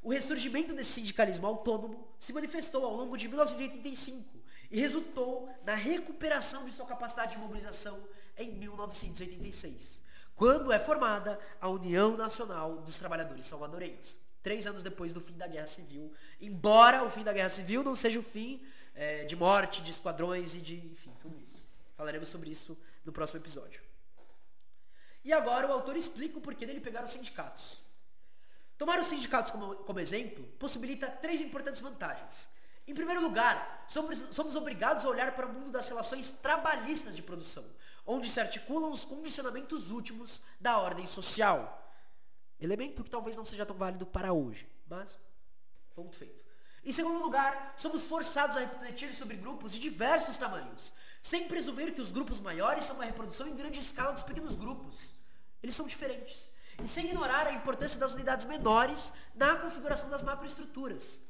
O 0.00 0.12
ressurgimento 0.12 0.72
desse 0.72 0.92
sindicalismo 0.92 1.48
autônomo 1.48 2.14
se 2.16 2.32
manifestou 2.32 2.84
ao 2.84 2.94
longo 2.94 3.16
de 3.16 3.26
1985 3.26 4.40
e 4.70 4.78
resultou 4.78 5.52
na 5.64 5.74
recuperação 5.74 6.64
de 6.64 6.70
sua 6.70 6.86
capacidade 6.86 7.32
de 7.32 7.38
mobilização 7.38 8.00
em 8.38 8.52
1986, 8.52 10.00
quando 10.40 10.72
é 10.72 10.78
formada 10.78 11.38
a 11.60 11.68
União 11.68 12.16
Nacional 12.16 12.78
dos 12.78 12.96
Trabalhadores 12.96 13.44
Salvadorenhos, 13.44 14.16
três 14.42 14.66
anos 14.66 14.82
depois 14.82 15.12
do 15.12 15.20
fim 15.20 15.36
da 15.36 15.46
Guerra 15.46 15.66
Civil, 15.66 16.10
embora 16.40 17.04
o 17.04 17.10
fim 17.10 17.22
da 17.22 17.30
Guerra 17.30 17.50
Civil 17.50 17.84
não 17.84 17.94
seja 17.94 18.18
o 18.18 18.22
fim 18.22 18.66
é, 18.94 19.26
de 19.26 19.36
morte, 19.36 19.82
de 19.82 19.90
esquadrões 19.90 20.54
e 20.54 20.62
de, 20.62 20.76
enfim, 20.76 21.14
tudo 21.20 21.38
isso. 21.38 21.62
Falaremos 21.94 22.30
sobre 22.30 22.48
isso 22.48 22.74
no 23.04 23.12
próximo 23.12 23.38
episódio. 23.38 23.82
E 25.22 25.30
agora 25.30 25.68
o 25.68 25.72
autor 25.72 25.94
explica 25.94 26.38
o 26.38 26.40
porquê 26.40 26.64
dele 26.64 26.80
pegar 26.80 27.04
os 27.04 27.10
sindicatos. 27.10 27.82
Tomar 28.78 28.98
os 28.98 29.08
sindicatos 29.08 29.50
como, 29.50 29.74
como 29.76 30.00
exemplo 30.00 30.42
possibilita 30.58 31.06
três 31.06 31.42
importantes 31.42 31.82
vantagens. 31.82 32.48
Em 32.88 32.94
primeiro 32.94 33.20
lugar, 33.20 33.84
somos, 33.86 34.16
somos 34.34 34.56
obrigados 34.56 35.04
a 35.04 35.08
olhar 35.10 35.34
para 35.34 35.44
o 35.44 35.52
mundo 35.52 35.70
das 35.70 35.86
relações 35.86 36.32
trabalhistas 36.42 37.14
de 37.14 37.22
produção, 37.22 37.64
onde 38.06 38.28
se 38.28 38.40
articulam 38.40 38.90
os 38.90 39.04
condicionamentos 39.04 39.90
últimos 39.90 40.40
da 40.60 40.78
ordem 40.78 41.06
social. 41.06 41.76
Elemento 42.58 43.02
que 43.02 43.10
talvez 43.10 43.36
não 43.36 43.44
seja 43.44 43.64
tão 43.64 43.76
válido 43.76 44.06
para 44.06 44.32
hoje, 44.32 44.68
mas 44.88 45.18
ponto 45.94 46.16
feito. 46.16 46.44
Em 46.84 46.92
segundo 46.92 47.20
lugar, 47.20 47.74
somos 47.76 48.04
forçados 48.04 48.56
a 48.56 48.60
refletir 48.60 49.12
sobre 49.12 49.36
grupos 49.36 49.72
de 49.72 49.78
diversos 49.78 50.36
tamanhos, 50.36 50.92
sem 51.22 51.46
presumir 51.46 51.94
que 51.94 52.00
os 52.00 52.10
grupos 52.10 52.40
maiores 52.40 52.84
são 52.84 52.96
uma 52.96 53.04
reprodução 53.04 53.46
em 53.46 53.54
grande 53.54 53.78
escala 53.78 54.12
dos 54.12 54.22
pequenos 54.22 54.56
grupos. 54.56 55.14
Eles 55.62 55.74
são 55.74 55.86
diferentes 55.86 56.50
e 56.82 56.88
sem 56.88 57.06
ignorar 57.06 57.46
a 57.46 57.52
importância 57.52 57.98
das 57.98 58.14
unidades 58.14 58.46
menores 58.46 59.12
na 59.34 59.56
configuração 59.56 60.08
das 60.08 60.22
macroestruturas. 60.22 61.20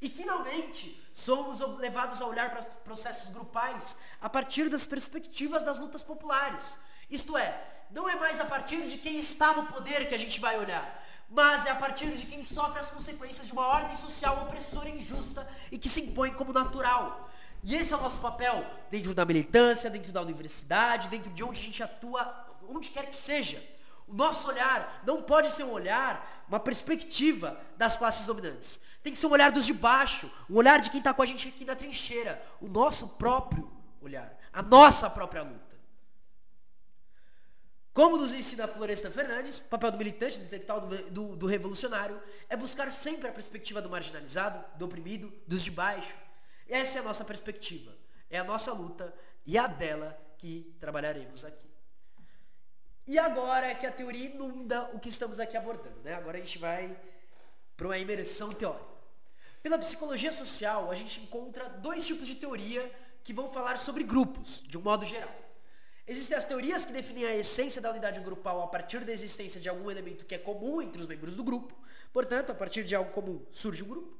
E 0.00 0.08
finalmente, 0.08 1.02
somos 1.12 1.60
levados 1.78 2.22
a 2.22 2.26
olhar 2.26 2.50
para 2.50 2.62
processos 2.62 3.30
grupais 3.30 3.96
a 4.20 4.30
partir 4.30 4.68
das 4.68 4.86
perspectivas 4.86 5.64
das 5.64 5.78
lutas 5.78 6.02
populares. 6.02 6.78
Isto 7.10 7.36
é, 7.36 7.84
não 7.90 8.08
é 8.08 8.14
mais 8.14 8.38
a 8.38 8.44
partir 8.44 8.82
de 8.82 8.98
quem 8.98 9.18
está 9.18 9.54
no 9.54 9.66
poder 9.66 10.08
que 10.08 10.14
a 10.14 10.18
gente 10.18 10.38
vai 10.38 10.56
olhar, 10.58 11.04
mas 11.28 11.66
é 11.66 11.70
a 11.70 11.74
partir 11.74 12.10
de 12.12 12.26
quem 12.26 12.44
sofre 12.44 12.78
as 12.78 12.90
consequências 12.90 13.46
de 13.46 13.52
uma 13.52 13.66
ordem 13.66 13.96
social 13.96 14.42
opressora 14.44 14.88
e 14.88 14.96
injusta 14.96 15.48
e 15.72 15.78
que 15.78 15.88
se 15.88 16.02
impõe 16.02 16.32
como 16.32 16.52
natural. 16.52 17.28
E 17.64 17.74
esse 17.74 17.92
é 17.92 17.96
o 17.96 18.00
nosso 18.00 18.20
papel 18.20 18.64
dentro 18.90 19.12
da 19.12 19.24
militância, 19.24 19.90
dentro 19.90 20.12
da 20.12 20.22
universidade, 20.22 21.08
dentro 21.08 21.30
de 21.30 21.42
onde 21.42 21.58
a 21.58 21.62
gente 21.62 21.82
atua, 21.82 22.46
onde 22.68 22.90
quer 22.90 23.06
que 23.06 23.16
seja. 23.16 23.60
O 24.06 24.14
nosso 24.14 24.46
olhar 24.48 25.02
não 25.04 25.22
pode 25.22 25.50
ser 25.50 25.64
um 25.64 25.72
olhar, 25.72 26.44
uma 26.48 26.60
perspectiva 26.60 27.60
das 27.76 27.98
classes 27.98 28.26
dominantes. 28.26 28.80
Tem 29.02 29.12
que 29.12 29.18
ser 29.18 29.26
um 29.26 29.32
olhar 29.32 29.50
dos 29.50 29.66
de 29.66 29.72
baixo, 29.72 30.30
um 30.48 30.56
olhar 30.56 30.80
de 30.80 30.90
quem 30.90 30.98
está 30.98 31.14
com 31.14 31.22
a 31.22 31.26
gente 31.26 31.48
aqui 31.48 31.64
na 31.64 31.74
trincheira. 31.74 32.42
O 32.60 32.68
nosso 32.68 33.08
próprio 33.08 33.70
olhar, 34.00 34.36
a 34.52 34.62
nossa 34.62 35.08
própria 35.08 35.42
luta. 35.42 35.68
Como 37.92 38.16
nos 38.16 38.32
ensina 38.32 38.66
a 38.66 38.68
Floresta 38.68 39.10
Fernandes, 39.10 39.60
o 39.60 39.64
papel 39.64 39.90
do 39.90 39.98
militante, 39.98 40.38
do 40.38 40.44
intelectual, 40.44 40.82
do, 40.82 41.10
do, 41.10 41.36
do 41.36 41.46
revolucionário, 41.46 42.22
é 42.48 42.56
buscar 42.56 42.92
sempre 42.92 43.28
a 43.28 43.32
perspectiva 43.32 43.82
do 43.82 43.90
marginalizado, 43.90 44.64
do 44.78 44.84
oprimido, 44.84 45.32
dos 45.48 45.64
de 45.64 45.72
baixo. 45.72 46.14
Essa 46.68 46.98
é 46.98 47.00
a 47.00 47.04
nossa 47.04 47.24
perspectiva. 47.24 47.92
É 48.30 48.38
a 48.38 48.44
nossa 48.44 48.72
luta 48.72 49.12
e 49.44 49.58
a 49.58 49.66
dela 49.66 50.16
que 50.36 50.76
trabalharemos 50.78 51.44
aqui. 51.44 51.68
E 53.06 53.18
agora 53.18 53.66
é 53.66 53.74
que 53.74 53.86
a 53.86 53.90
teoria 53.90 54.28
inunda 54.28 54.82
o 54.92 55.00
que 55.00 55.08
estamos 55.08 55.40
aqui 55.40 55.56
abordando. 55.56 55.98
Né? 56.04 56.14
Agora 56.14 56.36
a 56.36 56.40
gente 56.40 56.58
vai 56.58 56.94
para 57.78 57.86
uma 57.86 57.96
imersão 57.96 58.52
teórica. 58.52 58.84
Pela 59.62 59.78
psicologia 59.78 60.32
social, 60.32 60.90
a 60.90 60.96
gente 60.96 61.20
encontra 61.20 61.68
dois 61.68 62.04
tipos 62.04 62.26
de 62.26 62.34
teoria 62.34 62.92
que 63.22 63.32
vão 63.32 63.48
falar 63.48 63.78
sobre 63.78 64.02
grupos, 64.02 64.64
de 64.66 64.76
um 64.76 64.80
modo 64.80 65.06
geral. 65.06 65.32
Existem 66.04 66.36
as 66.36 66.44
teorias 66.44 66.84
que 66.84 66.92
definem 66.92 67.24
a 67.24 67.36
essência 67.36 67.80
da 67.80 67.90
unidade 67.90 68.18
grupal 68.18 68.62
a 68.62 68.66
partir 68.66 69.04
da 69.04 69.12
existência 69.12 69.60
de 69.60 69.68
algum 69.68 69.88
elemento 69.90 70.24
que 70.24 70.34
é 70.34 70.38
comum 70.38 70.82
entre 70.82 71.00
os 71.00 71.06
membros 71.06 71.36
do 71.36 71.44
grupo. 71.44 71.72
Portanto, 72.12 72.50
a 72.50 72.54
partir 72.54 72.82
de 72.82 72.96
algo 72.96 73.12
comum 73.12 73.46
surge 73.52 73.84
um 73.84 73.88
grupo. 73.88 74.18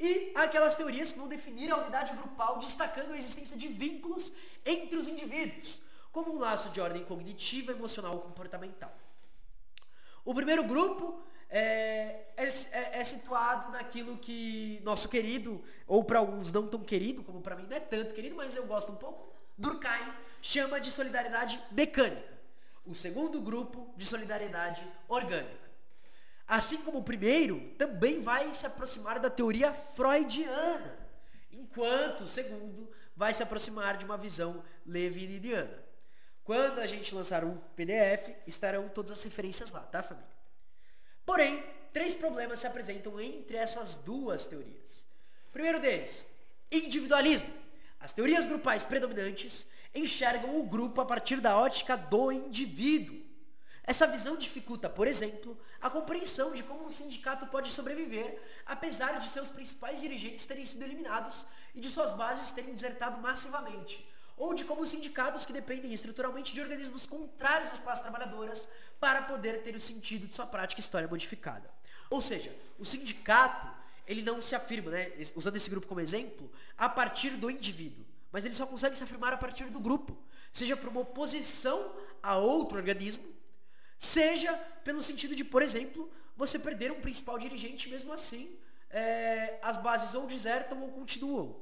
E 0.00 0.32
aquelas 0.34 0.74
teorias 0.74 1.12
que 1.12 1.18
vão 1.18 1.28
definir 1.28 1.70
a 1.70 1.76
unidade 1.76 2.12
grupal 2.14 2.58
destacando 2.58 3.12
a 3.12 3.16
existência 3.16 3.56
de 3.56 3.68
vínculos 3.68 4.32
entre 4.64 4.96
os 4.96 5.08
indivíduos, 5.08 5.80
como 6.10 6.34
um 6.34 6.38
laço 6.38 6.70
de 6.70 6.80
ordem 6.80 7.04
cognitiva, 7.04 7.70
emocional 7.70 8.14
ou 8.14 8.22
comportamental. 8.22 8.92
O 10.24 10.34
primeiro 10.34 10.64
grupo 10.64 11.22
é, 11.50 12.26
é, 12.36 12.46
é, 12.46 13.00
é 13.00 13.04
situado 13.04 13.72
naquilo 13.72 14.16
que 14.18 14.80
nosso 14.84 15.08
querido, 15.08 15.62
ou 15.86 16.04
para 16.04 16.18
alguns 16.18 16.52
não 16.52 16.66
tão 16.66 16.80
querido, 16.80 17.22
como 17.22 17.40
para 17.40 17.56
mim 17.56 17.66
não 17.68 17.76
é 17.76 17.80
tanto 17.80 18.14
querido, 18.14 18.36
mas 18.36 18.54
eu 18.54 18.66
gosto 18.66 18.92
um 18.92 18.96
pouco, 18.96 19.32
Durkheim 19.56 20.12
chama 20.42 20.80
de 20.80 20.90
solidariedade 20.90 21.60
mecânica. 21.70 22.38
O 22.84 22.94
segundo 22.94 23.40
grupo 23.40 23.92
de 23.96 24.04
solidariedade 24.04 24.86
orgânica. 25.08 25.68
Assim 26.46 26.78
como 26.78 26.98
o 26.98 27.04
primeiro, 27.04 27.74
também 27.76 28.20
vai 28.20 28.52
se 28.54 28.66
aproximar 28.66 29.18
da 29.18 29.28
teoria 29.28 29.72
freudiana, 29.72 30.96
enquanto 31.52 32.22
o 32.22 32.26
segundo 32.26 32.90
vai 33.14 33.34
se 33.34 33.42
aproximar 33.42 33.98
de 33.98 34.04
uma 34.04 34.16
visão 34.16 34.62
leviniana. 34.86 35.84
Quando 36.44 36.78
a 36.78 36.86
gente 36.86 37.14
lançar 37.14 37.44
um 37.44 37.58
PDF, 37.76 38.30
estarão 38.46 38.88
todas 38.88 39.12
as 39.12 39.22
referências 39.22 39.70
lá, 39.70 39.80
tá, 39.80 40.02
família? 40.02 40.37
Porém, 41.28 41.62
três 41.92 42.14
problemas 42.14 42.58
se 42.58 42.66
apresentam 42.66 43.20
entre 43.20 43.58
essas 43.58 43.96
duas 43.96 44.46
teorias. 44.46 45.06
O 45.50 45.52
primeiro 45.52 45.78
deles, 45.78 46.26
individualismo. 46.72 47.52
As 48.00 48.14
teorias 48.14 48.46
grupais 48.46 48.86
predominantes 48.86 49.68
enxergam 49.94 50.58
o 50.58 50.62
grupo 50.62 51.02
a 51.02 51.04
partir 51.04 51.38
da 51.38 51.54
ótica 51.54 51.98
do 51.98 52.32
indivíduo. 52.32 53.20
Essa 53.84 54.06
visão 54.06 54.38
dificulta, 54.38 54.88
por 54.88 55.06
exemplo, 55.06 55.54
a 55.82 55.90
compreensão 55.90 56.54
de 56.54 56.62
como 56.62 56.86
um 56.86 56.90
sindicato 56.90 57.46
pode 57.48 57.68
sobreviver, 57.72 58.40
apesar 58.64 59.18
de 59.18 59.28
seus 59.28 59.50
principais 59.50 60.00
dirigentes 60.00 60.46
terem 60.46 60.64
sido 60.64 60.82
eliminados 60.82 61.44
e 61.74 61.80
de 61.80 61.90
suas 61.90 62.14
bases 62.14 62.52
terem 62.52 62.72
desertado 62.72 63.20
massivamente, 63.20 64.02
ou 64.34 64.54
de 64.54 64.64
como 64.64 64.80
os 64.80 64.88
sindicatos 64.88 65.44
que 65.44 65.52
dependem 65.52 65.92
estruturalmente 65.92 66.54
de 66.54 66.60
organismos 66.62 67.06
contrários 67.06 67.70
às 67.70 67.80
classes 67.80 68.02
trabalhadoras 68.02 68.66
para 69.00 69.22
poder 69.22 69.62
ter 69.62 69.74
o 69.74 69.80
sentido 69.80 70.26
de 70.26 70.34
sua 70.34 70.46
prática 70.46 70.80
história 70.80 71.08
modificada. 71.08 71.70
Ou 72.10 72.20
seja, 72.20 72.54
o 72.78 72.84
sindicato, 72.84 73.68
ele 74.06 74.22
não 74.22 74.40
se 74.40 74.54
afirma, 74.54 74.90
né, 74.90 75.12
usando 75.34 75.56
esse 75.56 75.68
grupo 75.68 75.86
como 75.86 76.00
exemplo, 76.00 76.50
a 76.76 76.88
partir 76.88 77.30
do 77.30 77.50
indivíduo, 77.50 78.04
mas 78.32 78.44
ele 78.44 78.54
só 78.54 78.66
consegue 78.66 78.96
se 78.96 79.04
afirmar 79.04 79.32
a 79.32 79.36
partir 79.36 79.64
do 79.64 79.80
grupo, 79.80 80.16
seja 80.52 80.76
por 80.76 80.88
uma 80.88 81.00
oposição 81.00 81.94
a 82.22 82.36
outro 82.36 82.78
organismo, 82.78 83.26
seja 83.96 84.52
pelo 84.82 85.02
sentido 85.02 85.34
de, 85.34 85.44
por 85.44 85.62
exemplo, 85.62 86.10
você 86.36 86.58
perder 86.58 86.92
um 86.92 87.00
principal 87.00 87.38
dirigente, 87.38 87.88
mesmo 87.88 88.12
assim, 88.12 88.56
é, 88.90 89.58
as 89.62 89.76
bases 89.76 90.14
ou 90.14 90.26
desertam 90.26 90.80
ou 90.80 90.92
continuam. 90.92 91.60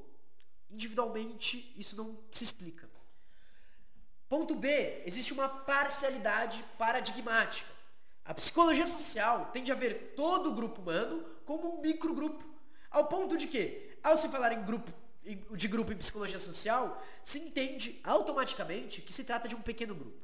Individualmente, 0.71 1.73
isso 1.77 1.97
não 1.97 2.19
se 2.31 2.45
explica. 2.45 2.89
Ponto 4.29 4.55
B, 4.57 5.03
existe 5.07 5.33
uma 5.33 5.49
parcialidade 5.49 6.65
paradigmática. 6.77 7.71
A 8.25 8.35
psicologia 8.35 8.87
social 8.87 9.51
tende 9.53 9.71
a 9.71 9.75
ver 9.75 10.15
todo 10.17 10.51
o 10.51 10.55
grupo 10.55 10.81
humano 10.81 11.25
como 11.45 11.79
um 11.79 11.81
microgrupo, 11.81 12.45
ao 12.91 13.07
ponto 13.07 13.37
de 13.37 13.47
que, 13.47 13.97
ao 14.03 14.17
se 14.17 14.29
falar 14.29 14.53
em 14.53 14.65
grupo 14.65 14.93
de 15.57 15.67
grupo 15.67 15.93
em 15.93 15.97
psicologia 15.97 16.39
social, 16.39 17.03
se 17.25 17.39
entende 17.39 18.01
automaticamente 18.05 19.03
que 19.03 19.13
se 19.13 19.25
trata 19.25 19.49
de 19.49 19.57
um 19.57 19.61
pequeno 19.61 19.95
grupo. 19.95 20.21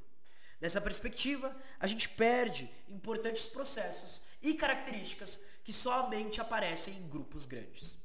Nessa 0.61 0.81
perspectiva, 0.81 1.57
a 1.79 1.87
gente 1.89 2.09
perde 2.09 2.71
importantes 2.89 3.47
processos 3.47 4.23
e 4.41 4.55
características 4.55 5.41
que 5.65 5.73
somente 5.73 6.41
aparecem 6.41 6.95
em 6.95 7.09
grupos 7.09 7.47
grandes. 7.47 7.97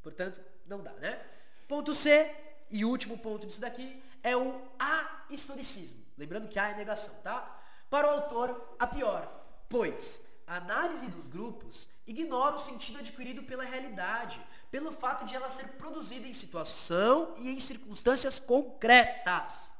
Portanto, 0.00 0.40
não 0.64 0.80
dá, 0.80 0.92
né? 0.94 1.20
Ponto 1.66 1.94
C, 1.94 2.32
e 2.70 2.84
último 2.84 3.18
ponto 3.18 3.46
disso 3.46 3.60
daqui, 3.60 4.02
é 4.22 4.36
o 4.36 4.60
ahistoricismo. 4.78 6.02
Lembrando 6.16 6.48
que 6.48 6.58
A 6.58 6.70
é 6.70 6.74
negação, 6.74 7.14
tá? 7.22 7.60
Para 7.90 8.06
o 8.06 8.10
autor, 8.10 8.76
a 8.78 8.86
pior, 8.86 9.26
pois 9.68 10.22
a 10.46 10.56
análise 10.56 11.08
dos 11.08 11.26
grupos 11.26 11.88
ignora 12.06 12.56
o 12.56 12.58
sentido 12.58 12.98
adquirido 12.98 13.42
pela 13.42 13.64
realidade, 13.64 14.44
pelo 14.70 14.92
fato 14.92 15.24
de 15.24 15.34
ela 15.34 15.50
ser 15.50 15.68
produzida 15.72 16.26
em 16.26 16.32
situação 16.32 17.34
e 17.38 17.50
em 17.50 17.60
circunstâncias 17.60 18.40
concretas. 18.40 19.72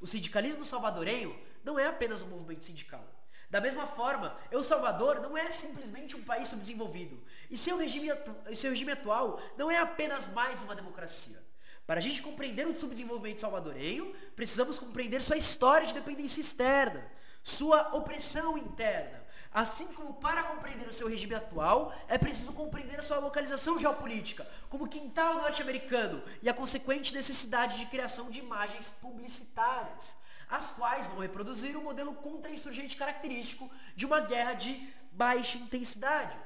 O 0.00 0.06
sindicalismo 0.06 0.64
salvadorenho 0.64 1.38
não 1.62 1.78
é 1.78 1.86
apenas 1.86 2.22
um 2.22 2.28
movimento 2.28 2.64
sindical. 2.64 3.04
Da 3.50 3.60
mesma 3.60 3.86
forma, 3.86 4.36
El 4.50 4.64
Salvador 4.64 5.20
não 5.20 5.36
é 5.36 5.50
simplesmente 5.50 6.16
um 6.16 6.24
país 6.24 6.48
subdesenvolvido. 6.48 7.22
E 7.50 7.56
seu 7.56 7.76
regime, 7.76 8.08
seu 8.54 8.70
regime 8.70 8.92
atual 8.92 9.40
não 9.56 9.70
é 9.70 9.78
apenas 9.78 10.28
mais 10.28 10.62
uma 10.62 10.74
democracia. 10.74 11.43
Para 11.86 12.00
a 12.00 12.02
gente 12.02 12.22
compreender 12.22 12.66
o 12.66 12.74
subdesenvolvimento 12.74 13.40
salvadorenho, 13.40 14.14
precisamos 14.34 14.78
compreender 14.78 15.20
sua 15.20 15.36
história 15.36 15.86
de 15.86 15.94
dependência 15.94 16.40
externa, 16.40 17.06
sua 17.42 17.94
opressão 17.94 18.56
interna. 18.56 19.22
Assim 19.52 19.86
como 19.88 20.14
para 20.14 20.42
compreender 20.42 20.88
o 20.88 20.92
seu 20.92 21.08
regime 21.08 21.34
atual, 21.34 21.94
é 22.08 22.18
preciso 22.18 22.52
compreender 22.52 22.98
a 22.98 23.02
sua 23.02 23.18
localização 23.18 23.78
geopolítica, 23.78 24.48
como 24.68 24.88
quintal 24.88 25.34
norte-americano 25.34 26.22
e 26.42 26.48
a 26.48 26.54
consequente 26.54 27.14
necessidade 27.14 27.78
de 27.78 27.86
criação 27.86 28.30
de 28.30 28.40
imagens 28.40 28.92
publicitárias 29.00 30.16
as 30.48 30.70
quais 30.70 31.06
vão 31.08 31.18
reproduzir 31.18 31.76
o 31.76 31.82
modelo 31.82 32.14
contra-insurgente 32.14 32.96
característico 32.96 33.70
de 33.96 34.06
uma 34.06 34.20
guerra 34.20 34.54
de 34.54 34.88
baixa 35.10 35.58
intensidade. 35.58 36.36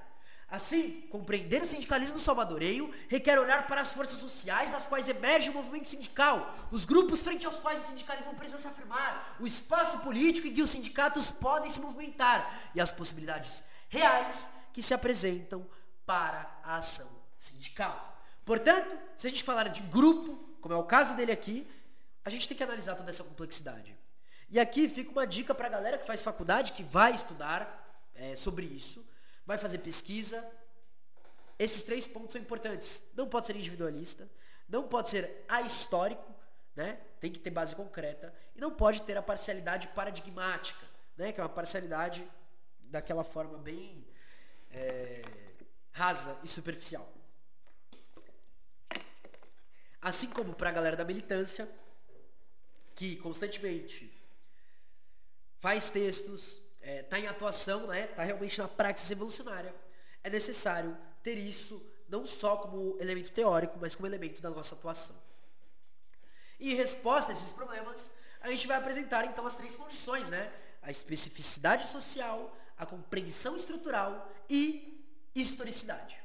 Assim, 0.50 1.02
compreender 1.10 1.60
o 1.60 1.66
sindicalismo 1.66 2.18
salvadoreio 2.18 2.90
requer 3.08 3.38
olhar 3.38 3.66
para 3.66 3.82
as 3.82 3.92
forças 3.92 4.18
sociais 4.18 4.70
das 4.70 4.86
quais 4.86 5.06
emerge 5.06 5.50
o 5.50 5.52
movimento 5.52 5.88
sindical, 5.88 6.54
os 6.70 6.86
grupos 6.86 7.20
frente 7.20 7.44
aos 7.44 7.58
quais 7.58 7.84
o 7.84 7.88
sindicalismo 7.88 8.34
precisa 8.34 8.58
se 8.58 8.66
afirmar, 8.66 9.36
o 9.38 9.46
espaço 9.46 9.98
político 9.98 10.46
em 10.46 10.54
que 10.54 10.62
os 10.62 10.70
sindicatos 10.70 11.30
podem 11.30 11.70
se 11.70 11.78
movimentar 11.78 12.70
e 12.74 12.80
as 12.80 12.90
possibilidades 12.90 13.62
reais 13.90 14.48
que 14.72 14.82
se 14.82 14.94
apresentam 14.94 15.66
para 16.06 16.50
a 16.62 16.76
ação 16.76 17.10
sindical. 17.36 18.18
Portanto, 18.42 18.98
se 19.18 19.26
a 19.26 19.30
gente 19.30 19.44
falar 19.44 19.68
de 19.68 19.82
grupo, 19.82 20.34
como 20.62 20.72
é 20.72 20.78
o 20.78 20.84
caso 20.84 21.14
dele 21.14 21.30
aqui, 21.30 21.70
a 22.24 22.30
gente 22.30 22.48
tem 22.48 22.56
que 22.56 22.62
analisar 22.62 22.94
toda 22.94 23.10
essa 23.10 23.22
complexidade. 23.22 23.94
E 24.48 24.58
aqui 24.58 24.88
fica 24.88 25.10
uma 25.10 25.26
dica 25.26 25.54
para 25.54 25.66
a 25.66 25.70
galera 25.70 25.98
que 25.98 26.06
faz 26.06 26.22
faculdade, 26.22 26.72
que 26.72 26.82
vai 26.82 27.14
estudar 27.14 28.08
é, 28.14 28.34
sobre 28.34 28.64
isso, 28.64 29.04
vai 29.48 29.56
fazer 29.56 29.78
pesquisa. 29.78 30.46
Esses 31.58 31.82
três 31.82 32.06
pontos 32.06 32.32
são 32.32 32.40
importantes. 32.40 33.02
Não 33.14 33.26
pode 33.26 33.46
ser 33.46 33.56
individualista, 33.56 34.28
não 34.68 34.86
pode 34.86 35.08
ser 35.08 35.42
ahistórico, 35.48 36.34
né? 36.76 37.00
tem 37.18 37.32
que 37.32 37.40
ter 37.40 37.48
base 37.48 37.74
concreta, 37.74 38.32
e 38.54 38.60
não 38.60 38.70
pode 38.70 39.02
ter 39.02 39.16
a 39.16 39.22
parcialidade 39.22 39.88
paradigmática, 39.88 40.86
né? 41.16 41.32
que 41.32 41.40
é 41.40 41.42
uma 41.42 41.48
parcialidade 41.48 42.22
daquela 42.78 43.24
forma 43.24 43.56
bem 43.56 44.06
é, 44.70 45.22
rasa 45.92 46.38
e 46.44 46.46
superficial. 46.46 47.10
Assim 50.00 50.28
como 50.28 50.54
para 50.54 50.68
a 50.68 50.72
galera 50.72 50.94
da 50.94 51.06
militância, 51.06 51.66
que 52.94 53.16
constantemente 53.16 54.12
faz 55.58 55.88
textos, 55.88 56.60
está 56.80 56.90
é, 56.90 57.02
tá 57.02 57.18
em 57.18 57.26
atuação, 57.26 57.80
está 57.80 57.92
né, 57.92 58.06
tá 58.06 58.22
realmente 58.22 58.58
na 58.58 58.68
praxis 58.68 59.08
revolucionária, 59.08 59.74
é 60.22 60.30
necessário 60.30 60.96
ter 61.22 61.36
isso 61.36 61.84
não 62.08 62.24
só 62.24 62.56
como 62.56 62.96
elemento 63.00 63.30
teórico, 63.30 63.78
mas 63.80 63.94
como 63.94 64.06
elemento 64.06 64.40
da 64.40 64.50
nossa 64.50 64.74
atuação. 64.74 65.16
E 66.58 66.72
em 66.72 66.76
resposta 66.76 67.32
a 67.32 67.34
esses 67.34 67.50
problemas, 67.50 68.10
a 68.40 68.48
gente 68.50 68.66
vai 68.66 68.76
apresentar 68.76 69.24
então 69.26 69.46
as 69.46 69.56
três 69.56 69.76
condições, 69.76 70.28
né? 70.28 70.52
A 70.82 70.90
especificidade 70.90 71.86
social, 71.86 72.56
a 72.76 72.86
compreensão 72.86 73.54
estrutural 73.56 74.30
e 74.48 75.04
historicidade. 75.34 76.16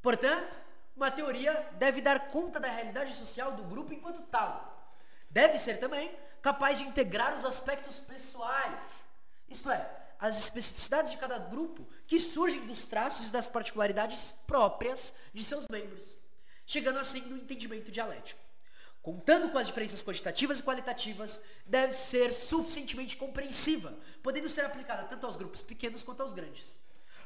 Portanto, 0.00 0.58
uma 0.96 1.10
teoria 1.10 1.52
deve 1.78 2.00
dar 2.00 2.28
conta 2.28 2.58
da 2.58 2.68
realidade 2.68 3.14
social 3.14 3.52
do 3.52 3.64
grupo 3.64 3.92
enquanto 3.92 4.22
tal, 4.22 4.70
Deve 5.30 5.58
ser 5.58 5.78
também 5.78 6.12
capaz 6.42 6.78
de 6.78 6.84
integrar 6.84 7.36
os 7.36 7.44
aspectos 7.44 8.00
pessoais, 8.00 9.06
isto 9.50 9.70
é, 9.70 10.00
as 10.18 10.38
especificidades 10.38 11.10
de 11.12 11.18
cada 11.18 11.38
grupo 11.38 11.88
que 12.06 12.20
surgem 12.20 12.66
dos 12.66 12.84
traços 12.84 13.28
e 13.28 13.32
das 13.32 13.48
particularidades 13.48 14.34
próprias 14.46 15.12
de 15.32 15.42
seus 15.42 15.66
membros, 15.68 16.20
chegando 16.66 16.98
assim 16.98 17.20
no 17.22 17.36
entendimento 17.36 17.90
dialético. 17.90 18.40
Contando 19.02 19.48
com 19.48 19.56
as 19.56 19.66
diferenças 19.66 20.02
quantitativas 20.02 20.60
e 20.60 20.62
qualitativas, 20.62 21.40
deve 21.64 21.94
ser 21.94 22.32
suficientemente 22.32 23.16
compreensiva, 23.16 23.98
podendo 24.22 24.48
ser 24.48 24.62
aplicada 24.64 25.04
tanto 25.04 25.24
aos 25.24 25.36
grupos 25.36 25.62
pequenos 25.62 26.02
quanto 26.02 26.22
aos 26.22 26.34
grandes. 26.34 26.78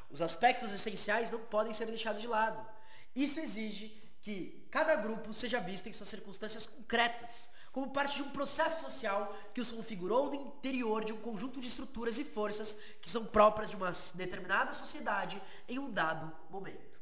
Os 0.09 0.21
aspectos 0.21 0.71
essenciais 0.71 1.29
não 1.29 1.39
podem 1.39 1.73
ser 1.73 1.85
deixados 1.87 2.21
de 2.21 2.27
lado. 2.27 2.65
Isso 3.13 3.41
exige 3.41 4.01
que 4.21 4.65
cada 4.71 4.95
grupo 4.95 5.33
seja 5.33 5.59
visto 5.59 5.89
em 5.89 5.93
suas 5.93 6.09
circunstâncias 6.09 6.65
concretas, 6.65 7.49
como 7.75 7.89
parte 7.89 8.15
de 8.15 8.23
um 8.23 8.29
processo 8.29 8.85
social 8.85 9.35
que 9.53 9.59
os 9.59 9.69
configurou 9.69 10.29
no 10.29 10.35
interior 10.35 11.03
de 11.03 11.11
um 11.11 11.17
conjunto 11.17 11.59
de 11.59 11.67
estruturas 11.67 12.17
e 12.17 12.23
forças 12.23 12.73
que 13.01 13.09
são 13.09 13.25
próprias 13.25 13.69
de 13.69 13.75
uma 13.75 13.93
determinada 14.13 14.71
sociedade 14.71 15.41
em 15.67 15.77
um 15.77 15.91
dado 15.91 16.31
momento. 16.49 16.97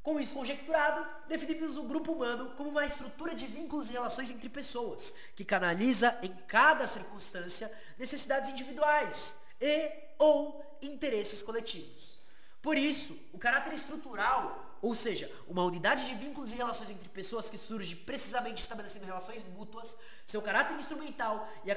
Com 0.00 0.20
isso 0.20 0.32
conjecturado, 0.32 1.04
definimos 1.26 1.76
o 1.76 1.82
grupo 1.82 2.12
humano 2.12 2.50
como 2.56 2.70
uma 2.70 2.86
estrutura 2.86 3.34
de 3.34 3.48
vínculos 3.48 3.90
e 3.90 3.94
relações 3.94 4.30
entre 4.30 4.48
pessoas, 4.48 5.12
que 5.34 5.44
canaliza 5.44 6.16
em 6.22 6.32
cada 6.46 6.86
circunstância 6.86 7.68
necessidades 7.98 8.48
individuais 8.50 9.34
e 9.60 9.90
ou 10.20 10.64
interesses 10.80 11.42
coletivos. 11.42 12.16
Por 12.62 12.76
isso, 12.76 13.18
o 13.32 13.38
caráter 13.38 13.72
estrutural 13.72 14.69
ou 14.82 14.94
seja, 14.94 15.30
uma 15.46 15.62
unidade 15.62 16.06
de 16.06 16.14
vínculos 16.14 16.52
e 16.52 16.56
relações 16.56 16.90
entre 16.90 17.08
pessoas 17.08 17.50
que 17.50 17.58
surge 17.58 17.94
precisamente 17.94 18.62
estabelecendo 18.62 19.04
relações 19.04 19.44
mútuas, 19.44 19.96
seu 20.26 20.40
caráter 20.40 20.74
instrumental 20.76 21.46
e 21.64 21.70
a 21.70 21.76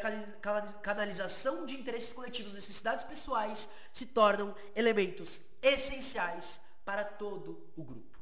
canalização 0.81 1.65
de 1.65 1.75
interesses 1.75 2.13
coletivos, 2.13 2.53
necessidades 2.53 3.03
pessoais 3.03 3.69
se 3.91 4.05
tornam 4.05 4.55
elementos 4.75 5.41
essenciais 5.61 6.61
para 6.85 7.03
todo 7.03 7.69
o 7.75 7.83
grupo. 7.83 8.19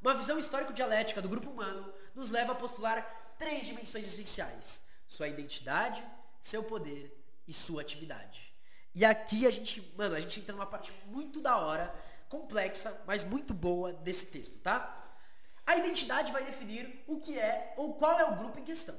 Uma 0.00 0.14
visão 0.14 0.38
histórico-dialética 0.38 1.20
do 1.20 1.28
grupo 1.28 1.50
humano 1.50 1.92
nos 2.14 2.30
leva 2.30 2.52
a 2.52 2.56
postular 2.56 3.34
três 3.38 3.66
dimensões 3.66 4.06
essenciais: 4.06 4.80
sua 5.06 5.28
identidade, 5.28 6.02
seu 6.40 6.62
poder 6.62 7.12
e 7.46 7.52
sua 7.52 7.82
atividade. 7.82 8.54
E 8.94 9.04
aqui 9.04 9.46
a 9.46 9.50
gente, 9.50 9.92
mano, 9.96 10.14
a 10.14 10.20
gente 10.20 10.40
entra 10.40 10.54
numa 10.54 10.64
parte 10.64 10.90
muito 11.06 11.40
da 11.40 11.58
hora 11.58 11.94
complexa, 12.28 13.00
mas 13.06 13.24
muito 13.24 13.54
boa 13.54 13.92
desse 13.92 14.26
texto, 14.26 14.58
tá? 14.58 15.04
A 15.66 15.76
identidade 15.76 16.32
vai 16.32 16.44
definir 16.44 17.02
o 17.06 17.20
que 17.20 17.38
é 17.38 17.74
ou 17.76 17.94
qual 17.94 18.18
é 18.18 18.24
o 18.24 18.36
grupo 18.36 18.58
em 18.58 18.64
questão. 18.64 18.94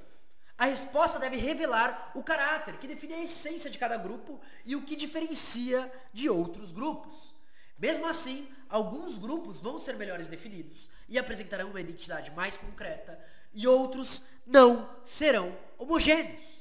A 0.58 0.66
resposta 0.66 1.20
deve 1.20 1.38
revelar 1.38 2.12
o 2.16 2.24
caráter, 2.24 2.78
que 2.78 2.88
define 2.88 3.14
a 3.14 3.24
essência 3.24 3.70
de 3.70 3.78
cada 3.78 3.96
grupo 3.96 4.42
e 4.66 4.76
o 4.76 4.82
que 4.82 4.96
diferencia 4.96 5.92
de 6.12 6.30
outros 6.30 6.72
grupos. 6.72 7.36
Mesmo 7.78 8.08
assim, 8.08 8.50
alguns 8.68 9.18
grupos 9.18 9.60
vão 9.60 9.78
ser 9.78 9.96
melhores 9.96 10.26
definidos 10.26 10.90
e 11.08 11.20
apresentarão 11.20 11.70
uma 11.70 11.80
identidade 11.80 12.32
mais 12.32 12.58
concreta, 12.58 13.20
e 13.54 13.68
outros 13.68 14.24
não 14.46 14.90
serão 15.04 15.56
homogêneos. 15.78 16.58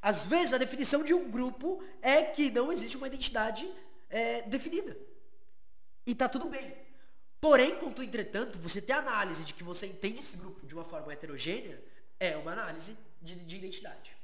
Às 0.00 0.24
vezes, 0.24 0.52
a 0.52 0.58
definição 0.58 1.02
de 1.02 1.12
um 1.12 1.28
grupo 1.28 1.82
é 2.00 2.22
que 2.22 2.50
não 2.50 2.70
existe 2.70 2.96
uma 2.96 3.06
identidade 3.08 3.68
é, 4.08 4.42
definida. 4.42 4.96
E 6.06 6.12
está 6.12 6.28
tudo 6.28 6.48
bem. 6.48 6.76
Porém, 7.40 7.76
contudo, 7.76 8.04
entretanto, 8.04 8.58
você 8.58 8.80
ter 8.80 8.92
análise 8.94 9.44
de 9.44 9.52
que 9.52 9.62
você 9.62 9.86
entende 9.86 10.20
esse 10.20 10.36
grupo 10.36 10.66
de 10.66 10.74
uma 10.74 10.84
forma 10.84 11.12
heterogênea 11.12 11.82
é 12.18 12.36
uma 12.36 12.52
análise 12.52 12.96
de, 13.20 13.34
de 13.36 13.56
identidade. 13.56 14.16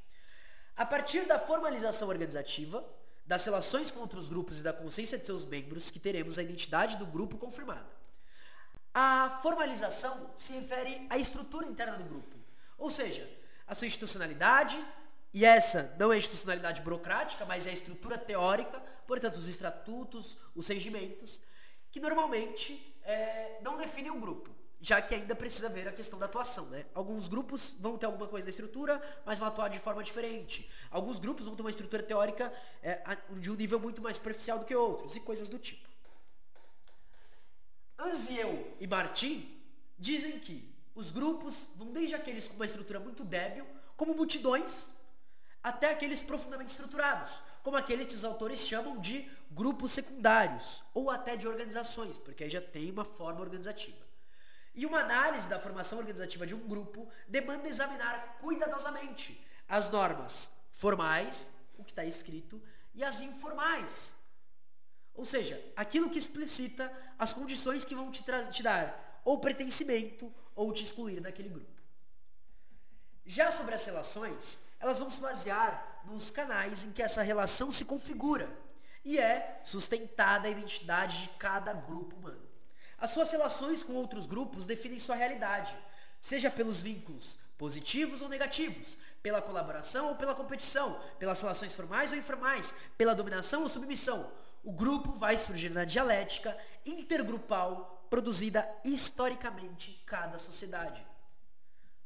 A 0.77 0.87
partir 0.87 1.27
da 1.27 1.39
formalização 1.39 2.09
organizativa, 2.09 2.83
das 3.27 3.45
relações 3.45 3.91
com 3.91 4.01
outros 4.01 4.29
grupos 4.29 4.59
e 4.59 4.63
da 4.63 4.73
consciência 4.73 5.19
de 5.19 5.27
seus 5.27 5.45
membros, 5.45 5.91
que 5.91 6.01
teremos 6.01 6.39
a 6.39 6.43
identidade 6.43 6.97
do 6.97 7.07
grupo 7.07 7.37
confirmada. 7.37 7.87
A 8.93 9.39
formalização 9.43 10.33
se 10.35 10.53
refere 10.55 11.07
à 11.09 11.17
estrutura 11.17 11.67
interna 11.67 11.97
do 11.99 12.05
grupo, 12.05 12.37
ou 12.77 12.91
seja, 12.91 13.29
a 13.67 13.75
sua 13.75 13.87
institucionalidade, 13.87 14.83
e 15.33 15.45
essa 15.45 15.95
não 15.99 16.13
é 16.13 16.19
institucionalidade 16.19 16.81
burocrática, 16.81 17.45
mas 17.45 17.67
é 17.67 17.71
a 17.71 17.75
estrutura 17.75 18.19
teórica, 18.19 18.83
portanto, 19.07 19.37
os 19.37 19.47
estatutos, 19.47 20.37
os 20.57 20.67
regimentos, 20.67 21.41
que 21.91 22.01
normalmente 22.01 22.97
é, 23.03 23.61
não 23.63 23.77
definem 23.77 24.11
um 24.11 24.21
grupo 24.21 24.51
já 24.81 25.01
que 25.03 25.15
ainda 25.15 25.37
precisa 25.37 25.69
ver 25.69 25.87
a 25.87 25.93
questão 25.93 26.19
da 26.19 26.25
atuação, 26.25 26.65
né? 26.67 26.87
Alguns 26.95 27.29
grupos 27.29 27.77
vão 27.79 27.99
ter 27.99 28.07
alguma 28.07 28.27
coisa 28.27 28.47
da 28.47 28.51
estrutura, 28.51 29.01
mas 29.27 29.39
vão 29.39 29.47
atuar 29.47 29.69
de 29.69 29.79
forma 29.79 30.03
diferente. 30.03 30.71
Alguns 30.91 31.19
grupos 31.19 31.45
vão 31.45 31.55
ter 31.55 31.63
uma 31.63 31.71
estrutura 31.71 32.03
teórica 32.03 32.51
é, 32.83 33.03
de 33.39 33.51
um 33.51 33.55
nível 33.55 33.79
muito 33.79 34.01
mais 34.01 34.17
superficial 34.17 34.59
do 34.59 34.65
que 34.65 34.75
outros, 34.75 35.15
e 35.15 35.21
coisas 35.21 35.49
do 35.49 35.59
tipo. 35.59 35.87
Anziel 37.99 38.75
e 38.81 38.87
Martin 38.87 39.63
dizem 39.99 40.39
que 40.39 40.75
os 40.95 41.11
grupos 41.11 41.69
vão 41.77 41.93
desde 41.93 42.15
aqueles 42.15 42.49
com 42.49 42.55
uma 42.55 42.65
estrutura 42.65 42.99
muito 42.99 43.23
débil, 43.23 43.67
como 43.99 44.15
multidões, 44.15 44.91
até 45.63 45.91
aqueles 45.91 46.23
profundamente 46.23 46.71
estruturados, 46.71 47.43
como 47.63 47.77
aqueles 47.77 48.07
que 48.07 48.15
os 48.15 48.25
autores 48.25 48.67
chamam 48.67 48.99
de 48.99 49.31
grupos 49.51 49.93
secundários, 49.93 50.83
ou 50.95 51.11
até 51.11 51.37
de 51.37 51.49
organizações, 51.49 52.17
porque 52.19 52.45
aí 52.45 52.51
já 52.51 52.61
tem 52.61 52.91
uma 52.91 53.05
forma 53.05 53.41
organizativa. 53.41 53.99
E 54.75 54.87
uma 54.87 55.01
análise 55.01 55.49
da 55.49 55.59
formação 55.59 55.99
organizativa 55.99 56.47
de 56.47 56.55
um 56.55 56.69
grupo 56.69 57.09
demanda 57.27 57.69
examinar 57.69 58.39
cuidadosamente 58.41 59.45
as 59.69 59.91
normas 59.91 60.51
formais, 60.71 61.51
o 61.77 61.85
que 61.85 61.91
está 61.91 62.05
escrito, 62.05 62.63
e 62.95 63.03
as 63.03 63.21
informais. 63.21 64.15
Ou 65.15 65.25
seja, 65.25 65.61
aquilo 65.77 66.09
que 66.09 66.19
explicita 66.19 66.91
as 67.19 67.35
condições 67.35 67.85
que 67.85 67.95
vão 67.95 68.11
te, 68.11 68.25
te 68.53 68.63
dar 68.63 69.21
ou 69.25 69.41
pertencimento 69.41 70.33
ou 70.55 70.73
te 70.73 70.85
excluir 70.85 71.21
daquele 71.21 71.49
grupo. 71.49 71.81
Já 73.27 73.51
sobre 73.51 73.75
as 73.75 73.85
relações, 73.85 74.61
elas 74.79 74.99
vão 74.99 75.11
se 75.11 75.21
basear 75.21 76.03
nos 76.07 76.31
canais 76.31 76.85
em 76.85 76.93
que 76.93 77.03
essa 77.03 77.23
relação 77.23 77.71
se 77.71 77.85
configura 77.85 78.51
e 79.05 79.19
é 79.19 79.61
sustentada 79.65 80.49
a 80.49 80.51
identidade 80.51 81.23
de 81.23 81.29
cada 81.31 81.73
grupo 81.73 82.17
humano. 82.17 82.49
As 82.99 83.11
suas 83.11 83.31
relações 83.33 83.83
com 83.83 83.95
outros 83.95 84.27
grupos 84.27 84.67
definem 84.67 84.99
sua 84.99 85.17
realidade, 85.17 85.77
seja 86.21 86.51
pelos 86.51 86.83
vínculos 86.83 87.39
positivos 87.57 88.23
ou 88.23 88.29
negativos, 88.29 88.99
pela 89.23 89.43
colaboração 89.43 90.09
ou 90.09 90.17
pela 90.17 90.35
competição, 90.35 91.01
pelas 91.19 91.41
relações 91.41 91.75
formais 91.75 92.11
ou 92.11 92.19
informais, 92.19 92.75
pela 92.97 93.15
dominação 93.15 93.63
ou 93.63 93.69
submissão. 93.69 94.31
O 94.63 94.73
grupo 94.73 95.13
vai 95.13 95.37
surgir 95.39 95.71
na 95.71 95.85
dialética 95.85 96.57
intergrupal 96.85 98.07
produzida 98.11 98.69
historicamente 98.85 99.93
em 99.93 100.05
cada 100.05 100.39
sociedade. 100.39 101.07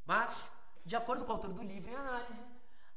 Mas, 0.05 0.53
de 0.85 0.95
acordo 0.95 1.25
com 1.25 1.33
o 1.33 1.35
autor 1.35 1.53
do 1.53 1.63
livro 1.63 1.91
em 1.91 1.95
análise, 1.95 2.45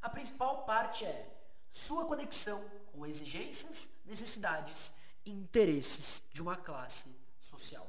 a 0.02 0.10
principal 0.10 0.66
parte 0.66 1.06
é 1.06 1.34
sua 1.72 2.06
conexão 2.06 2.64
com 2.98 3.06
exigências, 3.06 3.91
necessidades 4.06 4.91
e 5.24 5.30
interesses 5.30 6.24
de 6.34 6.41
uma 6.41 6.58
classe 6.58 7.16
social. 7.39 7.88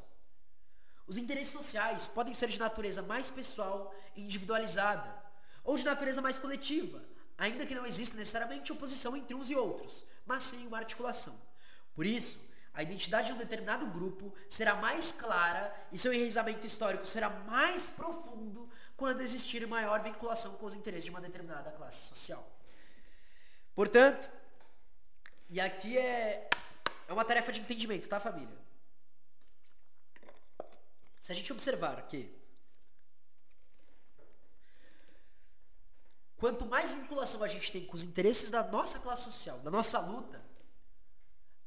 Os 1.06 1.16
interesses 1.16 1.52
sociais 1.52 2.06
podem 2.08 2.34
ser 2.34 2.48
de 2.48 2.58
natureza 2.58 3.00
mais 3.00 3.30
pessoal 3.30 3.94
e 4.14 4.20
individualizada, 4.20 5.10
ou 5.64 5.78
de 5.78 5.84
natureza 5.84 6.20
mais 6.20 6.38
coletiva, 6.38 7.02
ainda 7.38 7.64
que 7.64 7.74
não 7.74 7.86
exista 7.86 8.16
necessariamente 8.16 8.70
oposição 8.70 9.16
entre 9.16 9.34
uns 9.34 9.48
e 9.48 9.56
outros, 9.56 10.04
mas 10.26 10.42
sim 10.42 10.66
uma 10.66 10.76
articulação. 10.76 11.40
Por 11.94 12.04
isso, 12.04 12.38
a 12.74 12.82
identidade 12.82 13.28
de 13.28 13.32
um 13.32 13.38
determinado 13.38 13.86
grupo 13.86 14.32
será 14.48 14.74
mais 14.74 15.10
clara 15.10 15.74
e 15.90 15.96
seu 15.96 16.12
enraizamento 16.12 16.66
histórico 16.66 17.06
será 17.06 17.30
mais 17.30 17.84
profundo 17.84 18.70
quando 18.94 19.22
existir 19.22 19.66
maior 19.66 20.02
vinculação 20.02 20.54
com 20.56 20.66
os 20.66 20.74
interesses 20.74 21.04
de 21.04 21.10
uma 21.10 21.20
determinada 21.20 21.72
classe 21.72 22.08
social. 22.08 22.46
Portanto, 23.74 24.37
e 25.48 25.60
aqui 25.60 25.96
é, 25.96 26.48
é 27.06 27.12
uma 27.12 27.24
tarefa 27.24 27.50
de 27.52 27.60
entendimento, 27.60 28.08
tá, 28.08 28.20
família? 28.20 28.56
Se 31.20 31.32
a 31.32 31.34
gente 31.34 31.52
observar 31.52 32.06
que 32.06 32.34
quanto 36.36 36.66
mais 36.66 36.94
vinculação 36.94 37.42
a 37.42 37.48
gente 37.48 37.72
tem 37.72 37.84
com 37.84 37.96
os 37.96 38.02
interesses 38.02 38.50
da 38.50 38.62
nossa 38.62 38.98
classe 38.98 39.24
social, 39.24 39.58
da 39.60 39.70
nossa 39.70 39.98
luta, 40.00 40.42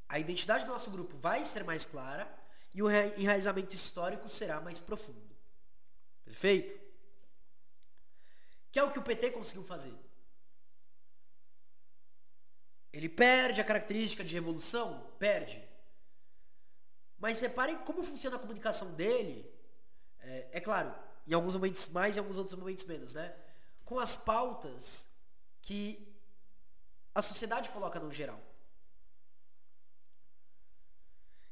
a 0.08 0.18
identidade 0.18 0.64
do 0.64 0.72
nosso 0.72 0.90
grupo 0.90 1.16
vai 1.16 1.44
ser 1.44 1.64
mais 1.64 1.84
clara 1.86 2.32
e 2.74 2.82
o 2.82 2.90
enraizamento 2.90 3.74
histórico 3.74 4.28
será 4.28 4.60
mais 4.60 4.80
profundo. 4.80 5.36
Perfeito? 6.24 6.80
Que 8.70 8.78
é 8.78 8.82
o 8.82 8.90
que 8.90 8.98
o 8.98 9.02
PT 9.02 9.30
conseguiu 9.30 9.64
fazer. 9.64 9.94
Ele 12.92 13.08
perde 13.08 13.60
a 13.60 13.64
característica 13.64 14.22
de 14.22 14.34
revolução? 14.34 15.10
Perde. 15.18 15.62
Mas 17.18 17.40
reparem 17.40 17.78
como 17.78 18.02
funciona 18.02 18.36
a 18.36 18.38
comunicação 18.38 18.92
dele. 18.92 19.50
É, 20.20 20.48
é 20.52 20.60
claro, 20.60 20.94
em 21.26 21.32
alguns 21.32 21.54
momentos 21.54 21.88
mais 21.88 22.16
e 22.16 22.18
em 22.18 22.20
alguns 22.20 22.36
outros 22.36 22.58
momentos 22.58 22.84
menos, 22.84 23.14
né? 23.14 23.34
Com 23.84 23.98
as 23.98 24.16
pautas 24.16 25.06
que 25.62 26.12
a 27.14 27.22
sociedade 27.22 27.70
coloca 27.70 27.98
no 27.98 28.12
geral. 28.12 28.40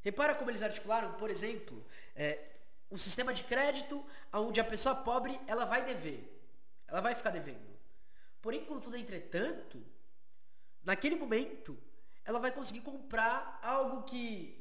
Repara 0.02 0.34
como 0.34 0.50
eles 0.50 0.62
articularam, 0.62 1.12
por 1.14 1.30
exemplo, 1.30 1.84
é, 2.16 2.50
um 2.90 2.98
sistema 2.98 3.32
de 3.32 3.44
crédito 3.44 4.04
onde 4.32 4.60
a 4.60 4.64
pessoa 4.64 4.94
pobre 4.94 5.38
ela 5.46 5.64
vai 5.64 5.84
dever. 5.84 6.26
Ela 6.88 7.00
vai 7.00 7.14
ficar 7.14 7.30
devendo. 7.30 7.78
Porém, 8.40 8.64
contudo, 8.64 8.96
entretanto, 8.96 9.84
naquele 10.82 11.16
momento, 11.16 11.78
ela 12.24 12.38
vai 12.38 12.52
conseguir 12.52 12.80
comprar 12.80 13.60
algo 13.62 14.04
que 14.04 14.60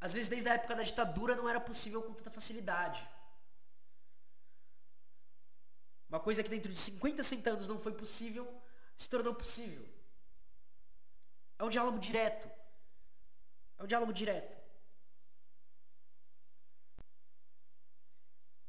às 0.00 0.12
vezes, 0.12 0.28
desde 0.28 0.48
a 0.48 0.54
época 0.54 0.76
da 0.76 0.82
ditadura, 0.82 1.34
não 1.34 1.48
era 1.48 1.60
possível 1.60 2.02
com 2.02 2.14
tanta 2.14 2.30
facilidade. 2.30 3.06
Uma 6.08 6.20
coisa 6.20 6.42
que 6.42 6.48
dentro 6.48 6.72
de 6.72 6.78
50, 6.78 7.22
60 7.22 7.50
anos 7.50 7.68
não 7.68 7.78
foi 7.78 7.92
possível, 7.92 8.46
se 8.96 9.10
tornou 9.10 9.34
possível. 9.34 9.86
É 11.58 11.64
um 11.64 11.68
diálogo 11.68 11.98
direto. 11.98 12.48
É 13.76 13.82
um 13.82 13.86
diálogo 13.86 14.12
direto. 14.12 14.56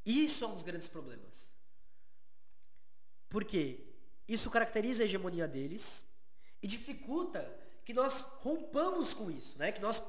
Isso 0.03 0.43
é 0.43 0.47
um 0.47 0.55
dos 0.55 0.63
grandes 0.63 0.87
problemas. 0.87 1.53
Por 3.29 3.45
quê? 3.45 3.85
Isso 4.27 4.49
caracteriza 4.49 5.03
a 5.03 5.05
hegemonia 5.05 5.47
deles 5.47 6.03
e 6.61 6.67
dificulta 6.67 7.49
que 7.85 7.93
nós 7.93 8.21
rompamos 8.39 9.13
com 9.13 9.31
isso, 9.31 9.57
né? 9.57 9.71
que 9.71 9.81
nós 9.81 10.01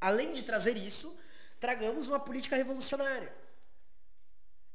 além 0.00 0.32
de 0.32 0.42
trazer 0.42 0.76
isso, 0.76 1.14
tragamos 1.60 2.08
uma 2.08 2.18
política 2.18 2.56
revolucionária. 2.56 3.32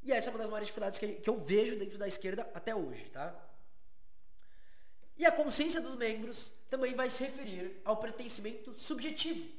E 0.04 0.12
essa 0.12 0.30
é 0.30 0.32
uma 0.32 0.38
das 0.38 0.48
maiores 0.48 0.68
dificuldades 0.68 1.00
que, 1.00 1.22
eu 1.26 1.38
vejo 1.44 1.78
dentro 1.78 1.98
da 1.98 2.08
esquerda 2.08 2.48
até 2.54 2.76
hoje, 2.76 3.10
tá? 3.10 3.36
E 5.18 5.26
a 5.26 5.32
consciência 5.32 5.82
dos 5.82 5.96
membros 5.96 6.54
também 6.70 6.94
vai 6.94 7.10
se 7.10 7.24
referir 7.24 7.82
ao 7.84 7.98
pertencimento 7.98 8.76
subjetivo. 8.78 9.50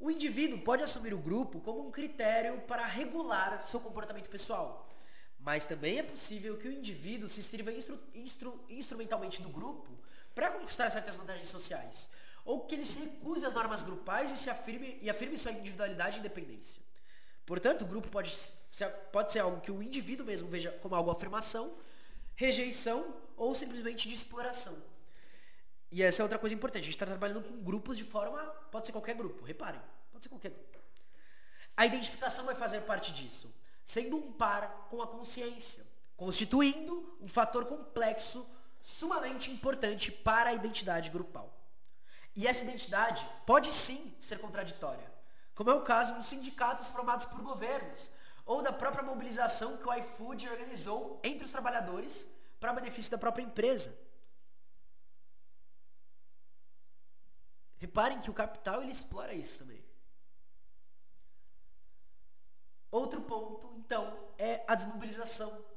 O 0.00 0.10
indivíduo 0.10 0.60
pode 0.60 0.82
assumir 0.82 1.14
o 1.14 1.18
grupo 1.18 1.60
como 1.60 1.86
um 1.86 1.90
critério 1.90 2.60
para 2.62 2.84
regular 2.86 3.64
seu 3.64 3.78
comportamento 3.78 4.28
pessoal, 4.28 4.88
mas 5.38 5.66
também 5.66 5.98
é 5.98 6.02
possível 6.02 6.56
que 6.56 6.66
o 6.66 6.72
indivíduo 6.72 7.28
se 7.28 7.42
sirva 7.42 7.70
instru 7.70 7.98
instru 8.14 8.64
instrumentalmente 8.68 9.42
do 9.42 9.48
grupo 9.48 9.96
para 10.38 10.52
conquistar 10.52 10.88
certas 10.88 11.16
vantagens 11.16 11.48
sociais, 11.48 12.08
ou 12.44 12.64
que 12.64 12.76
ele 12.76 12.84
se 12.84 13.00
recuse 13.00 13.44
às 13.44 13.52
normas 13.52 13.82
grupais 13.82 14.30
e, 14.30 14.36
se 14.36 14.48
afirme, 14.48 14.96
e 15.02 15.10
afirme 15.10 15.36
sua 15.36 15.50
individualidade 15.50 16.18
e 16.18 16.20
independência. 16.20 16.80
Portanto, 17.44 17.82
o 17.82 17.86
grupo 17.86 18.08
pode 18.08 18.30
Pode 19.10 19.32
ser 19.32 19.40
algo 19.40 19.60
que 19.60 19.72
o 19.72 19.82
indivíduo 19.82 20.24
mesmo 20.24 20.46
veja 20.48 20.70
como 20.80 20.94
algo 20.94 21.10
afirmação, 21.10 21.76
rejeição 22.36 23.16
ou 23.36 23.52
simplesmente 23.52 24.06
de 24.06 24.14
exploração. 24.14 24.76
E 25.90 26.04
essa 26.04 26.22
é 26.22 26.24
outra 26.24 26.38
coisa 26.38 26.54
importante. 26.54 26.82
A 26.82 26.84
gente 26.84 26.94
está 26.94 27.06
trabalhando 27.06 27.42
com 27.42 27.60
grupos 27.64 27.96
de 27.96 28.04
forma. 28.04 28.40
Pode 28.70 28.86
ser 28.86 28.92
qualquer 28.92 29.16
grupo, 29.16 29.44
reparem. 29.44 29.80
Pode 30.12 30.22
ser 30.22 30.28
qualquer 30.28 30.50
grupo. 30.50 30.78
A 31.76 31.84
identificação 31.84 32.44
vai 32.44 32.54
fazer 32.54 32.82
parte 32.82 33.10
disso, 33.12 33.52
sendo 33.84 34.16
um 34.16 34.30
par 34.32 34.86
com 34.88 35.02
a 35.02 35.08
consciência, 35.08 35.84
constituindo 36.16 37.16
um 37.20 37.26
fator 37.26 37.64
complexo 37.64 38.46
sumamente 38.88 39.50
importante 39.50 40.10
para 40.10 40.48
a 40.48 40.54
identidade 40.54 41.10
grupal. 41.10 41.54
E 42.34 42.46
essa 42.46 42.64
identidade 42.64 43.28
pode 43.44 43.70
sim 43.70 44.16
ser 44.18 44.38
contraditória, 44.38 45.12
como 45.54 45.70
é 45.70 45.74
o 45.74 45.82
caso 45.82 46.14
dos 46.14 46.26
sindicatos 46.26 46.88
formados 46.88 47.26
por 47.26 47.42
governos, 47.42 48.10
ou 48.46 48.62
da 48.62 48.72
própria 48.72 49.02
mobilização 49.02 49.76
que 49.76 49.86
o 49.86 49.92
iFood 49.92 50.48
organizou 50.48 51.20
entre 51.22 51.44
os 51.44 51.50
trabalhadores 51.50 52.26
para 52.58 52.72
benefício 52.72 53.10
da 53.10 53.18
própria 53.18 53.42
empresa. 53.42 53.94
Reparem 57.76 58.20
que 58.20 58.30
o 58.30 58.34
capital 58.34 58.82
ele 58.82 58.90
explora 58.90 59.34
isso 59.34 59.58
também. 59.58 59.84
Outro 62.90 63.20
ponto, 63.20 63.70
então, 63.76 64.32
é 64.38 64.64
a 64.66 64.74
desmobilização 64.74 65.67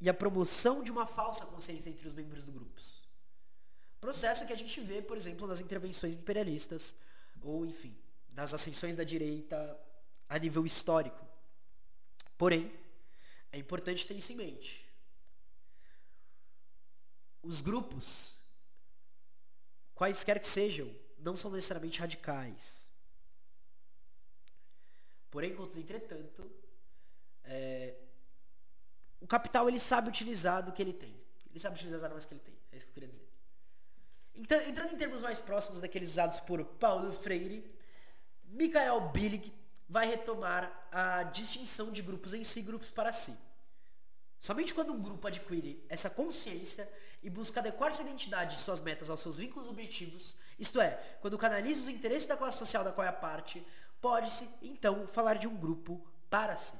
e 0.00 0.08
a 0.08 0.14
promoção 0.14 0.82
de 0.82 0.90
uma 0.90 1.06
falsa 1.06 1.46
consciência 1.46 1.90
entre 1.90 2.06
os 2.06 2.12
membros 2.12 2.44
do 2.44 2.52
grupo. 2.52 2.80
Processo 4.00 4.46
que 4.46 4.52
a 4.52 4.56
gente 4.56 4.80
vê, 4.80 5.02
por 5.02 5.16
exemplo, 5.16 5.46
nas 5.46 5.60
intervenções 5.60 6.14
imperialistas 6.14 6.94
ou, 7.42 7.66
enfim, 7.66 7.96
nas 8.32 8.54
ascensões 8.54 8.94
da 8.94 9.02
direita 9.02 9.78
a 10.28 10.38
nível 10.38 10.64
histórico. 10.64 11.26
Porém, 12.36 12.72
é 13.50 13.58
importante 13.58 14.06
ter 14.06 14.14
isso 14.14 14.32
em 14.32 14.36
mente. 14.36 14.86
Os 17.42 17.60
grupos, 17.60 18.36
quaisquer 19.94 20.38
que 20.38 20.46
sejam, 20.46 20.94
não 21.18 21.34
são 21.34 21.50
necessariamente 21.50 21.98
radicais. 21.98 22.86
Porém, 25.30 25.56
entretanto, 25.76 26.50
é, 27.44 27.96
o 29.20 29.26
capital 29.26 29.68
ele 29.68 29.78
sabe 29.78 30.08
utilizar 30.08 30.62
do 30.62 30.72
que 30.72 30.82
ele 30.82 30.92
tem. 30.92 31.14
Ele 31.50 31.58
sabe 31.58 31.76
utilizar 31.76 31.98
as 31.98 32.04
armas 32.04 32.24
que 32.24 32.34
ele 32.34 32.40
tem. 32.40 32.54
É 32.72 32.76
isso 32.76 32.84
que 32.84 32.90
eu 32.90 32.94
queria 32.94 33.08
dizer. 33.08 33.28
Então, 34.34 34.60
entrando 34.62 34.92
em 34.92 34.96
termos 34.96 35.20
mais 35.20 35.40
próximos 35.40 35.80
daqueles 35.80 36.10
usados 36.10 36.38
por 36.40 36.64
Paulo 36.64 37.12
Freire, 37.12 37.68
Michael 38.44 39.00
Billig 39.10 39.52
vai 39.88 40.06
retomar 40.06 40.88
a 40.92 41.24
distinção 41.24 41.90
de 41.90 42.02
grupos 42.02 42.34
em 42.34 42.44
si, 42.44 42.62
grupos 42.62 42.90
para 42.90 43.12
si. 43.12 43.36
Somente 44.38 44.72
quando 44.72 44.92
um 44.92 45.00
grupo 45.00 45.26
adquire 45.26 45.84
essa 45.88 46.08
consciência 46.08 46.88
e 47.22 47.28
busca 47.28 47.58
adequar 47.58 47.92
sua 47.92 48.04
identidade 48.04 48.54
e 48.54 48.58
suas 48.58 48.80
metas 48.80 49.10
aos 49.10 49.20
seus 49.20 49.38
vínculos 49.38 49.68
objetivos, 49.68 50.36
isto 50.56 50.80
é, 50.80 50.92
quando 51.20 51.36
canaliza 51.36 51.80
os 51.80 51.88
interesses 51.88 52.28
da 52.28 52.36
classe 52.36 52.58
social 52.58 52.84
da 52.84 52.92
qual 52.92 53.06
é 53.06 53.10
parte, 53.10 53.66
pode-se, 54.00 54.48
então, 54.62 55.08
falar 55.08 55.34
de 55.34 55.48
um 55.48 55.56
grupo 55.56 56.06
para 56.30 56.56
si. 56.56 56.76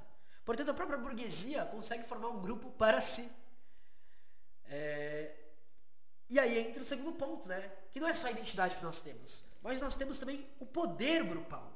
Portanto, 0.48 0.70
a 0.70 0.72
própria 0.72 0.96
burguesia 0.96 1.66
consegue 1.66 2.04
formar 2.04 2.28
um 2.28 2.40
grupo 2.40 2.70
para 2.70 3.02
si. 3.02 3.30
É... 4.64 5.34
E 6.26 6.40
aí 6.40 6.58
entra 6.58 6.82
o 6.82 6.86
segundo 6.86 7.12
ponto, 7.12 7.46
né? 7.46 7.70
Que 7.92 8.00
não 8.00 8.08
é 8.08 8.14
só 8.14 8.28
a 8.28 8.30
identidade 8.30 8.74
que 8.74 8.82
nós 8.82 8.98
temos, 8.98 9.44
mas 9.60 9.78
nós 9.78 9.94
temos 9.94 10.16
também 10.16 10.48
o 10.58 10.64
poder 10.64 11.22
grupal, 11.22 11.70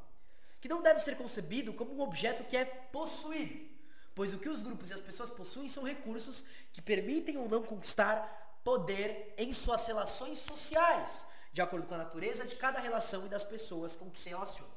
que 0.59 0.70
não 0.70 0.81
deve 0.81 1.01
ser 1.01 1.18
concebido 1.18 1.75
como 1.75 1.95
um 1.95 2.01
objeto 2.01 2.45
que 2.45 2.57
é 2.57 2.64
possuído, 2.64 3.61
pois 4.14 4.33
o 4.33 4.39
que 4.39 4.49
os 4.49 4.62
grupos 4.62 4.89
e 4.89 4.95
as 4.95 5.03
pessoas 5.03 5.29
possuem 5.29 5.68
são 5.68 5.85
recursos 5.85 6.43
que 6.73 6.81
permitem 6.81 7.37
ou 7.37 7.51
não 7.51 7.62
conquistar 7.62 8.59
poder 8.64 9.35
em 9.37 9.53
suas 9.53 9.87
relações 9.87 10.39
sociais, 10.39 11.27
de 11.53 11.61
acordo 11.61 11.87
com 11.87 11.95
a 11.95 11.99
natureza 11.99 12.47
de 12.47 12.57
cada 12.57 12.81
relação 12.81 13.27
e 13.27 13.29
das 13.29 13.45
pessoas 13.45 13.97
com 13.97 14.11
que 14.11 14.18
se 14.18 14.31
relacionam. 14.31 14.73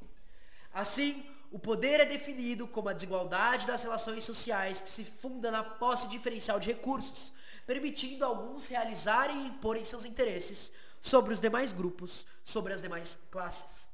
Assim, 0.74 1.26
o 1.56 1.60
poder 1.60 2.01
é 2.01 2.06
definido 2.06 2.68
como 2.68 2.89
a 2.89 2.93
desigualdade 2.93 3.66
das 3.66 3.82
relações 3.82 4.26
sociais 4.26 4.82
que 4.82 4.89
se 4.89 5.06
funda 5.06 5.49
na 5.49 5.64
posse 5.64 6.10
diferencial 6.10 6.60
de 6.60 6.68
recursos, 6.68 7.32
permitindo 7.66 8.26
alguns 8.26 8.68
realizarem 8.68 9.41
e 9.41 9.47
imporem 9.47 9.86
seus 9.86 10.03
interesses 10.03 10.74
sobre 10.99 11.32
os 11.32 11.39
demais 11.39 11.72
grupos, 11.72 12.26
sobre 12.43 12.74
as 12.74 12.82
demais 12.82 13.18
classes. 13.32 13.89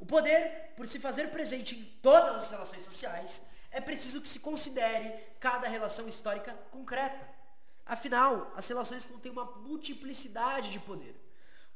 O 0.00 0.06
poder, 0.06 0.72
por 0.78 0.86
se 0.86 0.98
fazer 0.98 1.28
presente 1.28 1.78
em 1.78 1.84
todas 2.00 2.36
as 2.36 2.50
relações 2.50 2.82
sociais, 2.82 3.42
é 3.70 3.82
preciso 3.82 4.22
que 4.22 4.28
se 4.28 4.40
considere 4.40 5.12
cada 5.38 5.68
relação 5.68 6.08
histórica 6.08 6.54
concreta. 6.70 7.28
Afinal, 7.84 8.50
as 8.56 8.66
relações 8.66 9.04
contêm 9.04 9.30
uma 9.30 9.44
multiplicidade 9.44 10.72
de 10.72 10.80
poder. 10.80 11.14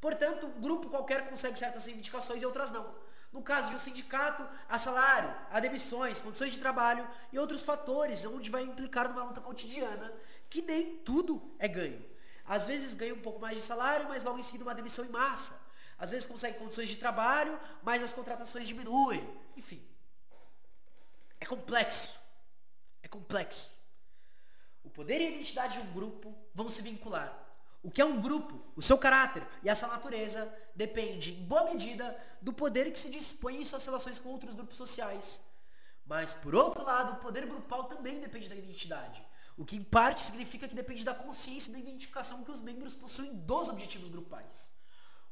Portanto, 0.01 0.47
um 0.47 0.59
grupo 0.59 0.89
qualquer 0.89 1.29
consegue 1.29 1.59
certas 1.59 1.85
reivindicações 1.85 2.41
e 2.41 2.47
outras 2.47 2.71
não. 2.71 3.08
No 3.33 3.43
caso 3.43 3.69
de 3.69 3.77
um 3.77 3.79
sindicato, 3.79 4.47
há 4.69 4.79
salário, 4.79 5.35
há 5.51 5.61
demissões, 5.61 6.21
condições 6.21 6.53
de 6.53 6.59
trabalho 6.59 7.07
e 7.33 7.39
outros 7.39 7.63
fatores 7.63 8.25
onde 8.25 8.51
vai 8.51 8.63
implicar 8.63 9.09
numa 9.09 9.25
luta 9.25 9.41
cotidiana 9.41 10.13
que 10.49 10.63
nem 10.63 10.97
tudo 10.99 11.55
é 11.59 11.69
ganho. 11.69 12.05
Às 12.47 12.65
vezes 12.65 12.95
ganha 12.95 13.15
um 13.15 13.21
pouco 13.21 13.39
mais 13.39 13.59
de 13.59 13.63
salário, 13.63 14.09
mas 14.09 14.25
logo 14.25 14.39
em 14.39 14.43
seguida 14.43 14.65
uma 14.65 14.75
demissão 14.75 15.05
em 15.05 15.11
massa. 15.11 15.61
Às 15.99 16.11
vezes 16.11 16.27
consegue 16.27 16.59
condições 16.59 16.89
de 16.89 16.97
trabalho, 16.97 17.59
mas 17.83 18.03
as 18.03 18.13
contratações 18.13 18.67
diminuem. 18.67 19.29
Enfim. 19.57 19.87
É 21.39 21.45
complexo. 21.45 22.19
É 23.03 23.09
complexo. 23.09 23.71
O 24.83 24.89
poder 24.89 25.21
e 25.21 25.27
a 25.27 25.31
identidade 25.31 25.79
de 25.79 25.87
um 25.87 25.93
grupo 25.93 26.35
vão 26.55 26.71
se 26.71 26.81
vincular 26.81 27.48
o 27.83 27.91
que 27.91 28.01
é 28.01 28.05
um 28.05 28.21
grupo, 28.21 28.61
o 28.75 28.83
seu 28.83 28.99
caráter 28.99 29.47
e 29.63 29.69
essa 29.69 29.87
natureza 29.87 30.53
depende, 30.75 31.33
em 31.33 31.45
boa 31.45 31.65
medida, 31.65 32.17
do 32.43 32.53
poder 32.53 32.91
que 32.93 32.99
se 32.99 33.09
dispõe 33.09 33.61
em 33.61 33.65
suas 33.65 33.85
relações 33.85 34.19
com 34.19 34.29
outros 34.31 34.55
grupos 34.55 34.77
sociais. 34.77 35.41
Mas, 36.05 36.35
por 36.35 36.55
outro 36.55 36.83
lado, 36.83 37.15
o 37.15 37.17
poder 37.17 37.47
grupal 37.47 37.85
também 37.85 38.19
depende 38.19 38.49
da 38.49 38.57
identidade, 38.57 39.25
o 39.57 39.65
que 39.65 39.77
em 39.77 39.83
parte 39.83 40.23
significa 40.23 40.67
que 40.67 40.75
depende 40.75 41.05
da 41.05 41.15
consciência 41.15 41.71
e 41.71 41.73
da 41.73 41.79
identificação 41.79 42.43
que 42.43 42.51
os 42.51 42.61
membros 42.61 42.95
possuem 42.95 43.35
dos 43.35 43.69
objetivos 43.69 44.09
grupais. 44.09 44.73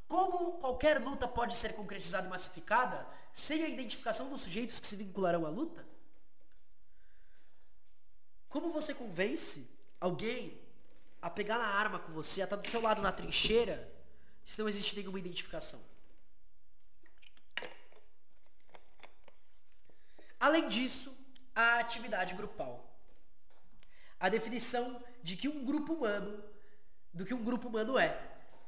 Como 0.06 0.58
qualquer 0.58 1.00
luta 1.00 1.26
pode 1.26 1.56
ser 1.56 1.74
concretizada 1.74 2.26
e 2.26 2.30
massificada 2.30 3.06
sem 3.32 3.64
a 3.64 3.68
identificação 3.68 4.28
dos 4.28 4.42
sujeitos 4.42 4.78
que 4.78 4.86
se 4.86 4.96
vincularão 4.96 5.44
à 5.44 5.48
luta? 5.48 5.86
Como 8.48 8.70
você 8.70 8.94
convence 8.94 9.68
alguém 10.00 10.60
a 11.26 11.30
pegar 11.30 11.58
na 11.58 11.66
arma 11.66 11.98
com 11.98 12.12
você, 12.12 12.40
a 12.40 12.44
estar 12.44 12.54
do 12.54 12.68
seu 12.68 12.80
lado 12.80 13.02
na 13.02 13.10
trincheira, 13.10 13.92
se 14.44 14.56
não 14.60 14.68
existe 14.68 14.94
nenhuma 14.94 15.18
identificação. 15.18 15.80
Além 20.38 20.68
disso, 20.68 21.12
a 21.52 21.80
atividade 21.80 22.32
grupal. 22.36 22.96
A 24.20 24.28
definição 24.28 25.02
de 25.20 25.36
que 25.36 25.48
um 25.48 25.64
grupo 25.64 25.94
humano, 25.94 26.44
do 27.12 27.26
que 27.26 27.34
um 27.34 27.42
grupo 27.42 27.66
humano 27.66 27.98
é, 27.98 28.16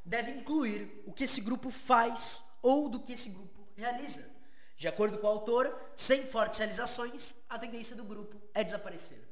deve 0.05 0.33
incluir 0.33 1.05
o 1.07 1.13
que 1.13 1.25
esse 1.25 1.41
grupo 1.41 1.71
faz 1.71 2.43
ou 2.61 2.89
do 2.89 2.99
que 2.99 3.13
esse 3.13 3.31
grupo 3.31 3.69
realiza. 3.77 4.29
De 4.77 4.89
acordo 4.89 5.17
com 5.19 5.29
o 5.29 5.31
autor, 5.31 5.93
sem 5.95 6.27
fortes 6.27 6.59
realizações, 6.59 7.37
a 7.49 7.57
tendência 7.57 7.95
do 7.95 8.03
grupo 8.03 8.43
é 8.53 8.65
desaparecer. 8.65 9.23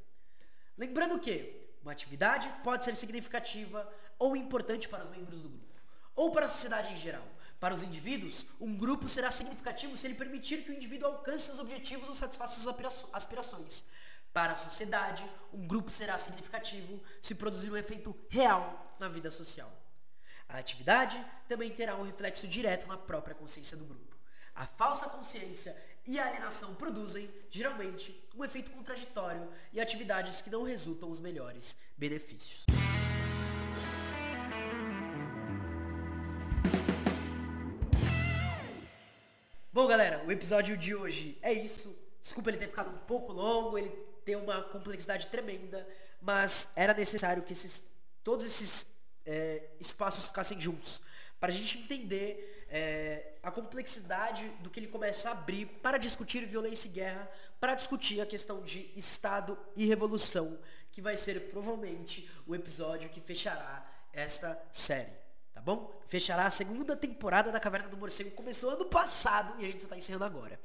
Lembrando 0.79 1.18
que 1.18 1.66
uma 1.87 1.93
atividade 1.93 2.53
pode 2.64 2.84
ser 2.84 2.95
significativa 2.97 3.89
ou 4.18 4.37
importante 4.37 4.89
para 4.89 5.05
os 5.05 5.09
membros 5.09 5.41
do 5.41 5.49
grupo, 5.49 5.80
ou 6.16 6.32
para 6.32 6.47
a 6.47 6.49
sociedade 6.49 6.93
em 6.93 6.97
geral. 6.97 7.24
Para 7.61 7.74
os 7.74 7.82
indivíduos, 7.82 8.45
um 8.61 8.76
grupo 8.76 9.07
será 9.07 9.30
significativo 9.30 9.97
se 9.97 10.07
ele 10.07 10.16
permitir 10.16 10.64
que 10.64 10.70
o 10.70 10.74
indivíduo 10.74 11.07
alcance 11.07 11.45
seus 11.45 11.61
objetivos 11.61 12.09
ou 12.09 12.14
satisfaça 12.14 12.61
suas 12.61 13.07
aspirações. 13.12 13.84
Para 14.32 14.55
a 14.55 14.57
sociedade, 14.57 15.24
um 15.53 15.64
grupo 15.64 15.91
será 15.91 16.18
significativo 16.18 17.01
se 17.22 17.37
produzir 17.37 17.70
um 17.70 17.76
efeito 17.76 18.14
real 18.28 18.97
na 18.99 19.09
vida 19.09 19.30
social. 19.30 19.72
A 20.49 20.59
atividade 20.59 21.24
também 21.49 21.70
terá 21.70 21.95
um 21.95 22.03
reflexo 22.03 22.49
direto 22.49 22.89
na 22.89 22.99
própria 22.99 23.34
consciência 23.34 23.76
do 23.76 23.84
grupo. 23.84 24.16
A 24.57 24.66
falsa 24.66 25.09
consciência 25.09 25.74
e 26.07 26.18
a 26.20 26.26
alienação 26.26 26.74
produzem, 26.74 27.28
geralmente, 27.50 28.24
um 28.36 28.44
efeito 28.44 28.70
contraditório 28.70 29.48
e 29.72 29.80
atividades 29.80 30.40
que 30.40 30.50
não 30.50 30.62
resultam 30.62 31.11
os 31.11 31.18
melhores 31.18 31.76
benefícios. 31.96 32.64
Bom, 39.72 39.86
galera, 39.86 40.24
o 40.26 40.32
episódio 40.32 40.76
de 40.76 40.94
hoje 40.94 41.36
é 41.42 41.52
isso. 41.52 41.94
Desculpa 42.22 42.50
ele 42.50 42.59
ter 42.59 42.68
ficado 42.68 42.90
um 42.90 42.98
pouco 42.98 43.32
longo, 43.32 43.76
ele 43.76 43.90
tem 44.24 44.36
uma 44.36 44.62
complexidade 44.62 45.26
tremenda, 45.26 45.86
mas 46.20 46.70
era 46.74 46.94
necessário 46.94 47.42
que 47.42 47.52
esses, 47.52 47.82
todos 48.22 48.46
esses 48.46 48.86
é, 49.24 49.70
espaços 49.78 50.28
ficassem 50.28 50.61
juntos 50.61 51.02
para 51.38 51.52
a 51.52 51.54
gente 51.54 51.78
entender 51.78 52.55
é, 52.77 53.39
a 53.43 53.51
complexidade 53.51 54.47
do 54.61 54.68
que 54.68 54.79
ele 54.79 54.87
começa 54.87 55.31
a 55.31 55.33
abrir 55.33 55.66
para 55.83 55.97
discutir 55.97 56.45
violência 56.45 56.89
e 56.89 56.93
guerra, 56.93 57.31
para 57.59 57.74
discutir 57.74 58.20
a 58.20 58.27
questão 58.27 58.62
de 58.62 58.91
Estado 58.95 59.59
e 59.74 59.87
revolução, 59.87 60.59
que 60.93 61.01
vai 61.01 61.16
ser 61.16 61.49
provavelmente 61.51 62.31
o 62.47 62.55
episódio 62.55 63.09
que 63.09 63.20
fechará 63.20 63.85
esta 64.12 64.61
série. 64.70 65.12
Tá 65.55 65.62
bom? 65.62 65.91
Fechará 66.07 66.47
a 66.47 66.51
segunda 66.51 66.95
temporada 66.95 67.51
da 67.51 67.59
Caverna 67.59 67.89
do 67.89 67.97
Morcego. 67.97 68.31
Começou 68.33 68.70
ano 68.70 68.85
passado 68.85 69.55
e 69.59 69.64
a 69.64 69.68
gente 69.68 69.81
só 69.81 69.87
está 69.87 69.97
encerrando 69.97 70.24
agora. 70.27 70.61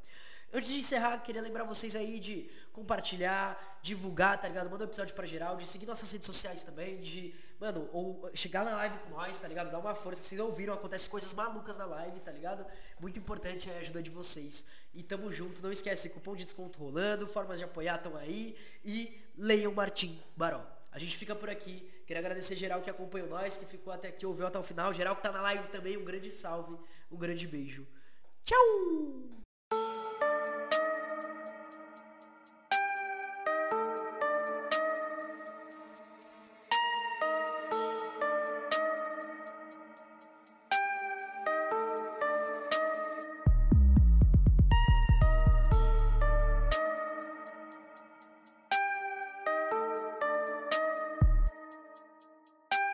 Antes 0.53 0.69
de 0.69 0.79
encerrar, 0.79 1.17
queria 1.19 1.41
lembrar 1.41 1.63
vocês 1.63 1.95
aí 1.95 2.19
de 2.19 2.49
compartilhar, 2.73 3.79
divulgar, 3.81 4.39
tá 4.39 4.49
ligado? 4.49 4.69
Manda 4.69 4.83
um 4.83 4.87
episódio 4.87 5.15
pra 5.15 5.25
geral, 5.25 5.55
de 5.55 5.65
seguir 5.65 5.85
nossas 5.85 6.11
redes 6.11 6.25
sociais 6.25 6.61
também, 6.61 6.99
de, 6.99 7.33
mano, 7.57 7.89
ou 7.93 8.29
chegar 8.33 8.65
na 8.65 8.75
live 8.75 8.97
com 8.99 9.11
nós, 9.11 9.37
tá 9.37 9.47
ligado? 9.47 9.71
Dar 9.71 9.79
uma 9.79 9.95
força. 9.95 10.21
Vocês 10.21 10.41
ouviram, 10.41 10.73
acontece 10.73 11.07
coisas 11.07 11.33
malucas 11.33 11.77
na 11.77 11.85
live, 11.85 12.19
tá 12.19 12.33
ligado? 12.33 12.65
Muito 12.99 13.17
importante 13.17 13.69
é 13.69 13.77
a 13.77 13.79
ajuda 13.79 14.03
de 14.03 14.09
vocês. 14.09 14.65
E 14.93 15.01
tamo 15.01 15.31
junto, 15.31 15.61
não 15.61 15.71
esquece, 15.71 16.09
cupom 16.09 16.35
de 16.35 16.43
desconto 16.43 16.77
rolando, 16.77 17.25
formas 17.25 17.57
de 17.57 17.63
apoiar 17.63 17.95
estão 17.95 18.17
aí. 18.17 18.57
E 18.83 19.21
leiam 19.37 19.73
Martim 19.73 20.21
Baró. 20.35 20.65
A 20.91 20.99
gente 20.99 21.15
fica 21.15 21.33
por 21.33 21.49
aqui. 21.49 21.89
Queria 22.05 22.19
agradecer 22.19 22.57
geral 22.57 22.81
que 22.81 22.89
acompanhou 22.89 23.29
nós, 23.29 23.55
que 23.55 23.65
ficou 23.65 23.93
até 23.93 24.09
aqui, 24.09 24.25
ouviu 24.25 24.45
até 24.45 24.59
o 24.59 24.63
final. 24.63 24.91
Geral 24.91 25.15
que 25.15 25.23
tá 25.23 25.31
na 25.31 25.41
live 25.41 25.69
também, 25.69 25.95
um 25.95 26.03
grande 26.03 26.29
salve, 26.29 26.77
um 27.09 27.15
grande 27.15 27.47
beijo. 27.47 27.87
Tchau! 28.43 29.40